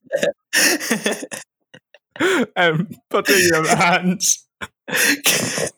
it 2.22 2.52
and 2.56 2.98
put 3.10 3.30
it 3.30 3.40
in 3.40 3.64
your 3.64 3.76
hands. 3.76 4.46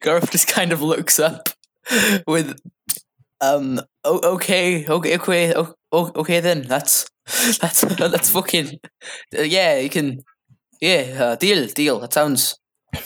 Garth 0.00 0.30
just 0.30 0.48
kind 0.48 0.72
of 0.72 0.82
looks 0.82 1.18
up 1.18 1.48
with, 2.26 2.58
um, 3.40 3.80
oh, 4.04 4.20
okay, 4.34 4.86
okay, 4.86 5.16
okay, 5.16 5.54
oh, 5.56 5.74
okay, 5.92 6.40
then 6.40 6.62
that's 6.62 7.06
that's 7.60 7.82
that's 7.82 8.30
fucking, 8.30 8.78
uh, 9.38 9.42
yeah, 9.42 9.78
you 9.78 9.90
can, 9.90 10.22
yeah, 10.80 11.16
uh, 11.18 11.36
deal, 11.36 11.66
deal. 11.68 12.00
That 12.00 12.12
sounds 12.14 12.56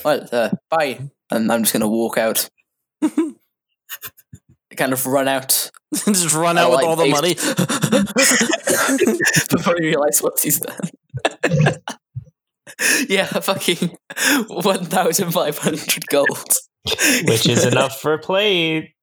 well. 0.05 0.27
Uh, 0.31 0.51
bye, 0.71 1.11
and 1.31 1.53
I'm 1.53 1.63
just 1.63 1.73
gonna 1.73 1.89
walk 1.89 2.19
out. 2.19 2.49
kind 4.77 4.93
of 4.95 5.05
run 5.05 5.29
out 5.29 5.71
Just 6.07 6.35
run 6.35 6.57
I 6.57 6.63
out 6.63 6.71
with 6.71 6.77
like 6.77 6.87
all 6.87 6.97
the 6.97 7.09
money. 7.09 7.35
before 9.51 9.75
he 9.79 9.85
realizes 9.87 10.23
what 10.23 10.39
he's 10.41 10.59
done. 10.59 10.79
yeah, 13.09 13.27
fucking 13.27 13.95
1,500 14.47 16.09
gold. 16.09 16.57
which 17.25 17.47
is 17.47 17.67
enough 17.67 18.01
for 18.01 18.15
a 18.15 18.19
plate. 18.19 18.95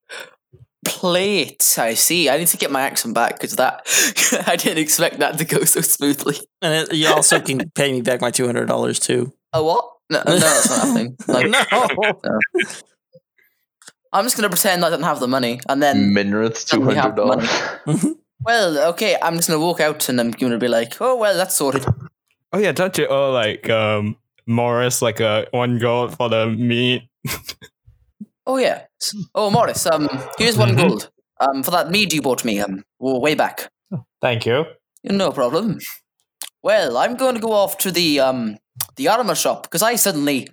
plate. 0.83 1.75
I 1.77 1.93
see. 1.93 2.27
I 2.27 2.37
need 2.37 2.47
to 2.47 2.57
get 2.57 2.71
my 2.71 2.81
accent 2.81 3.13
back 3.13 3.35
because 3.35 3.55
that 3.57 3.83
I 4.47 4.55
didn't 4.55 4.79
expect 4.79 5.19
that 5.19 5.37
to 5.37 5.45
go 5.45 5.63
so 5.65 5.81
smoothly. 5.81 6.37
And 6.63 6.73
it, 6.73 6.91
you 6.95 7.07
also 7.07 7.39
can 7.39 7.69
pay 7.75 7.91
me 7.91 8.01
back 8.01 8.19
my 8.19 8.31
two 8.31 8.47
hundred 8.47 8.65
dollars 8.65 8.99
too. 8.99 9.31
A 9.53 9.63
what? 9.63 9.87
No, 10.09 10.23
no, 10.25 10.37
that's 10.39 10.69
not 10.69 10.79
happening. 10.87 11.15
Like, 11.27 11.47
no. 11.47 12.29
I'm 14.11 14.25
just 14.25 14.35
gonna 14.35 14.49
pretend 14.49 14.83
I 14.83 14.89
don't 14.89 15.03
have 15.03 15.19
the 15.19 15.27
money, 15.27 15.59
and 15.69 15.83
then 15.83 16.13
Minrith's 16.15 16.65
two 16.65 16.77
Suddenly 16.77 16.95
hundred 16.95 17.09
have 17.09 17.15
dollars. 17.15 18.15
well, 18.43 18.77
okay, 18.89 19.17
I'm 19.21 19.35
just 19.35 19.47
gonna 19.47 19.59
walk 19.63 19.79
out 19.79 20.09
and 20.09 20.19
I'm 20.19 20.31
gonna 20.31 20.57
be 20.57 20.67
like, 20.67 20.99
oh 20.99 21.15
well, 21.15 21.35
that's 21.37 21.55
sorted. 21.55 21.85
Oh 22.51 22.57
yeah, 22.57 22.71
don't 22.71 22.97
you 22.97 23.05
owe 23.07 23.31
like 23.31 23.69
um 23.69 24.17
Morris 24.47 25.03
like 25.03 25.19
a 25.19 25.45
one 25.51 25.77
gold 25.77 26.17
for 26.17 26.27
the 26.27 26.47
meat? 26.47 27.03
Oh 28.47 28.57
yeah. 28.57 28.85
Oh 29.35 29.51
Morris, 29.51 29.85
um, 29.85 30.07
here's 30.39 30.57
one 30.57 30.71
Mhm. 30.71 30.77
gold. 30.77 31.11
Um, 31.39 31.61
for 31.61 31.69
that 31.71 31.91
mead 31.91 32.11
you 32.11 32.21
bought 32.23 32.43
me. 32.43 32.59
Um, 32.59 32.83
way 32.99 33.35
back. 33.35 33.69
Thank 34.21 34.47
you. 34.47 34.65
No 35.03 35.31
problem. 35.31 35.77
Well, 36.63 36.97
I'm 36.97 37.15
going 37.15 37.35
to 37.35 37.39
go 37.41 37.51
off 37.53 37.77
to 37.77 37.91
the 37.91 38.19
um 38.19 38.57
the 38.99 39.07
armor 39.07 39.33
shop 39.33 39.63
because 39.63 39.81
I 39.81 39.95
suddenly 39.95 40.47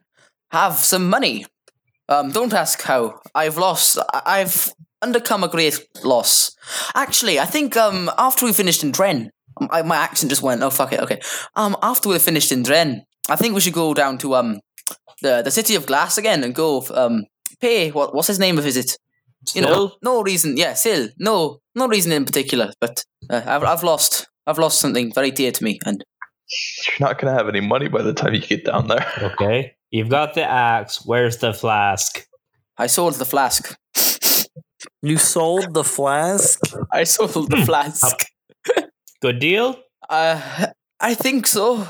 have 0.51 0.75
some 0.79 1.11
money. 1.11 1.45
Um, 2.09 2.31
don't 2.31 2.55
ask 2.55 2.81
how. 2.83 3.21
I've 3.35 3.59
lost. 3.59 3.99
I've 4.15 4.73
undercome 5.03 5.45
a 5.45 5.49
great 5.49 5.79
loss. 6.05 6.57
Actually, 6.95 7.39
I 7.41 7.45
think 7.45 7.77
um 7.77 8.11
after 8.17 8.47
we 8.47 8.53
finished 8.53 8.83
in 8.85 8.93
Dren, 8.93 9.31
um, 9.61 9.69
I, 9.71 9.83
my 9.83 9.97
accent 9.97 10.31
just 10.31 10.43
went. 10.43 10.63
Oh 10.63 10.71
fuck 10.71 10.93
it. 10.93 11.01
Okay. 11.01 11.21
Um, 11.57 11.77
after 11.83 12.09
we 12.09 12.19
finished 12.21 12.53
in 12.53 12.63
Dren, 12.63 13.03
I 13.29 13.37
think 13.37 13.55
we 13.55 13.61
should 13.61 13.75
go 13.75 13.93
down 13.93 14.19
to 14.19 14.37
um 14.37 14.61
the 15.23 15.43
the 15.43 15.51
city 15.51 15.75
of 15.75 15.87
glass 15.87 16.17
again 16.17 16.45
and 16.45 16.55
go 16.55 16.85
um 16.95 17.25
pay 17.61 17.91
what 17.91 18.15
what's 18.15 18.29
his 18.29 18.39
name 18.39 18.59
a 18.59 18.63
visit. 18.63 18.97
You 19.55 19.63
know, 19.63 19.93
no 20.03 20.23
reason. 20.23 20.57
Yeah, 20.57 20.75
still 20.75 21.09
no 21.19 21.59
no 21.75 21.89
reason 21.89 22.13
in 22.13 22.25
particular. 22.25 22.73
But 22.81 23.05
uh, 23.31 23.43
I've 23.45 23.65
I've 23.65 23.83
lost 23.85 24.27
I've 24.47 24.59
lost 24.59 24.81
something 24.81 25.13
very 25.15 25.31
dear 25.33 25.53
to 25.53 25.65
me, 25.65 25.79
and 25.85 26.05
You're 26.87 27.09
not 27.09 27.19
gonna 27.19 27.35
have 27.35 27.49
any 27.49 27.61
money 27.61 27.89
by 27.89 28.03
the 28.03 28.13
time 28.13 28.35
you 28.35 28.41
get 28.41 28.65
down 28.65 28.89
there. 28.89 29.07
Okay. 29.23 29.75
You've 29.91 30.09
got 30.11 30.35
the 30.35 30.43
axe. 30.45 31.05
Where's 31.07 31.39
the 31.39 31.53
flask? 31.53 32.27
I 32.77 32.87
sold 32.89 33.15
the 33.15 33.25
flask. 33.25 33.77
You 35.03 35.17
sold 35.17 35.73
the 35.75 35.85
flask. 35.85 36.61
I 36.93 37.05
sold 37.05 37.51
the 37.51 37.65
flask. 37.65 38.27
Good 39.23 39.39
deal? 39.39 39.77
Uh, 40.11 40.67
I 41.01 41.15
think 41.15 41.47
so. 41.47 41.87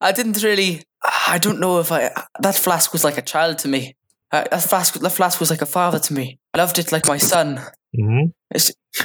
I 0.00 0.12
didn't 0.12 0.42
really. 0.42 0.82
I 1.02 1.38
don't 1.38 1.60
know 1.60 1.80
if 1.80 1.90
I. 1.92 2.10
That 2.40 2.54
flask 2.54 2.92
was 2.92 3.04
like 3.04 3.18
a 3.18 3.22
child 3.22 3.58
to 3.58 3.68
me. 3.68 3.96
Uh, 4.32 4.44
that 4.50 4.62
flask, 4.62 4.94
that 4.94 5.10
flask 5.12 5.40
was 5.40 5.50
like 5.50 5.62
a 5.62 5.66
father 5.66 5.98
to 5.98 6.14
me. 6.14 6.38
I 6.54 6.58
loved 6.58 6.78
it 6.78 6.92
like 6.92 7.06
my 7.08 7.18
son. 7.18 7.60
hmm 7.94 8.26
It's, 8.54 8.72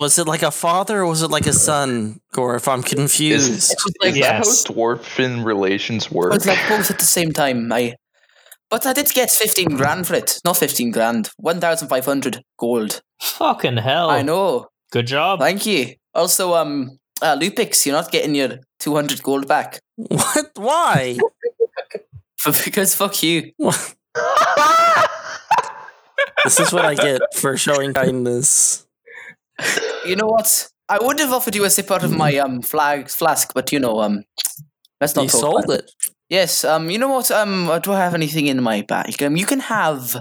Was 0.00 0.18
it 0.18 0.26
like 0.26 0.42
a 0.42 0.50
father 0.50 1.00
or 1.00 1.06
was 1.06 1.22
it 1.22 1.30
like 1.30 1.46
a 1.46 1.52
son? 1.52 2.20
Or 2.36 2.56
if 2.56 2.66
I'm 2.66 2.82
confused. 2.82 3.70
it 3.72 3.78
was 3.84 3.94
like 4.00 4.10
Is 4.10 4.16
Yes. 4.16 4.64
that 4.64 4.68
how 4.68 4.74
dwarfen 4.74 5.44
relations 5.44 6.06
it 6.06 6.12
work? 6.12 6.32
was 6.32 6.46
like 6.46 6.58
both 6.68 6.90
at 6.90 6.98
the 6.98 7.04
same 7.04 7.32
time. 7.32 7.72
I, 7.72 7.94
but 8.70 8.86
I 8.86 8.92
did 8.92 9.10
get 9.14 9.30
fifteen 9.30 9.76
grand 9.76 10.06
for 10.06 10.14
it. 10.14 10.40
Not 10.44 10.56
fifteen 10.56 10.90
grand. 10.90 11.30
One 11.36 11.60
thousand 11.60 11.88
five 11.88 12.04
hundred 12.04 12.42
gold. 12.58 13.02
Fucking 13.20 13.76
hell. 13.76 14.10
I 14.10 14.22
know. 14.22 14.66
Good 14.90 15.06
job. 15.06 15.38
Thank 15.38 15.64
you. 15.66 15.94
Also, 16.12 16.54
um, 16.54 16.98
uh, 17.22 17.36
Lupix, 17.36 17.86
you're 17.86 17.94
not 17.94 18.10
getting 18.10 18.34
your 18.34 18.58
two 18.80 18.94
hundred 18.94 19.22
gold 19.22 19.46
back 19.46 19.80
what? 19.96 20.50
Why? 20.56 21.16
because 22.64 22.94
fuck 22.96 23.22
you. 23.22 23.52
this 26.44 26.58
is 26.60 26.72
what 26.72 26.84
I 26.84 26.94
get 26.94 27.20
for 27.36 27.56
showing 27.56 27.94
kindness. 27.94 28.83
You 30.06 30.16
know 30.16 30.26
what? 30.26 30.68
I 30.88 30.98
would 31.00 31.18
have 31.20 31.32
offered 31.32 31.54
you 31.54 31.64
a 31.64 31.70
sip 31.70 31.90
out 31.90 32.04
of 32.04 32.12
my 32.16 32.36
um 32.38 32.60
flag 32.62 33.08
flask, 33.08 33.52
but 33.54 33.72
you 33.72 33.78
know 33.80 34.00
um, 34.00 34.24
let's 35.00 35.14
not 35.16 35.22
You 35.24 35.28
talk 35.30 35.40
sold 35.40 35.64
about 35.64 35.78
it. 35.78 35.90
Yes. 36.28 36.64
Um. 36.64 36.90
You 36.90 36.98
know 36.98 37.08
what? 37.08 37.30
Um. 37.30 37.70
uh, 37.70 37.78
Do 37.78 37.92
I 37.92 37.98
have 37.98 38.14
anything 38.14 38.46
in 38.46 38.62
my 38.62 38.82
bag? 38.82 39.22
Um. 39.22 39.36
You 39.36 39.46
can 39.46 39.60
have 39.60 40.16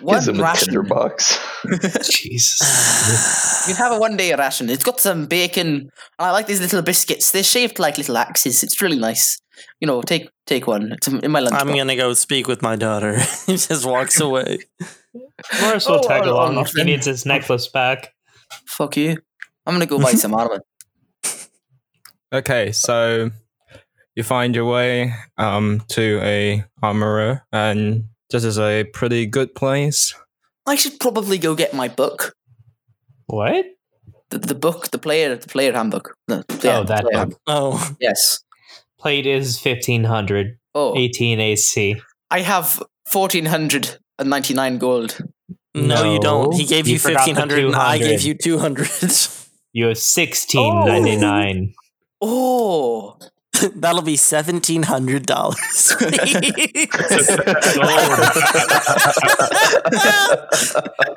one 0.00 0.16
Gives 0.16 0.28
him 0.28 0.40
a 0.40 0.42
ration. 0.42 0.68
tinderbox. 0.68 1.38
Jesus. 2.10 3.68
You 3.68 3.74
have 3.74 3.92
a 3.92 3.98
one 3.98 4.16
day 4.16 4.34
ration. 4.34 4.68
It's 4.70 4.84
got 4.84 5.00
some 5.00 5.26
bacon. 5.26 5.66
And 5.68 5.90
I 6.18 6.30
like 6.32 6.46
these 6.46 6.60
little 6.60 6.82
biscuits. 6.82 7.30
They're 7.30 7.42
shaped 7.42 7.78
like 7.78 7.98
little 7.98 8.16
axes. 8.16 8.62
It's 8.62 8.80
really 8.82 8.98
nice. 8.98 9.38
You 9.80 9.86
know, 9.86 10.02
take 10.02 10.30
take 10.46 10.66
one. 10.66 10.92
It's 10.92 11.08
in 11.08 11.30
my 11.30 11.40
lunch. 11.40 11.54
I'm 11.54 11.68
gonna 11.68 11.96
go 11.96 12.14
speak 12.14 12.48
with 12.48 12.62
my 12.62 12.76
daughter. 12.76 13.18
he 13.46 13.56
just 13.56 13.84
walks 13.84 14.18
away. 14.20 14.58
Morris 15.60 15.86
will 15.86 16.00
Oh, 16.04 16.08
tag 16.08 16.24
along 16.24 16.64
he 16.76 16.84
needs 16.84 17.06
his 17.06 17.26
necklace 17.26 17.68
back. 17.68 18.14
Fuck 18.66 18.96
you. 18.96 19.18
I'm 19.66 19.74
gonna 19.74 19.86
go 19.86 19.98
buy 19.98 20.12
some 20.12 20.34
armor. 20.40 20.62
Okay, 22.32 22.72
so 22.72 23.30
you 24.14 24.22
find 24.22 24.54
your 24.54 24.64
way 24.66 25.12
um 25.38 25.82
to 25.88 26.20
a 26.22 26.64
armorer, 26.82 27.42
and 27.52 28.04
this 28.30 28.44
is 28.44 28.58
a 28.58 28.84
pretty 28.84 29.26
good 29.26 29.54
place. 29.54 30.14
I 30.66 30.74
should 30.76 31.00
probably 31.00 31.38
go 31.38 31.54
get 31.54 31.74
my 31.74 31.88
book. 31.88 32.34
What? 33.26 33.64
The, 34.30 34.38
the 34.38 34.54
book, 34.54 34.90
the 34.92 34.98
player, 34.98 35.34
the 35.34 35.48
player 35.48 35.72
handbook. 35.72 36.14
No, 36.28 36.44
yeah, 36.62 36.78
oh, 36.78 36.84
that 36.84 37.02
book. 37.02 37.12
handbook. 37.14 37.40
Oh, 37.48 37.90
Yes. 38.00 38.44
Plate 39.00 39.26
is 39.26 39.58
1500, 39.64 40.58
Oh, 40.74 40.96
18 40.96 41.40
AC. 41.40 41.96
I 42.30 42.40
have 42.42 42.80
fourteen 43.10 43.46
hundred 43.46 43.98
and 44.18 44.30
ninety 44.30 44.54
nine 44.54 44.78
gold. 44.78 45.18
No, 45.74 46.12
you 46.12 46.20
don't. 46.20 46.54
He 46.54 46.64
gave 46.64 46.86
you 46.86 46.94
you, 46.94 46.98
1500 46.98 47.64
and 47.64 47.76
I 47.76 47.98
gave 47.98 48.22
you 48.22 48.34
200. 48.34 48.88
You 49.72 49.84
have 49.84 49.96
1699. 49.96 51.74
Oh, 52.20 53.16
oh. 53.20 53.26
That'll 53.76 54.02
be 54.02 54.16
$1,700. 54.16 55.26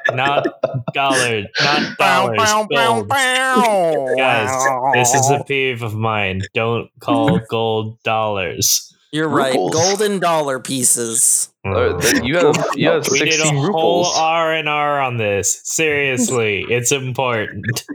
not 0.13 0.45
dollars, 0.93 1.45
not 1.61 1.97
dollars. 1.97 2.37
gold. 2.69 4.17
Guys, 4.17 4.49
this 4.93 5.13
is 5.13 5.29
a 5.29 5.43
peeve 5.45 5.83
of 5.83 5.95
mine. 5.95 6.41
Don't 6.53 6.89
call 6.99 7.39
gold 7.49 8.01
dollars. 8.03 8.93
You're 9.11 9.29
right. 9.29 9.53
Rubles. 9.53 9.73
Golden 9.73 10.19
dollar 10.19 10.59
pieces. 10.59 11.52
You 11.65 11.71
have 11.71 12.57
you 12.75 12.89
have 12.89 13.07
we 13.09 13.19
need 13.21 13.29
a 13.29 13.31
sixteen 13.33 13.55
whole. 13.55 14.05
R 14.05 14.53
and 14.53 14.67
R 14.67 14.99
on 14.99 15.17
this. 15.17 15.61
Seriously, 15.63 16.65
it's 16.69 16.91
important. 16.91 17.85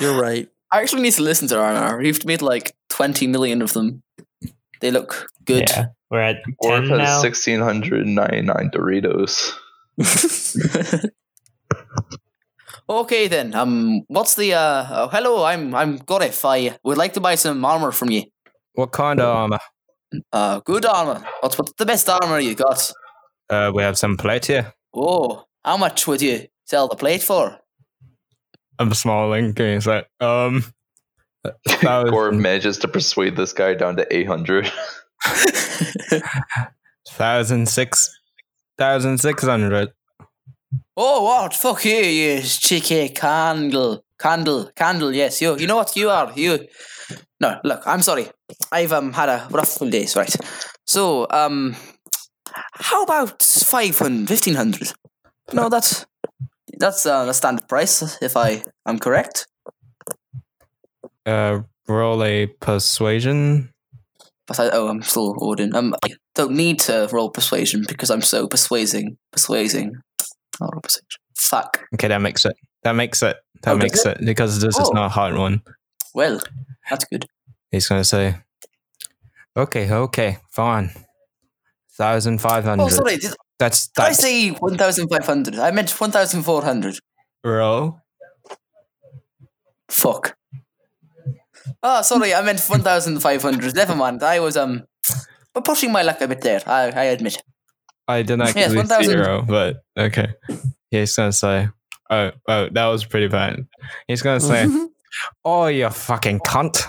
You're 0.00 0.20
right. 0.20 0.48
I 0.70 0.82
actually 0.82 1.02
need 1.02 1.14
to 1.14 1.22
listen 1.22 1.48
to 1.48 1.58
R 1.58 1.68
and 1.68 1.78
R. 1.78 1.98
We've 1.98 2.24
made 2.26 2.42
like 2.42 2.74
twenty 2.88 3.26
million 3.26 3.62
of 3.62 3.72
them. 3.72 4.02
They 4.80 4.90
look 4.90 5.30
good. 5.44 5.70
Yeah, 5.70 5.86
we're 6.10 6.20
at 6.20 6.36
Orf 6.58 6.80
ten 6.80 6.90
has 6.90 6.98
now. 6.98 7.22
sixteen 7.22 7.60
hundred 7.60 8.06
ninety 8.06 8.42
nine 8.42 8.70
Doritos. 8.70 9.52
okay 12.88 13.28
then. 13.28 13.54
Um, 13.54 14.02
what's 14.08 14.34
the 14.34 14.54
uh? 14.54 14.86
Oh, 14.90 15.08
hello, 15.08 15.44
I'm 15.44 15.74
I'm 15.74 15.98
Gorif. 16.00 16.44
I 16.44 16.76
would 16.82 16.98
like 16.98 17.14
to 17.14 17.20
buy 17.20 17.36
some 17.36 17.64
armor 17.64 17.92
from 17.92 18.10
you. 18.10 18.24
What 18.74 18.90
kind 18.92 19.20
of 19.20 19.26
armor? 19.26 19.58
Uh, 20.32 20.60
good 20.60 20.84
armor. 20.86 21.22
What's 21.40 21.58
what's 21.58 21.72
the 21.72 21.86
best 21.86 22.08
armor 22.08 22.38
you 22.38 22.54
got? 22.54 22.92
Uh, 23.50 23.70
we 23.74 23.82
have 23.82 23.98
some 23.98 24.16
plate 24.16 24.46
here. 24.46 24.72
Oh, 24.94 25.44
how 25.64 25.76
much 25.76 26.06
would 26.06 26.22
you 26.22 26.46
sell 26.64 26.88
the 26.88 26.96
plate 26.96 27.22
for? 27.22 27.58
I'm 28.78 28.94
smiling. 28.94 29.54
Can 29.54 29.66
you 29.66 29.80
say 29.80 30.04
um? 30.20 30.64
a 31.84 32.10
Or 32.10 32.32
manages 32.32 32.78
to 32.78 32.88
persuade 32.88 33.36
this 33.36 33.52
guy 33.52 33.74
down 33.74 33.96
to 33.96 34.06
eight 34.14 34.26
hundred. 34.26 34.70
thousand 37.08 37.68
six 37.68 38.10
thousand 38.76 39.18
six 39.18 39.42
hundred. 39.42 39.92
oh, 40.96 41.24
what? 41.24 41.54
Fuck 41.54 41.84
you, 41.84 41.92
you 41.96 42.42
cheeky 42.42 43.08
candle, 43.10 44.04
candle, 44.18 44.70
candle. 44.74 45.14
Yes, 45.14 45.40
you. 45.42 45.56
You 45.56 45.66
know 45.66 45.76
what 45.76 45.96
you 45.96 46.10
are. 46.10 46.32
You. 46.34 46.66
No, 47.40 47.60
look. 47.64 47.82
I'm 47.86 48.02
sorry. 48.02 48.28
I've 48.72 48.92
um 48.92 49.12
had 49.12 49.28
a 49.28 49.46
rough 49.50 49.78
few 49.78 49.90
days, 49.90 50.16
right? 50.16 50.34
So 50.86 51.26
um, 51.30 51.76
how 52.74 53.02
about 53.04 53.42
five 53.42 53.98
hundred, 53.98 54.28
fifteen 54.28 54.54
hundred? 54.54 54.92
No, 55.52 55.68
that's 55.68 56.06
that's 56.78 57.06
uh, 57.06 57.24
the 57.24 57.32
standard 57.32 57.68
price, 57.68 58.18
if 58.22 58.36
I 58.36 58.62
am 58.86 58.98
correct. 58.98 59.46
Uh, 61.26 61.60
roll 61.88 62.22
a 62.24 62.46
persuasion. 62.46 63.70
But 64.46 64.60
I, 64.60 64.70
oh, 64.70 64.88
I'm 64.88 65.02
still 65.02 65.34
ordering. 65.38 65.74
Um, 65.74 65.94
I 66.02 66.10
don't 66.34 66.52
need 66.52 66.78
to 66.80 67.08
roll 67.12 67.30
persuasion 67.30 67.84
because 67.86 68.10
I'm 68.10 68.22
so 68.22 68.46
persuasing, 68.46 69.16
persuasing. 69.32 69.92
I'll 70.60 70.70
roll 70.72 70.80
persuasion. 70.80 71.06
Fuck. 71.36 71.84
Okay, 71.94 72.08
that 72.08 72.20
makes 72.22 72.44
it. 72.46 72.54
That 72.82 72.92
makes 72.92 73.22
it. 73.22 73.36
That 73.62 73.74
Oh, 73.74 73.76
makes 73.78 74.04
it? 74.06 74.18
because 74.24 74.60
this 74.60 74.78
is 74.78 74.88
Oh. 74.88 74.92
not 74.92 75.06
a 75.06 75.08
hard 75.08 75.36
one. 75.36 75.62
Well, 76.14 76.40
that's 76.88 77.04
good. 77.04 77.26
He's 77.70 77.86
gonna 77.88 78.04
say, 78.04 78.36
"Okay, 79.56 79.90
okay, 79.90 80.38
fine, 80.50 80.90
thousand 81.92 82.40
five 82.40 82.64
hundred. 82.64 82.84
Oh, 82.84 82.88
sorry. 82.88 83.16
Did, 83.18 83.32
That's 83.58 83.88
Did 83.88 84.00
I 84.02 84.04
that's 84.08 84.20
say 84.20 84.50
1,500? 84.50 85.58
I 85.58 85.70
meant 85.72 85.90
1,400. 85.90 87.00
Bro. 87.42 88.00
Fuck. 89.90 90.36
Oh, 91.82 92.02
sorry, 92.02 92.34
I 92.34 92.42
meant 92.42 92.60
1,500. 92.60 93.74
Never 93.74 93.94
mind. 93.96 94.22
I 94.22 94.38
was, 94.40 94.56
um, 94.56 94.84
but 95.52 95.64
pushing 95.64 95.90
my 95.92 96.02
luck 96.02 96.20
a 96.20 96.28
bit 96.28 96.40
there, 96.40 96.62
I, 96.66 96.90
I 96.90 97.04
admit. 97.04 97.42
I 98.06 98.22
didn't 98.22 98.40
Yes, 98.54 98.56
actually 98.56 98.76
1,000. 98.76 99.04
zero, 99.04 99.42
but 99.46 99.82
okay. 99.98 100.28
He's 100.90 101.14
gonna 101.16 101.32
say, 101.32 101.68
"Oh, 102.08 102.30
oh, 102.48 102.68
that 102.72 102.86
was 102.86 103.04
pretty 103.04 103.28
bad." 103.28 103.66
He's 104.06 104.22
gonna 104.22 104.40
say, 104.40 104.66
"Oh, 105.44 105.66
you 105.66 105.88
fucking 105.90 106.40
cunt! 106.40 106.84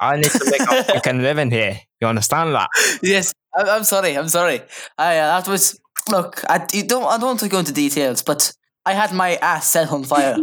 I 0.00 0.16
need 0.16 0.30
to 0.30 0.50
make 0.50 0.60
a 0.60 0.84
fucking 0.94 1.22
living 1.22 1.50
here. 1.50 1.80
You 2.00 2.08
understand 2.08 2.54
that?" 2.54 2.68
yes, 3.02 3.32
I, 3.56 3.62
I'm 3.62 3.84
sorry, 3.84 4.16
I'm 4.16 4.28
sorry. 4.28 4.62
I, 4.98 5.18
uh, 5.18 5.40
that 5.40 5.48
was, 5.48 5.78
look, 6.10 6.42
I, 6.48 6.66
you 6.72 6.82
don't, 6.84 7.04
I 7.04 7.16
don't 7.18 7.26
want 7.26 7.40
to 7.40 7.48
go 7.48 7.58
into 7.58 7.72
details, 7.72 8.22
but 8.22 8.52
I 8.84 8.92
had 8.92 9.12
my 9.12 9.36
ass 9.36 9.68
set 9.68 9.90
on 9.90 10.04
fire 10.04 10.36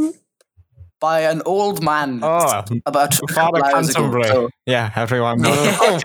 by 0.99 1.21
an 1.21 1.41
old 1.45 1.83
man 1.83 2.19
Oh, 2.23 2.63
about 2.85 3.13
Father 3.13 3.33
couple 3.33 3.57
ago. 3.59 3.69
Canterbury. 3.71 4.23
So, 4.25 4.49
yeah, 4.65 4.91
everyone. 4.95 5.41
Oh. 5.45 5.99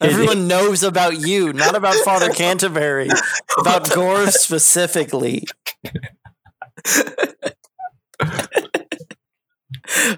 Everyone 0.00 0.46
knows 0.46 0.82
about 0.82 1.20
you, 1.20 1.52
not 1.54 1.74
about 1.74 1.94
Father 2.04 2.30
Canterbury, 2.30 3.08
about 3.58 3.90
Gore 3.94 4.26
specifically. 4.28 5.44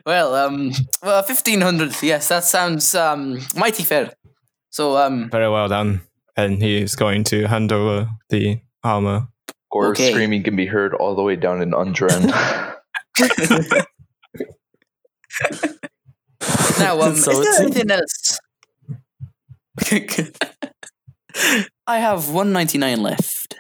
Well, 0.07 0.35
um, 0.35 0.73
well, 1.03 1.23
1,500, 1.23 2.03
yes, 2.03 2.29
that 2.29 2.45
sounds, 2.45 2.95
um, 2.95 3.39
mighty 3.55 3.83
fair. 3.85 4.12
So, 4.71 4.97
um, 4.97 5.31
Very 5.31 5.49
well 5.51 5.69
done. 5.69 6.03
And 6.37 6.62
he's 6.62 6.95
going 6.95 7.25
to 7.25 7.47
hand 7.49 7.73
over 7.73 8.09
the 8.31 8.61
armor. 8.85 9.29
Gore 9.73 9.89
Okay. 9.91 10.12
screaming 10.12 10.43
can 10.45 10.57
be 10.57 10.66
heard 10.66 10.95
all 10.95 11.14
the 11.14 11.23
way 11.23 11.37
down 11.37 11.61
in 11.62 11.73
Undren. 11.73 12.33
Now, 16.79 17.01
um, 17.01 17.16
So 17.16 17.41
is 17.41 17.45
there 17.45 17.62
anything 17.66 17.91
else? 17.91 18.39
I 21.87 21.99
have 21.99 22.31
one 22.31 22.53
ninety 22.53 22.79
nine 22.79 23.03
left. 23.03 23.57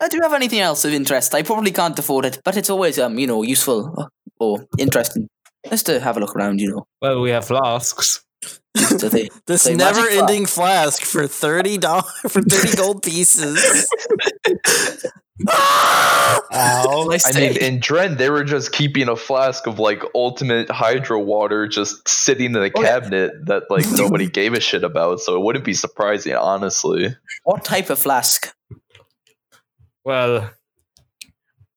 I 0.00 0.08
do 0.08 0.18
have 0.22 0.32
anything 0.34 0.60
else 0.60 0.84
of 0.84 0.92
interest. 0.92 1.34
I 1.34 1.42
probably 1.42 1.70
can't 1.72 1.98
afford 1.98 2.24
it, 2.26 2.40
but 2.44 2.56
it's 2.56 2.70
always 2.70 2.98
um, 2.98 3.18
you 3.18 3.26
know, 3.26 3.42
useful 3.42 4.10
or 4.40 4.66
interesting 4.78 5.28
just 5.70 5.86
to 5.86 6.00
have 6.00 6.16
a 6.16 6.20
look 6.20 6.34
around. 6.36 6.60
You 6.60 6.70
know, 6.72 6.86
Well, 7.02 7.20
we 7.20 7.30
have 7.30 7.46
flasks. 7.46 8.22
so 8.76 9.08
they, 9.08 9.28
This 9.46 9.62
Say 9.62 9.74
never-ending 9.74 10.46
flask 10.46 11.02
for 11.02 11.26
thirty 11.26 11.78
dollars 11.78 12.04
for 12.28 12.42
thirty 12.42 12.76
gold 12.76 13.02
pieces. 13.02 13.86
Ah! 15.48 16.40
Ow. 16.52 17.10
I 17.10 17.18
I 17.26 17.32
mean, 17.40 17.56
in 17.56 17.80
Dren, 17.80 18.16
they 18.16 18.30
were 18.30 18.44
just 18.44 18.70
keeping 18.70 19.08
a 19.08 19.16
flask 19.16 19.66
of 19.66 19.80
like 19.80 20.00
ultimate 20.14 20.70
hydro 20.70 21.18
water 21.18 21.66
just 21.66 22.06
sitting 22.08 22.52
in 22.52 22.56
a 22.56 22.60
Oh, 22.60 22.80
yeah. 22.80 22.82
cabinet 23.00 23.32
that 23.46 23.64
like 23.68 23.84
nobody 23.92 24.28
gave 24.30 24.54
a 24.54 24.60
shit 24.60 24.84
about. 24.84 25.18
So 25.18 25.34
it 25.36 25.42
wouldn't 25.42 25.64
be 25.64 25.74
surprising, 25.74 26.34
honestly. 26.36 27.16
what 27.42 27.64
type 27.64 27.90
of 27.90 27.98
flask? 27.98 28.54
Well, 30.04 30.50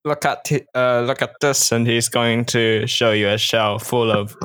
look 0.08 0.26
at 0.26 0.46
thi- 0.48 0.66
uh, 0.74 1.02
look 1.02 1.22
at 1.22 1.32
this, 1.42 1.72
and 1.72 1.86
he's 1.88 2.10
going 2.10 2.46
to 2.46 2.88
show 2.88 3.12
you 3.12 3.30
a 3.30 3.38
shelf 3.38 3.86
full 3.86 4.12
of 4.12 4.36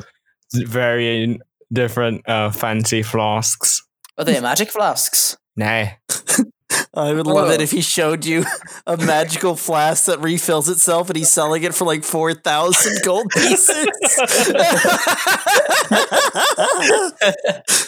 very 0.53 1.39
different 1.71 2.27
uh, 2.29 2.51
fancy 2.51 3.01
flasks. 3.03 3.81
Are 4.17 4.23
they 4.25 4.39
magic 4.39 4.69
flasks? 4.71 5.35
Nay, 5.55 5.97
I 6.95 7.13
would 7.13 7.25
love 7.27 7.49
it 7.51 7.59
Oh. 7.59 7.63
if 7.63 7.71
he 7.71 7.81
showed 7.81 8.25
you 8.25 8.45
a 8.85 8.97
magical 8.97 9.55
flask 9.55 10.05
that 10.05 10.19
refills 10.19 10.69
itself 10.69 11.09
and 11.09 11.17
he's 11.17 11.29
selling 11.31 11.63
it 11.63 11.73
for 11.73 11.85
like 11.85 12.03
4,000 12.03 12.99
gold 13.03 13.29
pieces. 13.31 13.69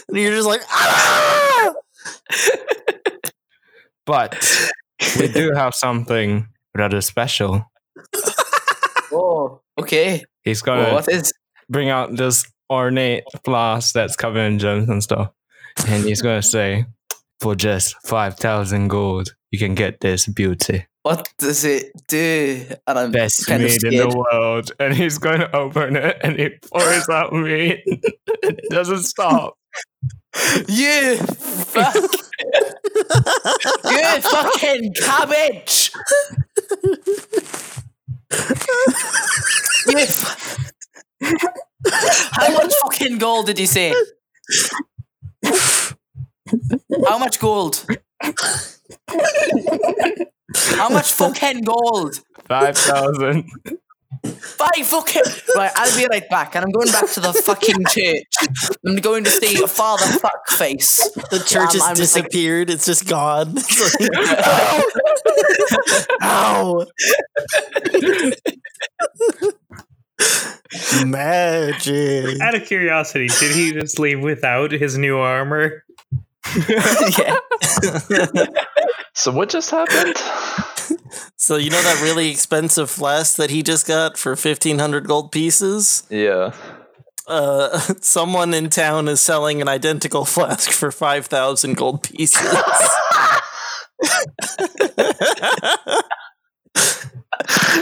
and 0.07 0.17
you're 0.17 0.31
just 0.35 0.47
like, 0.47 0.61
ah! 0.69 1.73
but 4.05 4.35
we 5.19 5.27
do 5.27 5.51
have 5.55 5.73
something 5.75 6.47
rather 6.75 7.01
special. 7.01 7.65
Oh, 9.11 9.61
okay. 9.79 10.23
He's 10.43 10.61
to 10.61 10.91
what 10.91 11.07
is? 11.07 11.33
bring 11.69 11.89
out 11.89 12.15
this 12.15 12.45
ornate 12.69 13.23
flask 13.43 13.93
that's 13.93 14.15
covered 14.15 14.41
in 14.41 14.59
gems 14.59 14.89
and 14.89 15.01
stuff, 15.03 15.31
and 15.87 16.03
he's 16.03 16.21
going 16.21 16.41
to 16.41 16.47
say, 16.47 16.85
"For 17.39 17.55
just 17.55 17.95
five 18.05 18.37
thousand 18.37 18.89
gold, 18.89 19.35
you 19.51 19.59
can 19.59 19.75
get 19.75 20.01
this 20.01 20.27
beauty, 20.27 20.85
What 21.03 21.29
does 21.37 21.63
it 21.63 21.91
do? 22.07 22.65
And 22.87 22.99
I'm 22.99 23.11
best 23.11 23.47
kind 23.47 23.63
meat 23.63 23.83
in 23.83 23.95
the 23.95 24.09
world." 24.09 24.71
And 24.79 24.93
he's 24.93 25.17
going 25.17 25.39
to 25.39 25.55
open 25.55 25.95
it, 25.95 26.17
and 26.21 26.37
he 26.37 26.49
pours 26.71 27.07
out 27.09 27.33
meat. 27.33 27.81
it 28.43 28.69
doesn't 28.69 29.03
stop. 29.03 29.57
You 30.67 31.15
fuck. 31.15 31.95
You 33.85 34.21
fucking 34.21 34.93
cabbage. 34.93 35.91
f- 40.03 40.71
How 42.31 42.53
much 42.53 42.73
fucking 42.83 43.17
gold 43.17 43.45
did 43.47 43.59
you 43.59 43.67
say? 43.67 43.93
How 47.07 47.17
much 47.17 47.39
gold? 47.39 47.85
How 50.55 50.89
much 50.89 51.11
fucking 51.13 51.61
gold? 51.63 52.19
Five 52.47 52.77
thousand. 52.77 53.49
Bye, 54.57 54.83
fucking. 54.83 55.21
Right, 55.55 55.71
I'll 55.75 55.97
be 55.97 56.07
right 56.09 56.27
back, 56.29 56.55
and 56.55 56.63
I'm 56.65 56.71
going 56.71 56.91
back 56.91 57.09
to 57.11 57.19
the 57.19 57.33
fucking 57.33 57.75
church. 57.89 58.23
I'm 58.85 58.97
going 58.97 59.23
to 59.23 59.29
see 59.29 59.61
a 59.63 59.67
Father 59.67 60.05
Fuckface. 60.05 61.13
The 61.29 61.39
church 61.39 61.55
Um, 61.75 61.79
has 61.79 61.81
I'm 61.83 61.95
just 61.95 62.15
like- 62.15 62.25
disappeared. 62.25 62.69
it's 62.69 62.85
just 62.85 63.07
gone. 63.07 63.53
It's 63.57 63.99
like, 63.99 64.09
Ow! 66.21 66.85
Magic. 71.05 72.41
Out 72.41 72.55
of 72.55 72.65
curiosity, 72.65 73.27
did 73.39 73.55
he 73.55 73.73
just 73.73 73.99
leave 73.99 74.21
without 74.21 74.71
his 74.71 74.97
new 74.97 75.17
armor? 75.17 75.83
yeah. 77.17 77.37
So 79.13 79.31
what 79.31 79.49
just 79.49 79.71
happened? 79.71 80.15
So 81.35 81.57
you 81.57 81.69
know 81.69 81.81
that 81.81 82.01
really 82.01 82.29
expensive 82.29 82.89
flask 82.89 83.35
that 83.37 83.49
he 83.49 83.63
just 83.63 83.87
got 83.87 84.17
for 84.17 84.35
fifteen 84.35 84.79
hundred 84.79 85.07
gold 85.07 85.31
pieces? 85.31 86.03
Yeah. 86.09 86.53
Uh, 87.27 87.77
someone 88.01 88.53
in 88.53 88.69
town 88.69 89.07
is 89.07 89.21
selling 89.21 89.61
an 89.61 89.67
identical 89.67 90.25
flask 90.25 90.71
for 90.71 90.91
five 90.91 91.25
thousand 91.27 91.75
gold 91.75 92.03
pieces. 92.03 92.41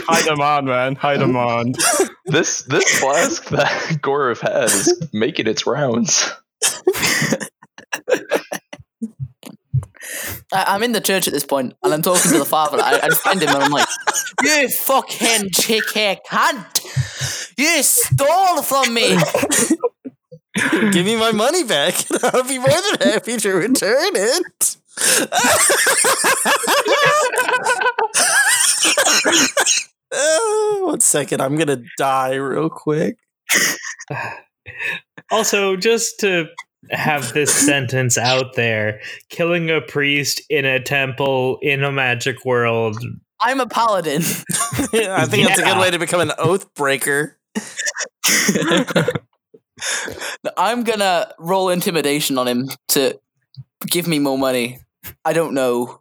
High 0.06 0.22
demand, 0.22 0.66
man. 0.66 0.94
High 0.96 1.16
demand. 1.16 1.76
This 2.26 2.62
this 2.62 2.98
flask 2.98 3.48
that 3.50 3.68
Gorif 4.02 4.40
had 4.40 4.64
is 4.64 5.08
making 5.12 5.46
its 5.46 5.66
rounds. 5.66 6.30
I, 10.52 10.64
I'm 10.68 10.82
in 10.82 10.92
the 10.92 11.00
church 11.00 11.26
at 11.26 11.32
this 11.32 11.44
point, 11.44 11.74
and 11.82 11.94
I'm 11.94 12.02
talking 12.02 12.30
to 12.32 12.38
the 12.38 12.44
father. 12.44 12.78
I, 12.80 13.00
I 13.02 13.08
find 13.10 13.42
him, 13.42 13.48
and 13.50 13.62
I'm 13.62 13.70
like, 13.70 13.88
"You 14.42 14.68
fucking 14.68 15.50
chickhead 15.50 16.18
cunt! 16.28 17.54
You 17.56 17.82
stole 17.82 18.62
from 18.62 18.94
me!" 18.94 19.16
Give 20.92 21.04
me 21.04 21.16
my 21.16 21.32
money 21.32 21.64
back, 21.64 22.08
and 22.10 22.20
I'll 22.24 22.44
be 22.44 22.58
more 22.58 22.68
than 22.68 23.08
happy 23.10 23.36
to 23.38 23.52
return 23.52 24.12
it. 24.14 24.76
Uh, 30.12 30.80
one 30.80 31.00
second, 31.00 31.40
I'm 31.42 31.56
gonna 31.56 31.82
die 31.98 32.34
real 32.34 32.70
quick. 32.70 33.16
Also, 35.30 35.76
just 35.76 36.20
to 36.20 36.46
have 36.90 37.32
this 37.32 37.54
sentence 37.66 38.18
out 38.18 38.54
there, 38.54 39.00
killing 39.28 39.70
a 39.70 39.80
priest 39.80 40.40
in 40.48 40.64
a 40.64 40.80
temple 40.80 41.58
in 41.62 41.82
a 41.84 41.92
magic 41.92 42.44
world. 42.44 42.98
I'm 43.40 43.60
a 43.60 43.66
paladin. 43.66 44.22
I 44.22 45.26
think 45.26 45.48
that's 45.48 45.60
a 45.60 45.64
good 45.64 45.78
way 45.78 45.90
to 45.90 45.98
become 45.98 46.20
an 46.20 46.32
oath 46.38 46.72
breaker. 46.74 47.38
I'm 50.56 50.84
gonna 50.84 51.32
roll 51.38 51.68
intimidation 51.68 52.38
on 52.38 52.48
him 52.48 52.70
to 52.88 53.18
give 53.86 54.06
me 54.06 54.18
more 54.18 54.38
money. 54.38 54.78
I 55.24 55.32
don't 55.34 55.52
know. 55.52 55.98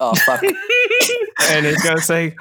Oh 0.00 0.14
fuck! 0.14 0.42
and 0.42 1.66
he's 1.66 1.82
gonna 1.82 2.00
say, 2.00 2.34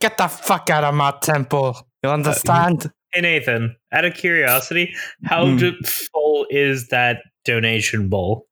"Get 0.00 0.18
the 0.18 0.26
fuck 0.26 0.70
out 0.70 0.82
of 0.82 0.94
my 0.94 1.14
temple." 1.20 1.76
You 2.02 2.10
uh, 2.10 2.14
understand? 2.14 2.90
Hey 3.12 3.22
Nathan, 3.22 3.76
out 3.92 4.04
of 4.04 4.14
curiosity, 4.14 4.94
how 5.24 5.46
hmm. 5.46 5.56
d- 5.56 5.78
full 6.12 6.46
is 6.50 6.88
that 6.88 7.22
donation 7.44 8.08
bowl? 8.08 8.46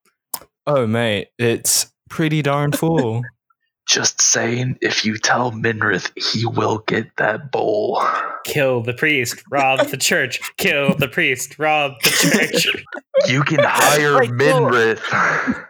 Oh, 0.66 0.86
mate, 0.86 1.28
it's 1.38 1.92
pretty 2.08 2.42
darn 2.42 2.72
full. 2.72 3.22
Just 3.86 4.20
saying, 4.20 4.78
if 4.80 5.04
you 5.04 5.16
tell 5.16 5.52
Minrith, 5.52 6.10
he 6.16 6.44
will 6.44 6.78
get 6.88 7.06
that 7.18 7.52
bowl. 7.52 8.02
Kill 8.44 8.82
the 8.82 8.92
priest, 8.92 9.44
rob 9.48 9.86
the 9.86 9.96
church. 9.96 10.40
Kill 10.56 10.96
the 10.96 11.06
priest, 11.06 11.56
rob 11.58 11.92
the 12.02 12.10
church. 12.10 12.66
You 13.28 13.42
can 13.42 13.60
hire 13.62 14.18
Wait, 14.20 14.30
no. 14.30 14.68
Minrith. 14.68 15.66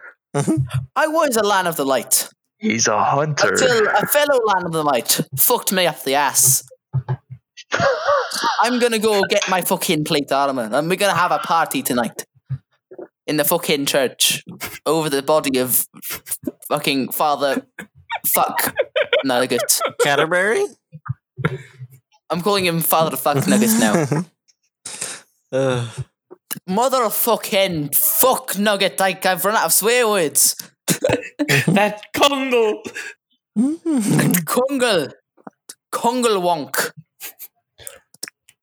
I 0.97 1.07
was 1.07 1.37
a 1.37 1.43
Land 1.43 1.67
of 1.67 1.77
the 1.77 1.85
Light 1.85 2.27
He's 2.57 2.87
a 2.87 3.01
hunter. 3.01 3.53
until 3.53 3.87
a 3.87 4.05
fellow 4.07 4.39
Land 4.45 4.65
of 4.65 4.73
the 4.73 4.83
Light 4.83 5.21
fucked 5.37 5.71
me 5.71 5.87
up 5.87 6.03
the 6.03 6.15
ass. 6.15 6.67
I'm 8.61 8.79
gonna 8.79 8.99
go 8.99 9.21
get 9.29 9.49
my 9.49 9.61
fucking 9.61 10.03
plate 10.03 10.31
armor, 10.31 10.69
and 10.71 10.89
we're 10.89 10.95
gonna 10.95 11.17
have 11.17 11.31
a 11.31 11.39
party 11.39 11.81
tonight 11.81 12.25
in 13.25 13.37
the 13.37 13.43
fucking 13.43 13.85
church 13.85 14.43
over 14.85 15.09
the 15.09 15.21
body 15.21 15.59
of 15.59 15.85
fucking 16.67 17.11
Father 17.11 17.65
Fuck 18.25 18.75
Nugget. 19.23 19.79
Canterbury? 20.01 20.65
I'm 22.29 22.41
calling 22.41 22.65
him 22.65 22.79
Father 22.81 23.17
Fuck 23.17 23.47
Nugget 23.47 23.69
now. 23.79 24.25
Uh, 25.51 25.87
Motherfucking 26.69 27.95
fuck 27.95 28.57
Nugget! 28.57 28.99
Like 28.99 29.25
I've 29.25 29.45
run 29.45 29.55
out 29.55 29.65
of 29.65 29.73
swear 29.73 30.07
words. 30.07 30.55
that 30.87 32.01
Congo. 32.13 32.81
Kungle, 33.57 35.11
Kungle 35.91 36.41
wonk, 36.41 36.91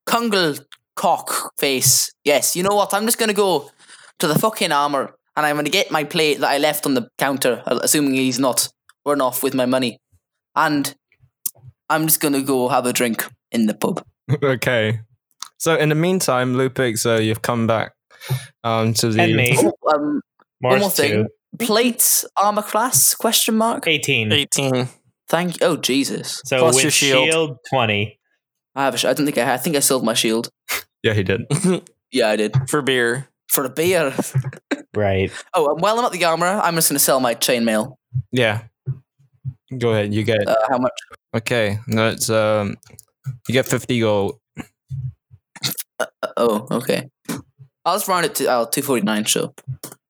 Kungle 0.07 0.65
cock 0.97 1.53
face. 1.59 2.13
Yes, 2.25 2.57
you 2.57 2.63
know 2.63 2.75
what? 2.75 2.95
I'm 2.95 3.05
just 3.05 3.19
gonna 3.19 3.33
go 3.35 3.71
to 4.19 4.27
the 4.27 4.39
fucking 4.39 4.73
armor 4.73 5.15
and 5.37 5.47
I'm 5.47 5.57
gonna 5.57 5.71
get 5.71 5.91
my 5.91 6.05
plate 6.05 6.41
that 6.41 6.51
I 6.51 6.59
left 6.59 6.87
on 6.87 6.95
the 6.95 7.09
counter, 7.19 7.63
uh, 7.67 7.81
assuming 7.83 8.15
he's 8.15 8.39
not 8.39 8.69
run 9.05 9.21
off 9.21 9.43
with 9.43 9.55
my 9.55 9.67
money, 9.67 9.99
and 10.55 10.95
I'm 11.89 12.07
just 12.07 12.21
gonna 12.21 12.43
go 12.43 12.69
have 12.69 12.87
a 12.87 12.93
drink 12.93 13.27
in 13.51 13.67
the 13.67 13.75
pub. 13.75 14.05
okay. 14.43 15.01
So 15.59 15.77
in 15.77 15.89
the 15.89 15.95
meantime, 15.95 16.55
Lupix, 16.55 17.07
uh, 17.07 17.21
you've 17.21 17.43
come 17.43 17.67
back 17.67 17.93
um, 18.63 18.95
to 18.95 19.11
the. 19.11 19.23
And 19.23 19.37
me. 19.37 19.57
Oh, 19.59 19.73
um, 19.95 20.21
one 20.61 20.81
more 20.81 20.91
thing. 20.91 21.27
2. 21.59 21.67
plate 21.67 22.25
armor 22.37 22.63
class? 22.63 23.15
Question 23.15 23.57
mark. 23.57 23.87
18. 23.87 24.33
18. 24.33 24.89
Thank. 25.29 25.63
Oh 25.63 25.77
Jesus! 25.77 26.43
So 26.45 26.59
Plus 26.59 26.75
with 26.77 26.85
your 26.85 26.91
shield. 26.91 27.29
shield. 27.29 27.59
20. 27.71 28.19
I 28.75 28.85
have. 28.85 28.95
A 28.95 28.99
sh- 28.99 29.05
I 29.05 29.13
don't 29.13 29.27
think 29.27 29.39
I. 29.39 29.55
I 29.55 29.57
think 29.57 29.77
I 29.77 29.81
sold 29.81 30.05
my 30.05 30.15
shield. 30.15 30.51
Yeah, 31.03 31.15
he 31.15 31.23
did. 31.23 31.43
Yeah, 32.13 32.29
I 32.29 32.37
did 32.37 32.55
For 32.69 32.81
beer. 32.81 33.27
for 33.49 33.65
a 33.65 33.69
beer. 33.69 34.15
Right. 34.95 35.33
Oh, 35.55 35.73
and 35.73 35.81
while 35.81 35.99
I'm 35.99 36.05
at 36.05 36.13
the 36.13 36.25
armor, 36.25 36.47
I'm 36.47 36.77
just 36.77 36.89
gonna 36.89 37.01
sell 37.01 37.19
my 37.19 37.35
chainmail. 37.35 37.97
Yeah. 38.31 38.63
Go 39.77 39.91
ahead. 39.91 40.15
You 40.15 40.23
get. 40.23 40.47
Uh, 40.47 40.55
how 40.71 40.79
much? 40.79 40.93
Okay. 41.35 41.79
That's 41.89 42.31
um. 42.31 42.77
You 43.49 43.53
get 43.53 43.67
fifty 43.67 43.99
gold. 44.01 44.39
Uh, 45.99 46.07
oh, 46.37 46.67
okay. 46.71 47.11
I'll 47.85 47.97
just 47.97 48.07
round 48.09 48.25
it 48.27 48.35
to 48.37 48.45
oh, 48.47 48.65
249, 48.67 49.25
sure. 49.25 49.53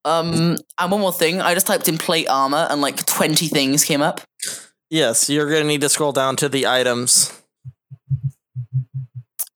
Um, 0.05 0.57
and 0.79 0.91
one 0.93 1.01
more 1.01 1.13
thing. 1.13 1.41
I 1.41 1.55
just 1.55 1.67
typed 1.67 1.89
in 1.89 1.99
plate 1.99 2.29
armor 2.29 2.67
and 2.71 2.81
like 2.81 3.05
20 3.05 3.49
things 3.49 3.85
came 3.85 4.01
up. 4.03 4.21
Yes, 4.91 5.29
you're 5.29 5.49
going 5.49 5.63
to 5.63 5.67
need 5.69 5.81
to 5.81 5.89
scroll 5.89 6.13
down 6.13 6.37
to 6.37 6.49
the 6.49 6.67
items. 6.67 7.33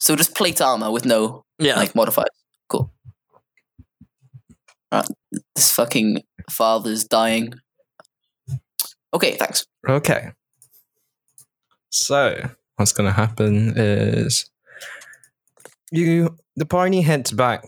So 0.00 0.14
just 0.16 0.34
plate 0.34 0.60
armor 0.60 0.90
with 0.90 1.04
no 1.04 1.44
Yeah. 1.58 1.76
like 1.76 1.94
modifiers. 1.94 2.28
Cool. 2.68 2.92
Right, 4.92 5.06
this 5.54 5.72
fucking 5.72 6.22
father's 6.50 7.04
dying. 7.04 7.54
Okay, 9.12 9.36
thanks. 9.36 9.66
Okay. 9.88 10.32
So 11.90 12.50
what's 12.76 12.92
gonna 12.92 13.12
happen 13.12 13.74
is 13.76 14.50
you 15.90 16.36
the 16.56 16.66
party 16.66 17.02
heads 17.02 17.32
back 17.32 17.64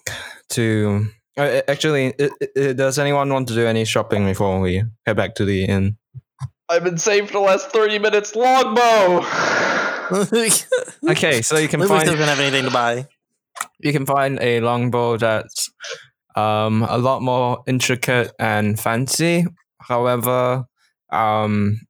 to. 0.50 1.06
Uh, 1.36 1.62
actually, 1.68 2.12
i 2.20 2.28
i 2.58 2.72
does 2.72 2.98
anyone 2.98 3.32
want 3.32 3.48
to 3.48 3.54
do 3.54 3.66
any 3.66 3.84
shopping 3.84 4.26
before 4.26 4.60
we 4.60 4.82
head 5.06 5.16
back 5.16 5.34
to 5.36 5.44
the 5.44 5.64
inn? 5.64 5.96
I've 6.68 6.84
been 6.84 6.98
saved 6.98 7.28
for 7.28 7.34
the 7.34 7.40
last 7.40 7.70
30 7.70 7.98
minutes. 7.98 8.36
Longbow! 8.36 9.24
Okay, 11.10 11.42
so 11.42 11.56
you 11.58 11.68
can 11.68 11.80
Lucas 11.80 11.96
find 11.96 12.06
doesn't 12.06 12.28
have 12.28 12.40
anything 12.40 12.64
to 12.64 12.70
buy. 12.70 13.06
you 13.80 13.92
can 13.92 14.06
find 14.06 14.38
a 14.40 14.60
longbow 14.60 15.16
that's 15.16 15.70
um, 16.36 16.82
a 16.88 16.98
lot 16.98 17.22
more 17.22 17.62
intricate 17.66 18.32
and 18.38 18.78
fancy. 18.78 19.46
However, 19.80 20.64
um, 21.12 21.80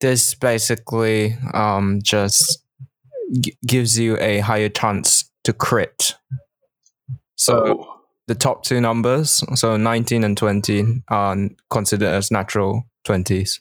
this 0.00 0.34
basically 0.34 1.36
um, 1.54 2.00
just 2.02 2.58
g- 3.40 3.56
gives 3.66 3.98
you 3.98 4.16
a 4.20 4.40
higher 4.40 4.68
chance 4.68 5.30
to 5.44 5.52
crit. 5.52 6.14
So 7.36 7.52
So, 7.66 7.88
the 8.28 8.34
top 8.34 8.62
two 8.64 8.80
numbers, 8.80 9.42
so 9.54 9.76
19 9.76 10.22
and 10.24 10.36
20, 10.36 11.02
are 11.08 11.36
considered 11.70 12.08
as 12.08 12.30
natural 12.30 12.84
20s. 13.06 13.60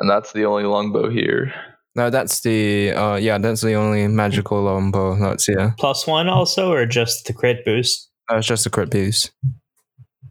and 0.00 0.08
that's 0.08 0.32
the 0.32 0.44
only 0.46 0.64
longbow 0.64 1.10
here. 1.10 1.52
No, 1.98 2.10
that's 2.10 2.42
the 2.42 2.92
uh, 2.92 3.16
yeah, 3.16 3.38
that's 3.38 3.60
the 3.60 3.74
only 3.74 4.06
magical 4.06 4.62
longbow 4.62 5.16
that's 5.18 5.46
here. 5.46 5.74
Plus 5.80 6.06
one 6.06 6.28
also, 6.28 6.70
or 6.72 6.86
just 6.86 7.26
the 7.26 7.32
crit 7.32 7.64
boost? 7.64 8.08
That's 8.28 8.46
just 8.46 8.66
a 8.66 8.70
crit 8.70 8.90
boost. 8.90 9.32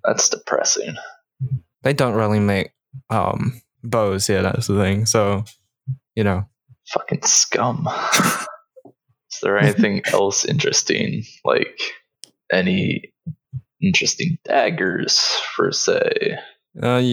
That's 0.05 0.29
depressing. 0.29 0.95
they 1.83 1.91
don't 1.91 2.15
really 2.15 2.39
make 2.39 2.71
um 3.09 3.61
bows 3.83 4.27
here 4.27 4.41
that's 4.41 4.67
the 4.67 4.77
thing 4.81 5.05
so 5.05 5.43
you 6.15 6.23
know 6.23 6.45
Fucking 6.87 7.23
scum. 7.23 7.85
Is 9.29 9.39
there 9.43 9.57
anything 9.57 10.03
else 10.13 10.45
interesting? 10.45 11.23
Like 11.43 11.77
any 12.49 13.11
interesting 13.81 14.37
daggers, 14.45 15.37
per 15.57 15.73
se? 15.73 16.37
uh 16.81 17.03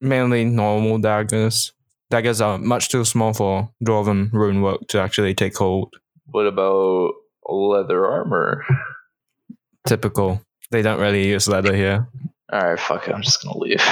mainly 0.00 0.46
normal 0.46 0.96
daggers 0.98 1.72
daggers 2.10 2.40
are 2.40 2.58
much 2.58 2.88
too 2.88 3.04
small 3.04 3.32
for 3.34 3.70
dwarven 3.84 4.32
rune 4.32 4.62
work 4.62 4.80
to 4.88 5.00
actually 5.00 5.34
take 5.34 5.56
hold 5.56 5.94
What 6.26 6.46
about 6.46 7.12
leather 7.48 8.06
armor? 8.06 8.64
typical 9.86 10.40
they 10.70 10.82
don't 10.82 11.00
really 11.00 11.28
use 11.28 11.48
leather 11.48 11.74
here 11.74 12.08
Alright, 12.52 12.80
fuck 12.80 13.06
it. 13.06 13.14
I'm 13.14 13.20
just 13.20 13.42
gonna 13.42 13.58
leave. 13.58 13.76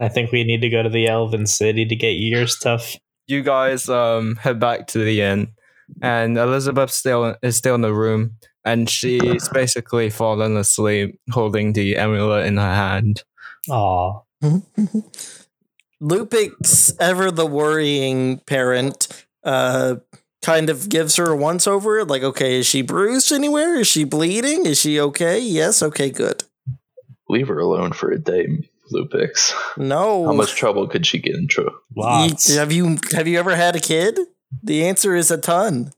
I 0.00 0.08
think 0.08 0.32
we 0.32 0.42
need 0.42 0.62
to 0.62 0.70
go 0.70 0.82
to 0.82 0.88
the 0.88 1.06
Elven 1.06 1.46
City 1.46 1.84
to 1.84 1.94
get 1.94 2.12
your 2.12 2.46
stuff. 2.46 2.96
you 3.26 3.42
guys 3.42 3.88
um 3.90 4.36
head 4.36 4.58
back 4.58 4.86
to 4.88 4.98
the 4.98 5.20
inn 5.20 5.48
and 6.00 6.38
elizabeth 6.38 6.90
still 6.90 7.36
is 7.42 7.56
still 7.56 7.74
in 7.74 7.82
the 7.82 7.92
room 7.92 8.36
and 8.64 8.88
she's 8.88 9.48
basically 9.50 10.08
fallen 10.08 10.56
asleep 10.56 11.18
holding 11.30 11.72
the 11.74 11.96
amulet 11.96 12.46
in 12.46 12.56
her 12.56 12.74
hand 12.74 13.22
Aw. 13.70 14.20
Lupix, 16.02 16.92
ever 16.98 17.30
the 17.30 17.46
worrying 17.46 18.38
parent, 18.40 19.06
uh, 19.44 19.96
kind 20.42 20.68
of 20.68 20.88
gives 20.88 21.14
her 21.16 21.30
a 21.30 21.36
once 21.36 21.66
over. 21.68 22.04
Like, 22.04 22.22
okay, 22.24 22.58
is 22.58 22.66
she 22.66 22.82
bruised 22.82 23.30
anywhere? 23.30 23.76
Is 23.76 23.86
she 23.86 24.02
bleeding? 24.04 24.66
Is 24.66 24.80
she 24.80 24.98
okay? 25.00 25.38
Yes, 25.38 25.80
okay, 25.82 26.10
good. 26.10 26.42
leave 27.28 27.46
her 27.48 27.58
alone 27.60 27.92
for 27.92 28.10
a 28.10 28.18
day, 28.18 28.46
Lupix. 28.92 29.52
No. 29.76 30.26
How 30.26 30.32
much 30.32 30.54
trouble 30.54 30.88
could 30.88 31.06
she 31.06 31.18
get 31.20 31.36
into? 31.36 31.70
Lots. 31.96 32.50
You- 32.50 32.58
have 32.58 32.72
you 32.72 32.98
have 33.12 33.28
you 33.28 33.38
ever 33.38 33.54
had 33.54 33.76
a 33.76 33.80
kid? 33.80 34.18
The 34.62 34.84
answer 34.84 35.14
is 35.14 35.30
a 35.30 35.38
ton. 35.38 35.92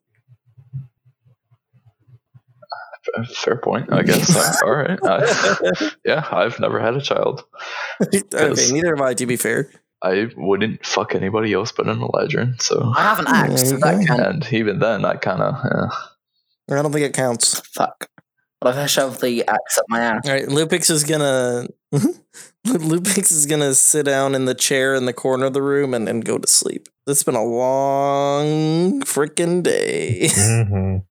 Fair 3.35 3.57
point, 3.57 3.93
I 3.93 4.03
guess. 4.03 4.63
All 4.65 4.73
right. 4.75 4.99
I- 5.03 5.91
yeah, 6.05 6.27
I've 6.31 6.59
never 6.61 6.81
had 6.81 6.95
a 6.95 7.01
child. 7.01 7.45
okay, 8.03 8.23
neither 8.73 8.97
have 8.97 9.01
I. 9.05 9.15
To 9.15 9.27
be 9.27 9.37
fair, 9.37 9.71
I 10.05 10.29
wouldn't 10.37 10.85
fuck 10.85 11.15
anybody 11.15 11.53
else 11.55 11.73
but 11.73 11.89
an 11.89 11.99
Eladrin, 12.01 12.61
so. 12.61 12.93
I 12.97 13.03
have 13.03 13.19
an 13.21 13.27
axe. 13.29 13.71
so 13.71 13.77
that 13.79 14.07
can 14.07 14.21
And 14.21 14.53
even 14.53 14.79
then, 14.79 15.05
I 15.05 15.15
kind 15.17 15.41
of. 15.43 15.55
Yeah. 15.65 16.77
I 16.79 16.83
don't 16.83 16.93
think 16.93 17.05
it 17.07 17.15
counts. 17.15 17.61
fuck. 17.75 18.09
But 18.61 18.77
I 18.79 18.87
shove 18.87 19.21
the 19.21 19.45
axe 19.47 19.79
up 19.79 19.85
my 19.89 20.01
ass. 20.01 20.23
All 20.27 20.33
right, 20.33 20.47
Lupix 20.47 20.91
is 20.91 21.05
gonna 21.05 21.67
Lupix 22.67 23.31
is 23.31 23.45
gonna 23.47 23.75
sit 23.75 24.07
down 24.07 24.35
in 24.35 24.47
the 24.47 24.55
chair 24.55 24.95
in 24.95 25.05
the 25.07 25.13
corner 25.13 25.45
of 25.47 25.53
the 25.53 25.61
room 25.63 25.93
and, 25.93 26.09
and 26.09 26.25
go 26.25 26.39
to 26.39 26.49
sleep. 26.49 26.89
It's 27.07 27.23
been 27.23 27.35
a 27.35 27.45
long 27.45 29.03
freaking 29.03 29.63
day. 29.63 30.29
Mhm. 30.35 31.05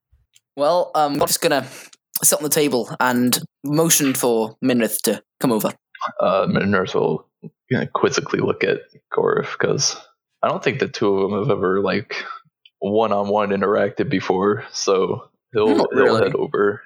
Well, 0.56 0.90
um, 0.94 1.14
I'm 1.14 1.20
just 1.20 1.40
gonna 1.40 1.66
sit 2.22 2.38
on 2.38 2.42
the 2.44 2.48
table 2.48 2.88
and 3.00 3.40
motion 3.64 4.14
for 4.14 4.56
Minrith 4.64 5.00
to 5.02 5.22
come 5.40 5.50
over. 5.52 5.72
Uh, 6.20 6.46
Nurse 6.48 6.94
will 6.94 7.26
you 7.70 7.78
know, 7.78 7.86
quizzically 7.94 8.40
look 8.40 8.64
at 8.64 8.80
Gorif 9.12 9.52
because 9.58 9.96
I 10.42 10.48
don't 10.48 10.62
think 10.62 10.78
the 10.78 10.88
two 10.88 11.16
of 11.18 11.30
them 11.30 11.38
have 11.40 11.50
ever, 11.50 11.80
like, 11.80 12.16
one 12.78 13.12
on 13.12 13.28
one 13.28 13.50
interacted 13.50 14.10
before, 14.10 14.64
so 14.72 15.30
he'll, 15.52 15.76
Not 15.76 15.88
he'll 15.92 16.04
really. 16.04 16.22
head 16.24 16.34
over. 16.34 16.82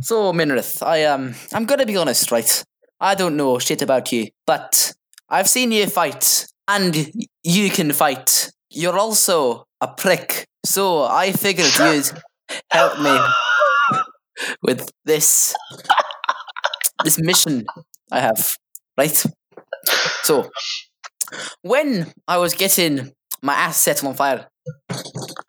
So 0.00 0.32
Minrith, 0.32 0.82
I 0.84 1.04
um, 1.04 1.34
I'm 1.52 1.66
gonna 1.66 1.86
be 1.86 1.96
honest, 1.96 2.32
right? 2.32 2.64
I 3.00 3.14
don't 3.14 3.36
know 3.36 3.58
shit 3.58 3.82
about 3.82 4.10
you, 4.10 4.28
but 4.46 4.92
I've 5.28 5.48
seen 5.48 5.70
you 5.70 5.86
fight, 5.86 6.46
and 6.66 7.12
you 7.42 7.70
can 7.70 7.92
fight. 7.92 8.50
You're 8.70 8.98
also 8.98 9.66
a 9.80 9.88
prick, 9.88 10.46
so 10.64 11.04
I 11.04 11.32
figured 11.32 11.70
you'd 11.78 12.10
help 12.70 12.98
me 13.00 13.16
with 14.62 14.90
this 15.04 15.54
this 17.04 17.18
mission 17.20 17.64
I 18.10 18.20
have, 18.20 18.56
right? 18.96 19.24
So, 20.22 20.50
when 21.62 22.12
I 22.28 22.38
was 22.38 22.54
getting 22.54 23.12
my 23.42 23.54
ass 23.54 23.76
set 23.78 24.04
on 24.04 24.14
fire, 24.14 24.48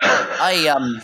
I 0.02 0.68
um, 0.68 1.02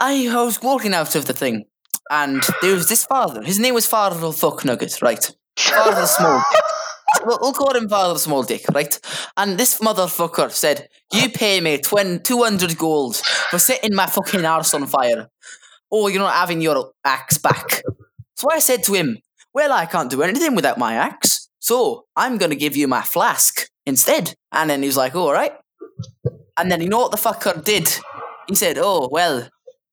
I 0.00 0.28
was 0.34 0.60
walking 0.62 0.94
out 0.94 1.14
of 1.14 1.26
the 1.26 1.32
thing, 1.32 1.64
and 2.10 2.42
there 2.62 2.74
was 2.74 2.88
this 2.88 3.04
father. 3.04 3.42
His 3.42 3.58
name 3.58 3.74
was 3.74 3.86
Father 3.86 4.30
Fuck 4.32 4.64
Nugget, 4.64 5.00
right? 5.02 5.30
Father 5.58 6.06
Small. 6.06 6.42
We'll, 7.24 7.38
we'll 7.40 7.52
call 7.52 7.74
him 7.74 7.88
Father 7.88 8.18
Small 8.18 8.42
Dick, 8.42 8.64
right? 8.74 8.98
And 9.36 9.58
this 9.58 9.78
motherfucker 9.80 10.50
said, 10.50 10.88
"You 11.12 11.28
pay 11.30 11.60
me 11.60 11.78
twen- 11.78 12.22
200 12.22 12.76
gold 12.76 13.16
for 13.50 13.58
setting 13.58 13.94
my 13.94 14.06
fucking 14.06 14.44
arse 14.44 14.74
on 14.74 14.86
fire, 14.86 15.28
or 15.90 16.10
you're 16.10 16.20
not 16.20 16.34
having 16.34 16.60
your 16.60 16.92
axe 17.04 17.38
back." 17.38 17.82
So 18.36 18.48
I 18.50 18.58
said 18.58 18.82
to 18.84 18.92
him, 18.92 19.18
"Well, 19.56 19.72
I 19.72 19.86
can't 19.86 20.10
do 20.10 20.22
anything 20.22 20.54
without 20.54 20.76
my 20.86 20.92
axe, 21.08 21.48
so 21.60 22.04
I'm 22.14 22.36
gonna 22.36 22.60
give 22.64 22.76
you 22.76 22.86
my 22.88 23.00
flask 23.14 23.52
instead." 23.86 24.34
And 24.52 24.68
then 24.68 24.82
he's 24.82 24.98
like, 24.98 25.14
"All 25.14 25.32
right." 25.32 25.54
And 26.58 26.70
then 26.70 26.82
you 26.82 26.90
know 26.90 27.02
what 27.04 27.10
the 27.10 27.24
fucker 27.26 27.64
did? 27.64 27.88
He 28.48 28.54
said, 28.54 28.76
"Oh 28.78 29.08
well, 29.10 29.48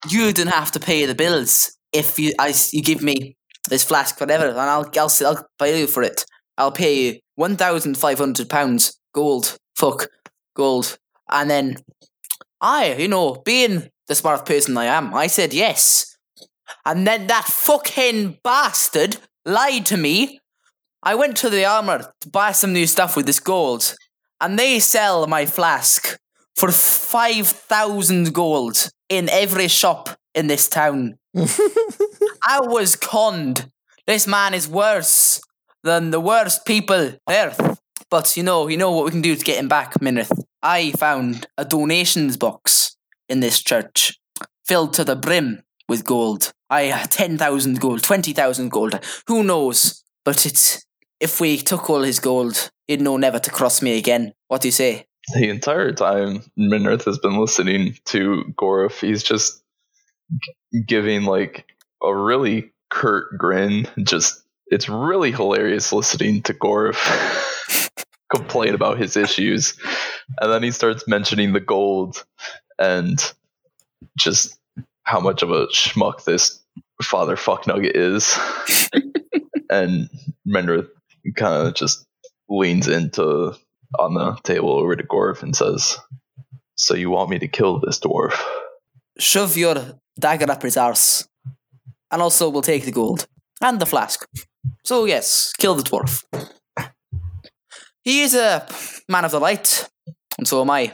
you 0.09 0.33
didn't 0.33 0.59
have 0.61 0.71
to 0.73 0.79
pay 0.89 1.05
the 1.05 1.15
bills 1.15 1.51
if 1.93 2.19
you 2.19 2.33
I, 2.45 2.53
you 2.73 2.81
give 2.81 3.01
me 3.01 3.37
this 3.69 3.85
flask, 3.85 4.19
whatever, 4.19 4.47
and 4.47 4.59
I'll 4.59 4.89
I'll, 5.01 5.13
I'll 5.27 5.47
pay 5.57 5.79
you 5.79 5.87
for 5.87 6.03
it. 6.03 6.25
I'll 6.57 6.77
pay 6.83 6.93
you 7.01 7.19
one 7.35 7.55
thousand 7.55 7.97
five 7.97 8.19
hundred 8.19 8.49
pounds 8.49 8.99
gold. 9.13 9.45
Fuck 9.77 10.09
gold." 10.55 10.97
And 11.29 11.49
then 11.49 11.77
I, 12.59 12.95
you 12.95 13.07
know, 13.07 13.41
being 13.45 13.89
the 14.09 14.15
smart 14.15 14.45
person 14.45 14.77
I 14.77 14.87
am, 14.97 15.13
I 15.13 15.27
said 15.27 15.53
yes. 15.53 16.17
And 16.85 17.07
then 17.07 17.27
that 17.27 17.45
fucking 17.45 18.39
bastard 18.43 19.17
lied 19.45 19.85
to 19.87 19.97
me. 19.97 20.39
I 21.01 21.15
went 21.15 21.35
to 21.37 21.49
the 21.49 21.65
armor 21.65 22.13
to 22.21 22.29
buy 22.29 22.53
some 22.53 22.73
new 22.73 22.87
stuff 22.87 23.15
with 23.15 23.25
this 23.25 23.39
gold, 23.39 23.95
and 24.39 24.57
they 24.57 24.79
sell 24.79 25.27
my 25.27 25.45
flask 25.45 26.17
for 26.55 26.71
5,000 26.71 28.33
gold 28.33 28.89
in 29.09 29.29
every 29.29 29.67
shop 29.67 30.09
in 30.33 30.47
this 30.47 30.69
town. 30.69 31.17
I 31.35 32.59
was 32.61 32.95
conned. 32.95 33.69
This 34.07 34.27
man 34.27 34.53
is 34.53 34.67
worse 34.67 35.41
than 35.83 36.11
the 36.11 36.19
worst 36.19 36.65
people 36.65 37.13
on 37.27 37.33
earth. 37.35 37.79
But 38.09 38.37
you 38.37 38.43
know, 38.43 38.67
you 38.67 38.77
know 38.77 38.91
what 38.91 39.05
we 39.05 39.11
can 39.11 39.21
do 39.21 39.35
to 39.35 39.45
get 39.45 39.57
him 39.57 39.67
back, 39.67 39.93
Minrith. 39.95 40.31
I 40.61 40.91
found 40.91 41.47
a 41.57 41.65
donations 41.65 42.37
box 42.37 42.95
in 43.27 43.39
this 43.39 43.61
church 43.61 44.19
filled 44.65 44.93
to 44.93 45.03
the 45.03 45.15
brim 45.15 45.63
with 45.87 46.05
gold. 46.05 46.51
I 46.69 46.91
uh, 46.91 47.05
10,000 47.09 47.79
gold, 47.79 48.03
20,000 48.03 48.69
gold. 48.69 48.99
Who 49.27 49.43
knows? 49.43 50.03
But 50.25 50.45
it's 50.45 50.85
if 51.19 51.39
we 51.39 51.57
took 51.57 51.89
all 51.89 52.01
his 52.01 52.19
gold, 52.19 52.71
he'd 52.87 53.01
know 53.01 53.17
never 53.17 53.39
to 53.39 53.51
cross 53.51 53.81
me 53.81 53.97
again. 53.97 54.33
What 54.47 54.61
do 54.61 54.67
you 54.67 54.71
say? 54.71 55.05
The 55.33 55.49
entire 55.49 55.93
time 55.93 56.43
Minrith 56.59 57.05
has 57.05 57.17
been 57.19 57.39
listening 57.39 57.97
to 58.05 58.43
Gorif, 58.59 58.99
he's 58.99 59.23
just 59.23 59.63
giving 60.85 61.23
like 61.23 61.65
a 62.01 62.13
really 62.13 62.73
curt 62.89 63.37
grin. 63.37 63.87
Just 64.03 64.41
it's 64.67 64.89
really 64.89 65.31
hilarious 65.31 65.93
listening 65.93 66.41
to 66.43 66.53
Gorif 66.53 66.97
complain 68.35 68.73
about 68.73 68.97
his 68.97 69.15
issues. 69.15 69.77
And 70.41 70.51
then 70.51 70.63
he 70.63 70.71
starts 70.71 71.07
mentioning 71.07 71.53
the 71.53 71.59
gold 71.59 72.25
and 72.79 73.19
just 74.17 74.57
how 75.03 75.19
much 75.19 75.41
of 75.43 75.51
a 75.51 75.67
schmuck 75.67 76.23
this 76.23 76.61
father 77.01 77.35
fuck 77.35 77.67
nugget 77.67 77.95
is. 77.95 78.37
and 79.69 80.09
Minrith 80.47 80.89
kind 81.35 81.67
of 81.67 81.75
just 81.75 82.05
leans 82.49 82.87
into 82.87 83.53
on 83.99 84.13
the 84.13 84.35
table 84.43 84.71
over 84.71 84.95
to 84.95 85.03
Gorf 85.03 85.43
and 85.43 85.55
says, 85.55 85.97
So 86.75 86.95
you 86.95 87.09
want 87.09 87.29
me 87.29 87.39
to 87.39 87.47
kill 87.47 87.79
this 87.79 87.99
dwarf? 87.99 88.41
Shove 89.19 89.57
your 89.57 89.75
dagger 90.19 90.51
up 90.51 90.63
his 90.63 90.77
arse. 90.77 91.27
And 92.11 92.21
also, 92.21 92.49
we'll 92.49 92.61
take 92.61 92.85
the 92.85 92.91
gold. 92.91 93.27
And 93.61 93.79
the 93.79 93.85
flask. 93.85 94.27
So, 94.83 95.05
yes, 95.05 95.51
kill 95.57 95.75
the 95.75 95.83
dwarf. 95.83 96.23
He 98.03 98.21
is 98.21 98.35
a 98.35 98.67
man 99.07 99.25
of 99.25 99.31
the 99.31 99.39
light, 99.39 99.89
and 100.37 100.47
so 100.47 100.61
am 100.61 100.69
I. 100.69 100.93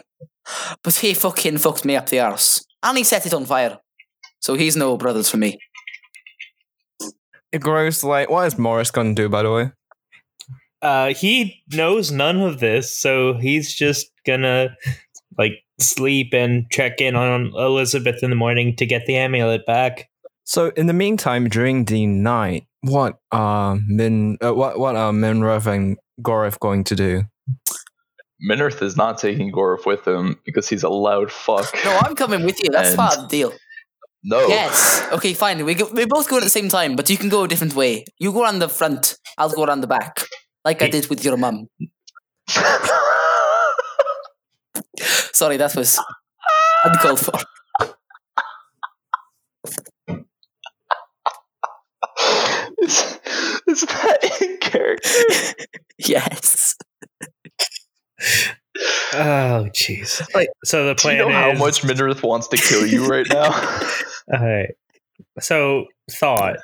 But 0.84 0.96
he 0.96 1.14
fucking 1.14 1.58
fucked 1.58 1.86
me 1.86 1.96
up 1.96 2.08
the 2.08 2.20
arse. 2.20 2.64
And 2.84 2.98
he 2.98 3.04
set 3.04 3.26
it 3.26 3.34
on 3.34 3.46
fire. 3.46 3.80
So 4.40 4.56
he's 4.56 4.76
no 4.76 4.98
brothers 4.98 5.30
for 5.30 5.38
me. 5.38 5.60
It 7.52 7.62
grows 7.62 8.04
like 8.04 8.30
what 8.30 8.48
is 8.48 8.58
Morris 8.58 8.92
gonna 8.92 9.14
do 9.16 9.30
by 9.30 9.44
the 9.44 9.52
way? 9.52 9.72
Uh, 10.82 11.14
he 11.14 11.62
knows 11.74 12.12
none 12.12 12.40
of 12.42 12.60
this, 12.60 12.96
so 12.98 13.34
he's 13.34 13.74
just 13.74 14.12
gonna 14.26 14.76
like 15.38 15.54
sleep 15.80 16.34
and 16.34 16.66
check 16.72 17.02
in 17.02 17.16
on 17.16 17.52
Elizabeth 17.56 18.24
in 18.24 18.30
the 18.30 18.36
morning 18.36 18.76
to 18.78 18.86
get 18.86 19.06
the 19.06 19.16
amulet 19.18 19.66
back. 19.66 20.10
So 20.46 20.70
in 20.78 20.88
the 20.88 20.94
meantime, 20.94 21.50
during 21.50 21.86
the 21.86 22.06
night, 22.08 22.66
what 22.82 23.20
are 23.32 23.78
Min 23.88 24.38
uh, 24.42 24.54
what 24.54 24.80
what 24.80 24.96
are 24.96 25.12
Minrith 25.12 25.66
and 25.66 25.98
Gorif 26.22 26.60
going 26.60 26.84
to 26.86 26.96
do? 26.96 27.24
Minrith 28.50 28.82
is 28.82 28.96
not 28.96 29.18
taking 29.18 29.52
Gorf 29.52 29.86
with 29.86 30.08
him 30.08 30.40
because 30.46 30.70
he's 30.70 30.84
a 30.84 30.90
loud 30.90 31.30
fuck. 31.30 31.74
No, 31.84 32.00
I'm 32.04 32.16
coming 32.16 32.46
with 32.46 32.64
you. 32.64 32.70
That's 32.72 32.90
And- 32.90 32.98
part 32.98 33.18
of 33.18 33.24
the 33.24 33.28
deal. 33.28 33.54
No. 34.24 34.48
Yes. 34.48 35.04
Okay, 35.14 35.34
fine. 35.34 35.64
We 35.66 35.74
go, 35.76 35.90
we 35.94 36.06
both 36.06 36.30
go 36.30 36.38
at 36.38 36.44
the 36.44 36.50
same 36.50 36.70
time, 36.70 36.96
but 36.96 37.10
you 37.10 37.18
can 37.18 37.30
go 37.30 37.44
a 37.44 37.48
different 37.48 37.76
way. 37.76 38.06
You 38.20 38.32
go 38.34 38.44
around 38.44 38.60
the 38.60 38.70
front. 38.70 39.18
I'll 39.38 39.50
go 39.50 39.64
around 39.64 39.82
the 39.82 39.88
back, 39.88 40.26
like 40.66 40.82
I 40.82 40.90
did 40.90 41.08
with 41.10 41.24
your 41.24 41.38
mum. 41.38 41.68
Sorry, 45.34 45.58
that 45.58 45.76
was 45.76 46.00
uncalled 46.84 47.20
for. 47.20 47.34
is, 52.82 53.20
is 53.68 53.82
that 53.82 54.42
in 54.42 54.58
character? 54.58 55.10
Yes. 56.02 56.76
Oh, 59.14 59.68
jeez. 59.74 60.22
Like, 60.34 60.50
so 60.64 60.86
the 60.86 60.94
Do 60.94 61.10
you 61.10 61.16
plan 61.16 61.18
know 61.18 61.30
how 61.30 61.52
is 61.52 61.60
much 61.60 61.82
Minrith 61.82 62.24
wants 62.24 62.48
to 62.50 62.58
kill 62.58 62.86
you 62.86 63.06
right 63.08 63.26
now? 63.30 63.50
All 64.34 64.46
right. 64.46 64.70
So 65.40 65.86
thought. 66.12 66.58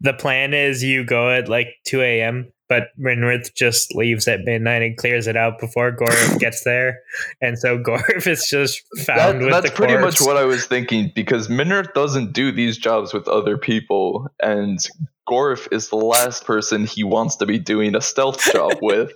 The 0.00 0.14
plan 0.14 0.54
is 0.54 0.82
you 0.82 1.04
go 1.04 1.30
at 1.30 1.48
like 1.48 1.68
2 1.86 2.00
a.m., 2.00 2.50
but 2.70 2.84
Minrith 2.98 3.54
just 3.54 3.94
leaves 3.94 4.26
at 4.26 4.40
midnight 4.44 4.80
and 4.80 4.96
clears 4.96 5.26
it 5.26 5.36
out 5.36 5.58
before 5.60 5.94
Gorf 5.94 6.38
gets 6.40 6.64
there. 6.64 7.00
And 7.42 7.58
so 7.58 7.78
Gorf 7.78 8.26
is 8.26 8.46
just 8.48 8.80
found 9.04 9.40
That- 9.40 9.44
with 9.44 9.50
that's 9.52 9.70
the 9.70 9.76
pretty 9.76 9.92
corpse. 9.92 10.20
much 10.20 10.26
what 10.26 10.38
I 10.38 10.44
was 10.46 10.64
thinking 10.64 11.12
because 11.14 11.48
Minrith 11.48 11.92
doesn't 11.92 12.32
do 12.32 12.50
these 12.50 12.78
jobs 12.78 13.12
with 13.12 13.28
other 13.28 13.58
people, 13.58 14.26
and 14.42 14.78
Gorf 15.28 15.68
is 15.70 15.90
the 15.90 15.96
last 15.96 16.46
person 16.46 16.86
he 16.86 17.04
wants 17.04 17.36
to 17.36 17.44
be 17.46 17.58
doing 17.58 17.94
a 17.94 18.00
stealth 18.00 18.42
job 18.52 18.72
with. 18.80 19.12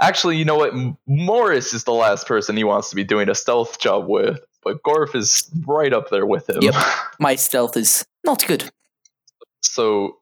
Actually, 0.00 0.36
you 0.36 0.44
know 0.44 0.56
what? 0.56 0.72
Morris 1.06 1.74
is 1.74 1.84
the 1.84 1.92
last 1.92 2.26
person 2.26 2.56
he 2.56 2.64
wants 2.64 2.88
to 2.90 2.96
be 2.96 3.04
doing 3.04 3.28
a 3.28 3.34
stealth 3.34 3.78
job 3.78 4.08
with, 4.08 4.40
but 4.62 4.82
Gorf 4.82 5.14
is 5.14 5.50
right 5.66 5.92
up 5.92 6.10
there 6.10 6.26
with 6.26 6.48
him. 6.48 6.58
Yep. 6.62 6.74
My 7.18 7.34
stealth 7.34 7.76
is 7.76 8.04
not 8.24 8.46
good. 8.46 8.70
So 9.62 10.16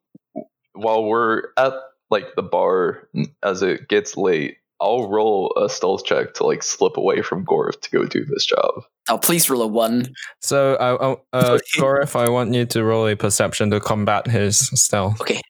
while 0.73 1.05
we're 1.05 1.43
at 1.57 1.75
like 2.11 2.35
the 2.37 2.43
bar 2.43 3.09
as 3.43 3.63
it 3.63 3.89
gets 3.89 4.17
late, 4.17 4.57
I'll 4.81 5.09
roll 5.09 5.53
a 5.57 5.69
stealth 5.69 6.05
check 6.05 6.35
to 6.35 6.45
like 6.45 6.63
slip 6.63 6.97
away 6.97 7.23
from 7.23 7.45
Gorf 7.45 7.81
to 7.81 7.91
go 7.91 8.05
do 8.05 8.25
this 8.25 8.47
job. 8.47 8.85
Oh, 9.09 9.19
please 9.19 9.51
roll 9.51 9.63
a 9.63 9.67
one. 9.67 10.13
So 10.41 10.75
uh, 10.75 11.17
uh, 11.33 11.59
Gorif, 11.77 12.15
I 12.15 12.29
want 12.29 12.55
you 12.55 12.67
to 12.67 12.85
roll 12.85 13.07
a 13.07 13.17
perception 13.17 13.71
to 13.71 13.81
combat 13.81 14.27
his 14.27 14.59
stealth. 14.81 15.21
Okay. 15.21 15.41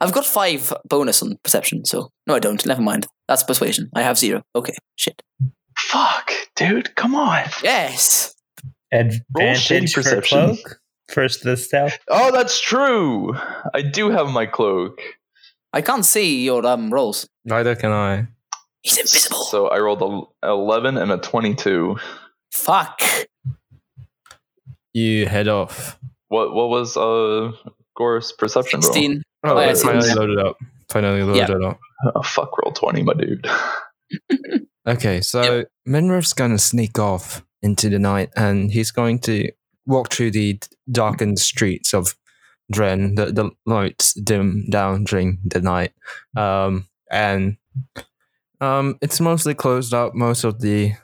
I've 0.00 0.12
got 0.12 0.26
five 0.26 0.72
bonus 0.84 1.22
on 1.22 1.38
perception, 1.44 1.84
so 1.84 2.10
no, 2.26 2.34
I 2.34 2.40
don't. 2.40 2.64
Never 2.66 2.82
mind. 2.82 3.06
That's 3.32 3.44
persuasion. 3.44 3.88
I 3.94 4.02
have 4.02 4.18
zero. 4.18 4.42
Okay, 4.54 4.74
shit. 4.96 5.22
Fuck, 5.78 6.32
dude, 6.54 6.94
come 6.96 7.14
on. 7.14 7.44
Yes. 7.62 8.34
Advantage 8.92 9.94
for 9.94 10.02
perception. 10.02 10.56
cloak. 10.56 10.80
First 11.08 11.42
the 11.42 11.56
stealth. 11.56 11.98
Oh, 12.08 12.30
that's 12.30 12.60
true. 12.60 13.34
I 13.72 13.80
do 13.80 14.10
have 14.10 14.28
my 14.28 14.44
cloak. 14.44 15.00
I 15.72 15.80
can't 15.80 16.04
see 16.04 16.44
your 16.44 16.66
um 16.66 16.92
rolls. 16.92 17.26
Neither 17.46 17.74
can 17.74 17.90
I. 17.90 18.26
He's 18.82 18.98
invisible. 18.98 19.44
So 19.44 19.68
I 19.68 19.78
rolled 19.78 20.02
a 20.42 20.46
11 20.46 20.98
and 20.98 21.10
a 21.10 21.16
22. 21.16 21.96
Fuck. 22.52 23.00
You 24.92 25.24
head 25.26 25.48
off. 25.48 25.98
What 26.28 26.52
what 26.54 26.68
was 26.68 26.98
uh 26.98 27.52
Gor's 27.96 28.32
perception 28.32 28.80
roll? 28.80 28.92
Oh, 29.44 29.56
Oh, 29.56 29.60
yeah, 29.60 29.70
it's 29.70 29.80
it's- 29.80 29.82
finally 29.82 30.12
loaded 30.20 30.38
up. 30.46 30.58
Finally 30.92 31.22
loaded 31.22 31.64
up. 31.64 31.78
Oh, 32.16 32.22
fuck 32.22 32.58
roll 32.58 32.72
twenty, 32.72 33.02
my 33.02 33.14
dude. 33.14 33.46
Okay, 34.84 35.20
so 35.20 35.64
Minrith's 35.86 36.32
gonna 36.32 36.58
sneak 36.58 36.98
off 36.98 37.44
into 37.62 37.88
the 37.88 38.00
night 38.00 38.30
and 38.36 38.72
he's 38.72 38.90
going 38.90 39.20
to 39.20 39.48
walk 39.86 40.12
through 40.12 40.32
the 40.32 40.58
darkened 40.90 41.38
streets 41.38 41.94
of 41.94 42.16
Dren. 42.72 43.14
The, 43.14 43.26
the 43.26 43.50
lights 43.64 44.14
dim 44.14 44.66
down 44.70 45.04
during 45.04 45.38
the 45.44 45.60
night. 45.60 45.92
Um, 46.36 46.88
and 47.12 47.58
um, 48.60 48.98
it's 49.00 49.20
mostly 49.20 49.54
closed 49.54 49.94
up. 49.94 50.14
Most 50.14 50.42
of 50.42 50.60
the 50.60 50.94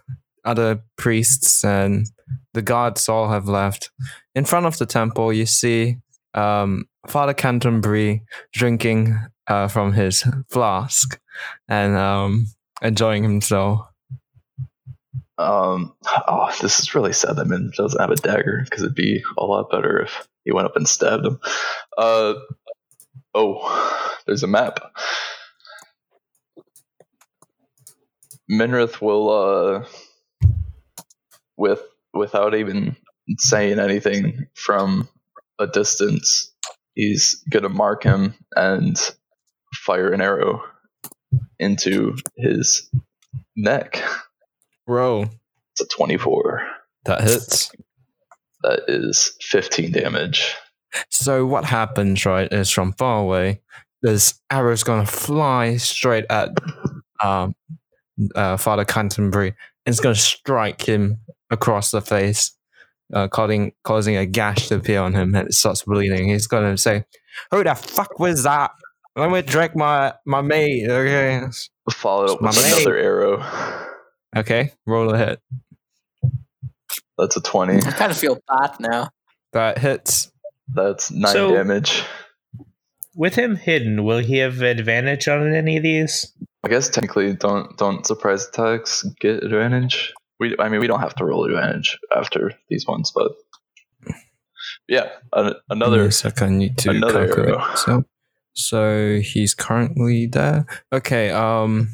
other 0.45 0.83
priests 0.97 1.65
and 1.65 2.07
the 2.55 2.63
guards 2.63 3.09
all 3.09 3.29
have 3.29 3.49
left. 3.49 3.91
In 4.35 4.45
front 4.45 4.67
of 4.67 4.79
the 4.79 4.87
temple, 4.87 5.33
you 5.33 5.47
see 5.47 5.99
um, 6.35 6.87
Father 7.07 7.35
Canterbury 7.35 8.23
drinking 8.53 9.19
uh, 9.49 9.69
from 9.69 9.93
his 9.93 10.25
flask 10.49 11.21
and 11.69 11.97
um, 11.97 12.47
enjoying 12.83 13.23
himself. 13.23 13.81
Um, 15.39 15.95
oh, 16.27 16.53
this 16.61 16.81
is 16.81 16.95
really 16.95 17.13
sad 17.13 17.37
that 17.37 17.47
Min 17.47 17.71
doesn't 17.77 18.01
have 18.01 18.11
a 18.11 18.17
dagger 18.17 18.63
because 18.65 18.83
it'd 18.83 18.97
be 18.97 19.23
a 19.39 19.45
lot 19.45 19.71
better 19.71 20.03
if 20.03 20.29
he 20.45 20.53
went 20.53 20.67
up 20.67 20.77
and 20.77 20.89
stabbed 20.89 21.25
him. 21.25 21.39
Uh, 21.97 22.35
oh, 23.35 24.17
there's 24.27 24.43
a 24.43 24.49
map. 24.49 24.81
Minrith 28.51 29.01
will, 29.01 29.31
uh, 29.31 29.85
with 31.57 31.83
without 32.15 32.55
even 32.55 32.97
saying 33.37 33.79
anything 33.79 34.47
from 34.55 35.09
a 35.59 35.67
distance, 35.67 36.53
he's 36.95 37.45
gonna 37.51 37.69
mark 37.69 38.03
him 38.03 38.35
and 38.57 38.99
fire 39.89 40.13
an 40.13 40.21
arrow 40.21 40.63
into 41.59 42.15
his 42.37 42.91
neck. 43.57 44.03
Bro. 44.87 45.31
It's 45.73 45.81
a 45.81 45.97
24. 45.97 46.63
That 47.07 47.23
hits. 47.23 47.73
That 48.63 48.81
is 48.87 49.35
15 49.41 49.93
damage. 49.93 50.55
So 51.09 51.47
what 51.47 51.65
happens, 51.65 52.27
right, 52.27 52.53
is 52.53 52.71
from 52.71 52.93
far 52.93 53.23
away, 53.23 53.63
this 54.03 54.39
arrow's 54.51 54.83
gonna 54.83 55.07
fly 55.07 55.79
straight 55.79 56.27
at 56.29 56.51
um, 57.25 57.55
uh, 58.35 58.59
Father 58.59 58.85
Canterbury, 58.85 59.49
and 59.49 59.93
it's 59.93 60.01
gonna 60.01 60.15
strike 60.15 60.83
him 60.83 61.19
across 61.51 61.93
the 61.93 62.01
face, 62.01 62.53
uh, 63.15 63.29
causing 63.29 63.73
causing 63.85 64.17
a 64.17 64.27
gash 64.27 64.69
to 64.69 64.77
appear 64.77 65.01
on 65.01 65.15
him, 65.15 65.35
and 65.35 65.49
it 65.49 65.55
starts 65.55 65.83
bleeding. 65.83 66.29
He's 66.29 66.47
gonna 66.47 66.77
say, 66.79 67.05
"Who 67.51 67.63
the 67.65 67.75
fuck 67.75 68.19
was 68.19 68.45
that? 68.45 68.71
Let 69.19 69.31
me 69.31 69.43
drink 69.43 69.75
my 69.77 70.15
my 70.27 70.41
mate." 70.41 70.89
Okay, 70.89 71.47
Followed 71.93 72.31
up 72.31 72.41
My 72.41 72.49
with 72.49 72.63
mate. 72.63 72.73
another 72.75 72.97
arrow. 72.97 73.45
okay, 74.37 74.73
roll 74.87 75.13
a 75.15 75.19
hit. 75.19 75.41
That's 77.19 77.37
a 77.37 77.41
20. 77.41 77.79
I 77.79 77.91
kind 77.91 78.13
of 78.13 78.17
feel 78.19 78.39
bad 78.47 78.77
now. 78.79 79.11
That 79.53 79.79
hits. 79.79 80.31
That's 80.73 81.11
9 81.11 81.33
So- 81.33 81.53
damage. 81.55 82.05
With 83.17 83.35
him 83.35 83.57
hidden, 83.57 84.05
will 84.05 84.19
he 84.19 84.39
have 84.39 84.63
advantage 84.63 85.27
on 85.27 85.53
any 85.53 85.77
of 85.79 85.83
these? 85.83 86.33
I 86.65 86.69
guess 86.69 86.89
technically 86.89 87.33
don't 87.33 87.77
don't 87.77 88.07
surprise 88.07 88.47
attacks 88.47 89.03
get 89.21 89.43
advantage. 89.43 90.13
We 90.39 90.55
I 90.61 90.69
mean 90.69 90.81
we 90.81 90.87
don't 90.87 91.01
have 91.01 91.17
to 91.17 91.25
roll 91.25 91.45
advantage 91.45 91.99
after 92.15 92.53
these 92.69 92.87
ones, 92.87 93.11
but 93.13 93.33
yeah, 94.89 95.09
an, 95.33 95.55
another 95.69 96.05
Yes, 96.05 96.25
I 96.41 96.49
need 96.49 96.79
to 96.79 96.91
another 96.91 97.27
calculate. 97.27 97.55
arrow. 97.55 97.75
So, 97.75 98.05
so 98.59 99.21
he's 99.23 99.55
currently 99.55 100.27
there. 100.27 100.67
Okay. 100.93 101.31
Um, 101.31 101.89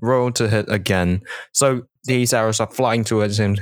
roll 0.00 0.30
to 0.32 0.48
hit 0.48 0.66
again. 0.70 1.22
So 1.52 1.82
these 2.04 2.32
arrows 2.32 2.60
are 2.60 2.70
flying 2.70 3.04
towards 3.04 3.38
him, 3.40 3.56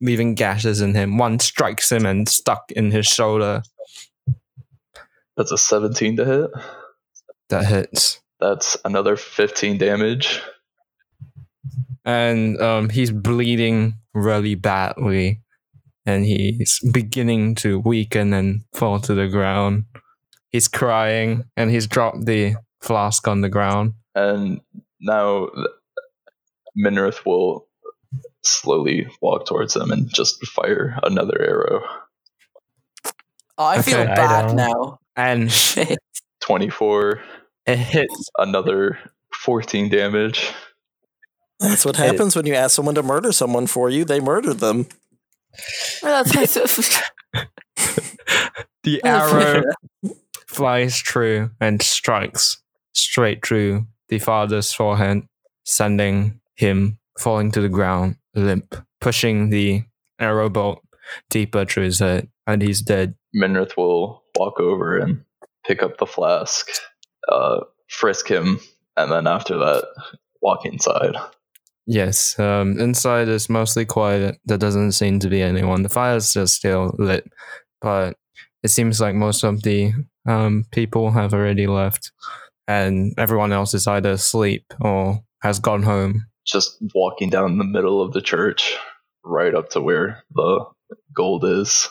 leaving 0.00 0.34
gashes 0.34 0.80
in 0.80 0.94
him. 0.94 1.16
One 1.18 1.38
strikes 1.38 1.90
him 1.90 2.04
and 2.06 2.28
stuck 2.28 2.70
in 2.72 2.90
his 2.90 3.06
shoulder. 3.06 3.62
that's 5.36 5.52
a 5.52 5.58
17 5.58 6.16
to 6.18 6.24
hit. 6.24 6.50
That 7.48 7.66
hits, 7.66 8.20
That's 8.38 8.76
another 8.84 9.16
15 9.16 9.78
damage. 9.78 10.40
and 12.04 12.60
um, 12.60 12.88
he's 12.90 13.10
bleeding 13.10 13.94
really 14.14 14.54
badly, 14.54 15.40
and 16.06 16.24
he's 16.24 16.80
beginning 16.92 17.54
to 17.56 17.80
weaken 17.80 18.32
and 18.32 18.62
fall 18.74 19.00
to 19.00 19.14
the 19.14 19.26
ground. 19.28 19.84
He's 20.50 20.68
crying, 20.68 21.44
and 21.56 21.70
he's 21.70 21.86
dropped 21.86 22.26
the 22.26 22.54
flask 22.82 23.28
on 23.28 23.40
the 23.40 23.48
ground. 23.48 23.94
And 24.14 24.60
now 25.00 25.48
Minrith 26.78 27.24
will 27.24 27.68
slowly 28.42 29.06
walk 29.20 29.46
towards 29.46 29.76
him 29.76 29.90
and 29.90 30.12
just 30.12 30.44
fire 30.48 30.98
another 31.02 31.40
arrow. 31.40 31.82
Oh, 33.58 33.64
I 33.66 33.82
feel 33.82 33.98
Okay, 33.98 34.10
I 34.10 34.14
bad 34.14 34.46
don't- 34.48 34.56
now. 34.56 34.98
And 35.16 35.52
Shit. 35.52 35.98
24, 36.42 37.20
it 37.66 37.76
hits 37.76 38.30
another 38.38 38.98
14 39.34 39.88
damage. 39.90 40.50
That's 41.60 41.84
what 41.84 41.96
happens 41.96 42.34
when 42.34 42.46
you 42.46 42.54
ask 42.54 42.74
someone 42.74 42.94
to 42.94 43.02
murder 43.02 43.32
someone 43.32 43.66
for 43.66 43.90
you. 43.90 44.04
They 44.04 44.18
murder 44.20 44.54
them. 44.54 44.86
The 48.82 49.04
arrow 49.04 49.62
flies 50.50 51.00
through 51.00 51.50
and 51.60 51.80
strikes 51.80 52.60
straight 52.92 53.46
through 53.46 53.86
the 54.08 54.18
father's 54.18 54.72
forehead, 54.72 55.22
sending 55.64 56.40
him 56.56 56.98
falling 57.18 57.52
to 57.52 57.60
the 57.60 57.68
ground 57.68 58.16
limp, 58.34 58.74
pushing 59.00 59.50
the 59.50 59.84
arrow 60.18 60.50
bolt 60.50 60.80
deeper 61.28 61.64
through 61.64 61.84
his 61.84 62.00
head, 62.00 62.28
and 62.46 62.62
he's 62.62 62.82
dead. 62.82 63.14
Minrith 63.34 63.76
will 63.76 64.24
walk 64.36 64.58
over 64.58 64.98
and 64.98 65.22
pick 65.64 65.82
up 65.82 65.98
the 65.98 66.06
flask, 66.06 66.68
uh, 67.28 67.60
frisk 67.88 68.28
him, 68.28 68.58
and 68.96 69.10
then 69.12 69.26
after 69.28 69.56
that, 69.56 69.84
walk 70.42 70.66
inside. 70.66 71.14
Yes, 71.86 72.38
um, 72.38 72.78
inside 72.78 73.28
is 73.28 73.48
mostly 73.48 73.84
quiet. 73.84 74.38
There 74.44 74.58
doesn't 74.58 74.92
seem 74.92 75.20
to 75.20 75.28
be 75.28 75.42
anyone. 75.42 75.82
The 75.82 75.88
fire's 75.88 76.32
just 76.32 76.54
still 76.54 76.94
lit, 76.98 77.24
but 77.80 78.16
it 78.62 78.68
seems 78.68 79.00
like 79.00 79.14
most 79.14 79.44
of 79.44 79.62
the 79.62 79.92
um, 80.26 80.64
people 80.70 81.10
have 81.10 81.34
already 81.34 81.66
left, 81.66 82.12
and 82.68 83.14
everyone 83.18 83.52
else 83.52 83.74
is 83.74 83.86
either 83.86 84.12
asleep 84.12 84.64
or 84.80 85.20
has 85.42 85.58
gone 85.58 85.82
home. 85.82 86.26
Just 86.46 86.76
walking 86.94 87.30
down 87.30 87.58
the 87.58 87.64
middle 87.64 88.02
of 88.02 88.12
the 88.12 88.20
church, 88.22 88.76
right 89.24 89.54
up 89.54 89.70
to 89.70 89.80
where 89.80 90.24
the 90.34 90.64
gold 91.14 91.44
is. 91.44 91.88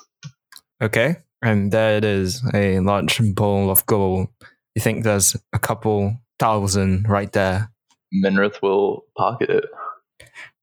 Okay. 0.82 1.18
And 1.41 1.72
there 1.72 1.98
it 1.98 2.03
is, 2.03 2.44
a 2.53 2.80
large 2.80 3.22
bowl 3.34 3.70
of 3.70 3.86
gold. 3.86 4.28
You 4.76 4.82
think 4.82 5.03
there's 5.03 5.36
a 5.53 5.60
couple 5.60 6.18
thousand 6.38 7.08
right 7.08 7.32
there. 7.32 7.72
Minrith 8.14 8.62
will 8.62 9.06
pocket 9.18 9.49
it. 9.49 9.66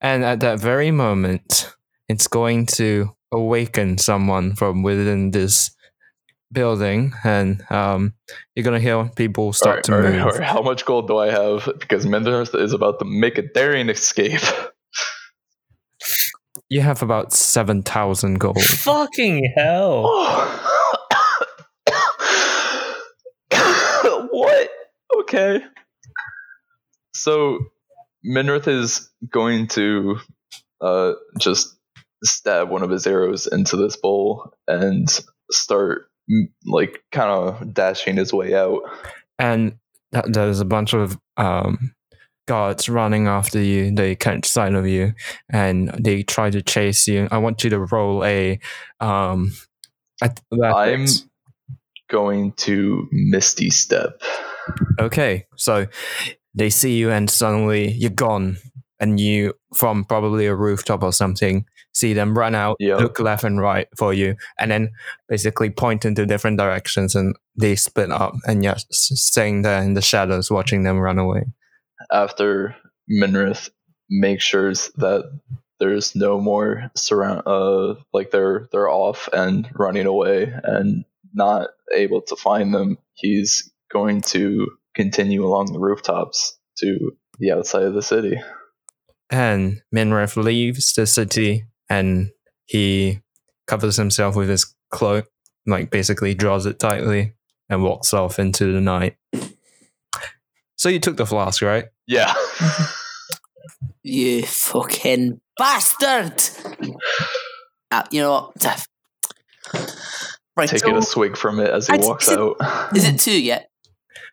And 0.00 0.24
at 0.24 0.40
that 0.40 0.60
very 0.60 0.90
moment, 0.90 1.74
it's 2.08 2.28
going 2.28 2.66
to 2.66 3.16
awaken 3.32 3.98
someone 3.98 4.54
from 4.54 4.82
within 4.82 5.30
this 5.30 5.70
building. 6.52 7.12
And 7.24 7.62
um, 7.70 8.14
you're 8.54 8.64
going 8.64 8.80
to 8.80 8.80
hear 8.80 9.10
people 9.16 9.52
start 9.52 9.76
Alright, 9.76 9.84
to 9.84 9.92
alright, 9.92 10.12
move. 10.12 10.34
alright. 10.34 10.48
How 10.48 10.62
much 10.62 10.84
gold 10.84 11.08
do 11.08 11.18
I 11.18 11.30
have? 11.30 11.68
Because 11.78 12.06
Minrith 12.06 12.58
is 12.58 12.72
about 12.72 12.98
to 13.00 13.04
make 13.04 13.38
a 13.38 13.42
daring 13.42 13.88
escape. 13.88 14.40
You 16.68 16.80
have 16.80 17.02
about 17.02 17.32
7,000 17.32 18.40
gold. 18.40 18.60
Fucking 18.60 19.52
hell! 19.56 20.02
what? 23.52 24.70
Okay. 25.20 25.60
So 27.14 27.58
Minrith 28.26 28.66
is 28.66 29.08
going 29.30 29.68
to 29.68 30.16
uh, 30.80 31.12
just 31.38 31.76
stab 32.24 32.68
one 32.68 32.82
of 32.82 32.90
his 32.90 33.06
arrows 33.06 33.46
into 33.46 33.76
this 33.76 33.96
bowl 33.96 34.52
and 34.66 35.06
start 35.52 36.10
like 36.64 37.02
kind 37.12 37.30
of 37.30 37.74
dashing 37.74 38.16
his 38.16 38.32
way 38.32 38.54
out. 38.54 38.82
and 39.38 39.78
there's 40.26 40.60
a 40.60 40.64
bunch 40.64 40.94
of 40.94 41.18
um, 41.36 41.94
guards 42.46 42.88
running 42.88 43.26
after 43.26 43.60
you. 43.60 43.94
They 43.94 44.14
catch 44.14 44.46
sight 44.46 44.74
of 44.74 44.86
you 44.86 45.14
and 45.50 45.90
they 45.98 46.22
try 46.22 46.50
to 46.50 46.62
chase 46.62 47.06
you. 47.06 47.28
I 47.30 47.38
want 47.38 47.64
you 47.64 47.70
to 47.70 47.80
roll 47.80 48.24
a 48.24 48.58
um, 49.00 49.52
athletics. 50.22 51.24
Going 52.08 52.52
to 52.52 53.08
Misty 53.10 53.68
Step. 53.68 54.22
Okay, 55.00 55.46
so 55.56 55.86
they 56.54 56.70
see 56.70 56.96
you 56.96 57.10
and 57.10 57.28
suddenly 57.28 57.90
you're 57.90 58.10
gone, 58.10 58.58
and 59.00 59.18
you 59.18 59.54
from 59.74 60.04
probably 60.04 60.46
a 60.46 60.54
rooftop 60.54 61.02
or 61.02 61.12
something 61.12 61.66
see 61.96 62.12
them 62.12 62.36
run 62.36 62.54
out, 62.54 62.76
Yep. 62.78 63.00
look 63.00 63.20
left 63.20 63.44
and 63.44 63.60
right 63.60 63.88
for 63.96 64.12
you, 64.12 64.36
and 64.58 64.70
then 64.70 64.90
basically 65.28 65.70
point 65.70 66.04
into 66.04 66.26
different 66.26 66.58
directions 66.58 67.14
and 67.14 67.34
they 67.56 67.74
split 67.76 68.10
up 68.10 68.34
and 68.46 68.62
you're 68.62 68.76
staying 68.90 69.62
there 69.62 69.82
in 69.82 69.94
the 69.94 70.02
shadows 70.02 70.50
watching 70.50 70.82
them 70.82 70.98
run 70.98 71.18
away. 71.18 71.44
After 72.12 72.76
Minrith 73.10 73.70
makes 74.10 74.44
sure 74.44 74.72
that 74.72 75.24
there's 75.80 76.14
no 76.14 76.40
more 76.40 76.90
surround 76.94 77.42
uh 77.46 77.94
like 78.12 78.30
they're 78.30 78.68
they're 78.72 78.88
off 78.88 79.28
and 79.32 79.68
running 79.74 80.06
away 80.06 80.50
and 80.64 81.04
not 81.34 81.68
able 81.94 82.22
to 82.22 82.36
find 82.36 82.72
them, 82.74 82.98
he's 83.14 83.70
going 83.92 84.20
to 84.20 84.66
continue 84.94 85.44
along 85.44 85.72
the 85.72 85.78
rooftops 85.78 86.58
to 86.78 87.12
the 87.38 87.52
outside 87.52 87.82
of 87.84 87.94
the 87.94 88.02
city. 88.02 88.38
And 89.30 89.82
Minrith 89.94 90.36
leaves 90.42 90.92
the 90.94 91.06
city 91.06 91.64
and 91.88 92.30
he 92.66 93.20
covers 93.66 93.96
himself 93.96 94.36
with 94.36 94.48
his 94.48 94.74
cloak, 94.90 95.26
like 95.66 95.90
basically 95.90 96.34
draws 96.34 96.66
it 96.66 96.78
tightly 96.78 97.34
and 97.68 97.82
walks 97.82 98.12
off 98.14 98.38
into 98.38 98.72
the 98.72 98.80
night. 98.80 99.16
So 100.76 100.88
you 100.88 101.00
took 101.00 101.16
the 101.16 101.26
flask, 101.26 101.62
right? 101.62 101.86
Yeah. 102.06 102.32
You 104.08 104.44
fucking 104.44 105.40
bastard! 105.58 106.40
Uh, 107.90 108.04
you 108.12 108.20
know 108.20 108.52
what? 108.54 108.86
Right, 110.56 110.68
Taking 110.68 110.90
so 110.94 110.96
a 110.98 111.02
swig 111.02 111.36
from 111.36 111.58
it 111.58 111.70
as 111.70 111.88
he 111.88 111.94
I- 111.94 111.96
walks 111.96 112.28
is 112.28 112.36
out. 112.36 112.56
is 112.94 113.04
it 113.08 113.18
two 113.18 113.42
yet? 113.42 113.68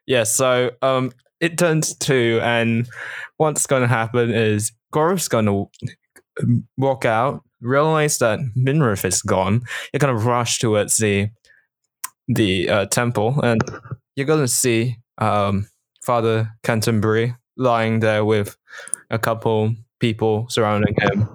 Yeah, 0.06 0.24
so 0.26 0.72
um 0.84 1.12
it 1.40 1.58
turns 1.58 1.96
two 1.98 2.40
and 2.44 2.88
what's 3.38 3.66
gonna 3.66 3.88
happen 3.88 4.30
is 4.32 4.72
Gorif's 4.94 5.28
gonna 5.28 5.62
um, 5.62 5.68
walk 6.78 7.06
out, 7.06 7.44
realize 7.62 8.18
that 8.20 8.40
Minrith 8.58 9.06
is 9.06 9.22
gone. 9.22 9.64
You're 9.92 10.00
gonna 10.00 10.16
rush 10.16 10.60
towards 10.60 10.98
the 10.98 11.30
the 12.28 12.70
uh, 12.70 12.86
temple 12.86 13.40
and 13.42 13.62
you're 14.16 14.28
gonna 14.28 14.48
see 14.48 14.98
um 15.18 15.68
Father 16.04 16.50
Canterbury 16.64 17.36
lying 17.58 18.00
there 18.00 18.26
with 18.26 18.58
a 19.10 19.20
couple 19.20 19.76
people 20.00 20.48
surrounding 20.50 20.96
him. 20.98 21.30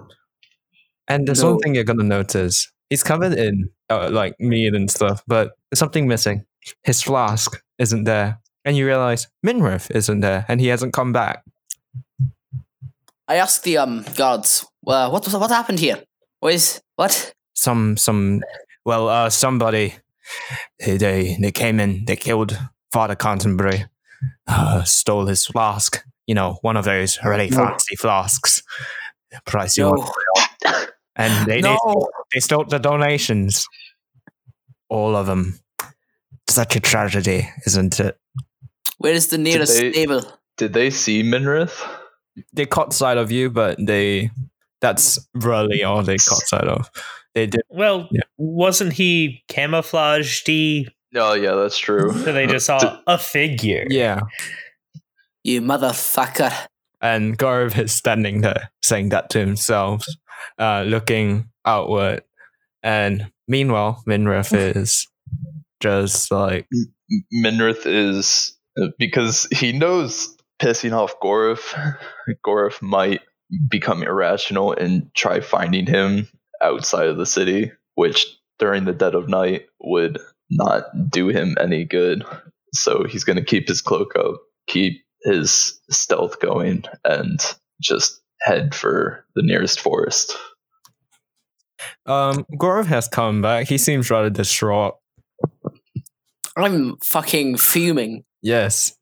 And 1.07 1.27
there's 1.27 1.43
one 1.43 1.57
thing 1.59 1.75
you're 1.75 1.83
gonna 1.83 2.03
notice. 2.03 2.71
He's 2.89 3.03
covered 3.03 3.33
in 3.33 3.69
uh, 3.89 4.09
like 4.11 4.39
meat 4.39 4.73
and 4.75 4.89
stuff, 4.89 5.23
but 5.27 5.53
there's 5.69 5.79
something 5.79 6.07
missing. 6.07 6.45
His 6.83 7.01
flask 7.01 7.61
isn't 7.79 8.03
there. 8.03 8.39
And 8.65 8.75
you 8.77 8.85
realize 8.85 9.27
Minrith 9.43 9.89
isn't 9.91 10.19
there 10.19 10.45
and 10.47 10.59
he 10.59 10.67
hasn't 10.67 10.93
come 10.93 11.13
back. 11.13 11.43
I 13.27 13.35
asked 13.35 13.63
the 13.63 13.77
um 13.77 14.05
guards, 14.15 14.65
well, 14.83 15.11
what 15.11 15.27
what 15.27 15.49
happened 15.51 15.79
here? 15.79 16.03
What 16.39 16.53
is 16.53 16.81
what? 16.95 17.33
Some 17.53 17.97
some 17.97 18.41
well 18.85 19.09
uh 19.09 19.29
somebody 19.29 19.95
they 20.79 20.97
they, 20.97 21.37
they 21.41 21.51
came 21.51 21.79
in, 21.79 22.05
they 22.05 22.15
killed 22.15 22.57
Father 22.91 23.15
Canterbury, 23.15 23.85
uh, 24.47 24.83
stole 24.83 25.25
his 25.27 25.45
flask. 25.45 26.03
You 26.27 26.35
know, 26.35 26.57
one 26.61 26.77
of 26.77 26.85
those 26.85 27.17
really 27.23 27.49
No. 27.49 27.57
fancy 27.57 27.95
flasks. 27.95 28.63
Price 29.45 29.77
you 29.77 29.83
No, 29.85 29.91
want. 29.91 30.15
And 31.15 31.47
they, 31.47 31.61
they 31.61 31.61
no. 31.61 32.09
they 32.33 32.39
stole 32.39 32.65
the 32.65 32.79
donations. 32.79 33.67
All 34.89 35.15
of 35.15 35.25
them. 35.27 35.59
Such 36.49 36.75
a 36.75 36.79
tragedy, 36.79 37.47
isn't 37.67 37.99
it? 37.99 38.17
Where 38.97 39.13
is 39.13 39.27
the 39.27 39.37
nearest 39.37 39.77
they- 39.77 39.91
stable? 39.91 40.21
Did 40.57 40.73
they 40.73 40.89
see 40.89 41.23
Minrith? 41.23 41.79
They 42.53 42.65
caught 42.65 42.93
sight 42.93 43.17
of 43.17 43.31
you, 43.31 43.49
but 43.49 43.77
they 43.79 44.31
that's 44.81 45.19
really 45.33 45.83
all 45.83 46.01
they 46.03 46.17
caught 46.17 46.41
sight 46.47 46.63
of. 46.67 46.89
They 47.35 47.47
did 47.47 47.61
Well, 47.69 48.07
Yeah. 48.11 48.21
wasn't 48.37 48.93
he 48.93 49.43
camouflaged? 49.47 50.47
He 50.47 50.87
Oh 51.15 51.33
yeah, 51.33 51.55
that's 51.55 51.77
true. 51.77 52.11
so 52.13 52.31
they 52.33 52.47
just 52.47 52.65
saw 52.67 52.99
a 53.07 53.17
figure. 53.17 53.85
yeah. 53.89 54.19
You 55.43 55.61
motherfucker! 55.61 56.53
And 57.01 57.37
Gorif 57.37 57.77
is 57.79 57.93
standing 57.93 58.41
there 58.41 58.71
saying 58.83 59.09
that 59.09 59.29
to 59.31 59.39
himself, 59.39 60.05
uh, 60.59 60.83
looking 60.85 61.49
outward. 61.65 62.23
And 62.83 63.31
meanwhile, 63.47 64.03
Minrith 64.07 64.53
is 64.75 65.07
just 65.79 66.29
like, 66.29 66.67
Minrith 67.33 67.85
is 67.85 68.57
because 68.97 69.47
he 69.51 69.71
knows 69.71 70.35
pissing 70.61 70.91
off 70.91 71.15
Gorif. 71.21 71.73
Gorif 72.45 72.81
might 72.81 73.21
become 73.69 74.03
irrational 74.03 74.73
and 74.73 75.13
try 75.15 75.39
finding 75.39 75.85
him 75.85 76.27
outside 76.61 77.07
of 77.07 77.17
the 77.17 77.25
city, 77.25 77.71
which 77.95 78.25
during 78.59 78.85
the 78.85 78.93
dead 78.93 79.15
of 79.15 79.29
night 79.29 79.65
would 79.79 80.19
not 80.51 80.83
do 81.09 81.27
him 81.29 81.55
any 81.59 81.85
good. 81.85 82.23
So 82.73 83.03
he's 83.03 83.23
going 83.23 83.37
to 83.37 83.43
keep 83.45 83.67
his 83.67 83.81
cloak 83.81 84.15
up, 84.15 84.41
keep 84.67 85.01
his 85.23 85.79
stealth 85.89 86.39
going, 86.39 86.83
and 87.03 87.39
just 87.81 88.21
head 88.41 88.75
for 88.75 89.25
the 89.35 89.41
nearest 89.43 89.79
forest. 89.79 90.35
um, 92.05 92.45
Gorif 92.53 92.85
has 92.85 93.07
come 93.07 93.41
back. 93.41 93.67
He 93.67 93.77
seems 93.77 94.09
rather 94.09 94.29
distraught. 94.29 94.95
I'm 96.57 96.97
fucking 97.03 97.57
fuming. 97.57 98.23
Yes. 98.41 98.95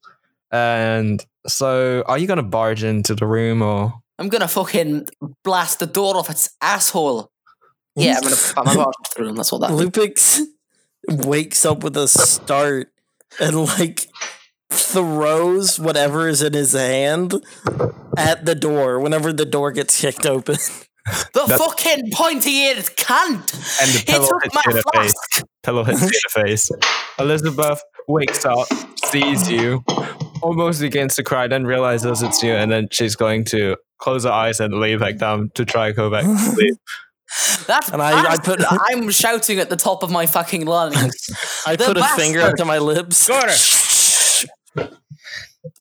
And 0.52 1.26
so, 1.48 2.04
are 2.08 2.18
you 2.18 2.28
going 2.28 2.38
to 2.38 2.44
barge 2.44 2.84
into 2.84 3.16
the 3.16 3.26
room 3.26 3.62
or? 3.62 3.94
I'm 4.20 4.30
gonna 4.30 4.48
fucking 4.48 5.08
blast 5.44 5.80
the 5.80 5.86
door 5.86 6.18
off 6.18 6.30
its 6.30 6.50
asshole. 6.62 7.30
Yeah, 7.96 8.18
I'm 8.18 8.24
gonna. 8.24 8.36
I'm 8.58 8.66
gonna 8.66 8.78
barge 8.84 8.94
through 9.16 9.28
them. 9.28 9.36
That's 9.36 9.52
what 9.52 9.62
that. 9.62 9.72
means. 9.72 9.82
Lupix 9.84 10.42
wakes 11.26 11.66
up 11.66 11.84
with 11.84 11.96
a 11.98 12.08
start 12.08 12.92
and 13.40 13.56
like 13.66 14.08
throws 14.72 15.80
whatever 15.80 16.28
is 16.28 16.42
in 16.42 16.54
his 16.54 16.74
hand 16.74 17.34
at 18.18 18.46
the 18.46 18.56
door 18.56 19.00
whenever 19.00 19.32
the 19.34 19.46
door 19.46 19.72
gets 19.72 20.00
kicked 20.02 20.26
open. 20.26 20.56
The 21.34 21.46
That's- 21.48 21.58
fucking 21.60 22.12
pointy-eared 22.12 22.78
cunt. 22.98 23.54
And 23.82 23.92
the 23.94 24.00
He 24.00 24.06
pillow 24.12 24.28
took 24.28 24.44
hits 24.44 24.56
my 24.56 24.62
you 24.66 24.72
in 24.72 24.76
the 24.76 24.84
face. 24.94 25.14
flask. 25.14 25.44
Pillow 25.64 25.84
hits 25.86 26.02
you 26.02 26.08
in 26.08 26.12
the 26.12 26.48
face. 26.50 26.70
Elizabeth 27.18 27.82
wakes 28.10 28.44
up, 28.46 28.68
sees 29.06 29.50
you, 29.50 29.84
almost 30.42 30.82
begins 30.82 31.16
to 31.16 31.24
cry, 31.24 31.48
then 31.48 31.66
realizes 31.66 32.22
it's 32.22 32.42
you, 32.44 32.54
and 32.54 32.72
then 32.72 32.88
she's 32.92 33.16
going 33.16 33.44
to 33.46 33.76
close 34.00 34.24
her 34.26 34.32
eyes 34.32 34.60
and 34.60 34.74
lay 34.74 34.96
back 34.96 35.18
down 35.18 35.52
to 35.56 35.66
try 35.66 35.88
and 35.88 35.96
go 35.96 36.10
back 36.10 36.24
to 36.24 36.38
sleep. 36.56 36.76
That 37.68 37.92
And 37.92 38.02
I- 38.02 38.34
I 38.34 38.38
put- 38.38 38.62
I'm 38.70 39.10
shouting 39.12 39.60
at 39.60 39.70
the 39.70 39.76
top 39.76 40.04
of 40.04 40.10
my 40.12 40.26
fucking 40.26 40.66
lungs. 40.66 41.30
I 41.68 41.76
The 41.76 41.86
put 41.86 41.98
a 41.98 42.04
finger 42.16 42.42
up 42.42 42.56
to 42.56 42.66
my 42.66 42.78
lips. 42.78 43.28
Gorif, 43.28 44.46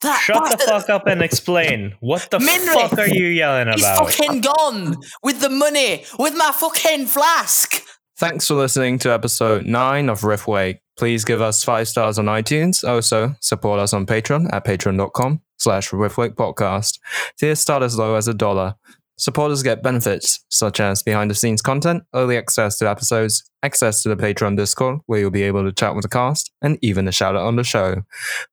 That 0.03 0.20
shut 0.20 0.51
the 0.51 0.57
bastard, 0.57 0.69
fuck 0.69 0.91
up 0.91 1.07
and 1.07 1.23
explain. 1.23 1.95
What 2.01 2.28
the 2.31 2.39
Minrith, 2.39 2.91
fuck 2.91 2.99
are 2.99 3.09
you 3.09 3.27
yelling 3.27 3.69
He's 3.73 3.83
about? 3.83 4.11
fucking 4.12 4.41
gone 4.41 4.97
with 5.23 5.41
the 5.41 5.49
money, 5.51 6.05
with 6.19 6.35
my 6.37 6.51
fucking 6.53 7.07
flask. 7.07 7.81
Thanks 8.19 8.49
for 8.49 8.55
listening 8.55 8.99
to 9.01 9.12
episode 9.12 9.66
9 9.66 10.09
of 10.09 10.24
Riff 10.24 10.49
Wake. 10.49 10.81
Please 10.97 11.24
give 11.24 11.43
us 11.43 11.62
5 11.62 11.89
stars 11.89 12.18
on 12.18 12.27
iTunes. 12.27 12.86
Also, 12.86 13.35
support 13.40 13.81
us 13.81 13.93
on 13.93 14.06
Patreon 14.06 14.52
at 14.52 14.64
patreon.com 14.64 15.40
slash 15.59 15.90
Podcast. 15.90 16.98
Tiers 17.39 17.60
start 17.60 17.82
as 17.82 17.98
low 17.98 18.14
as 18.14 18.28
a 18.28 18.35
dollar. 18.35 18.77
Supporters 19.18 19.62
get 19.62 19.82
benefits 19.82 20.44
such 20.51 20.78
as 20.78 21.02
behind 21.02 21.31
the 21.31 21.35
scenes 21.35 21.62
content, 21.62 22.05
early 22.14 22.36
access 22.36 22.77
to 22.78 22.89
episodes, 22.89 23.51
access 23.62 24.02
to 24.02 24.10
the 24.10 24.16
Patreon 24.16 24.59
Discord 24.59 25.01
where 25.06 25.18
you'll 25.20 25.31
be 25.31 25.43
able 25.43 25.64
to 25.64 25.73
chat 25.73 25.94
with 25.94 26.02
the 26.02 26.09
cast, 26.09 26.52
and 26.60 26.78
even 26.82 27.09
a 27.09 27.12
shout 27.12 27.35
out 27.35 27.47
on 27.47 27.56
the 27.56 27.64
show. 27.64 28.02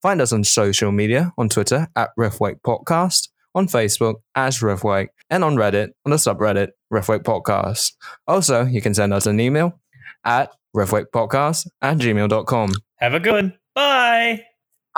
Find 0.02 0.22
us 0.22 0.32
on 0.32 0.46
social 0.46 0.94
media 0.94 1.34
on 1.38 1.50
Twitter 1.50 1.90
at 1.98 2.12
Riffwake 2.18 2.62
Podcast, 2.62 3.28
on 3.54 3.68
Facebook 3.68 4.16
as 4.36 4.60
Riffwake, 4.60 5.10
and 5.30 5.44
on 5.44 5.56
Reddit 5.56 5.90
on 6.06 6.12
the 6.12 6.16
subreddit 6.16 6.70
Riffwake 6.92 7.24
Podcast. 7.24 7.92
Also, 8.26 8.66
you 8.66 8.82
can 8.82 8.94
send 8.94 9.14
us 9.14 9.26
an 9.26 9.42
email 9.42 9.80
at 10.24 10.54
riffwakepodcast 10.76 11.68
at 11.82 11.98
gmail.com. 11.98 12.72
Have 12.98 13.14
a 13.14 13.20
good 13.20 13.34
one. 13.34 13.54
Bye. 13.76 14.44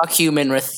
Fuck 0.02 0.20
you, 0.20 0.32
Minrith. 0.32 0.72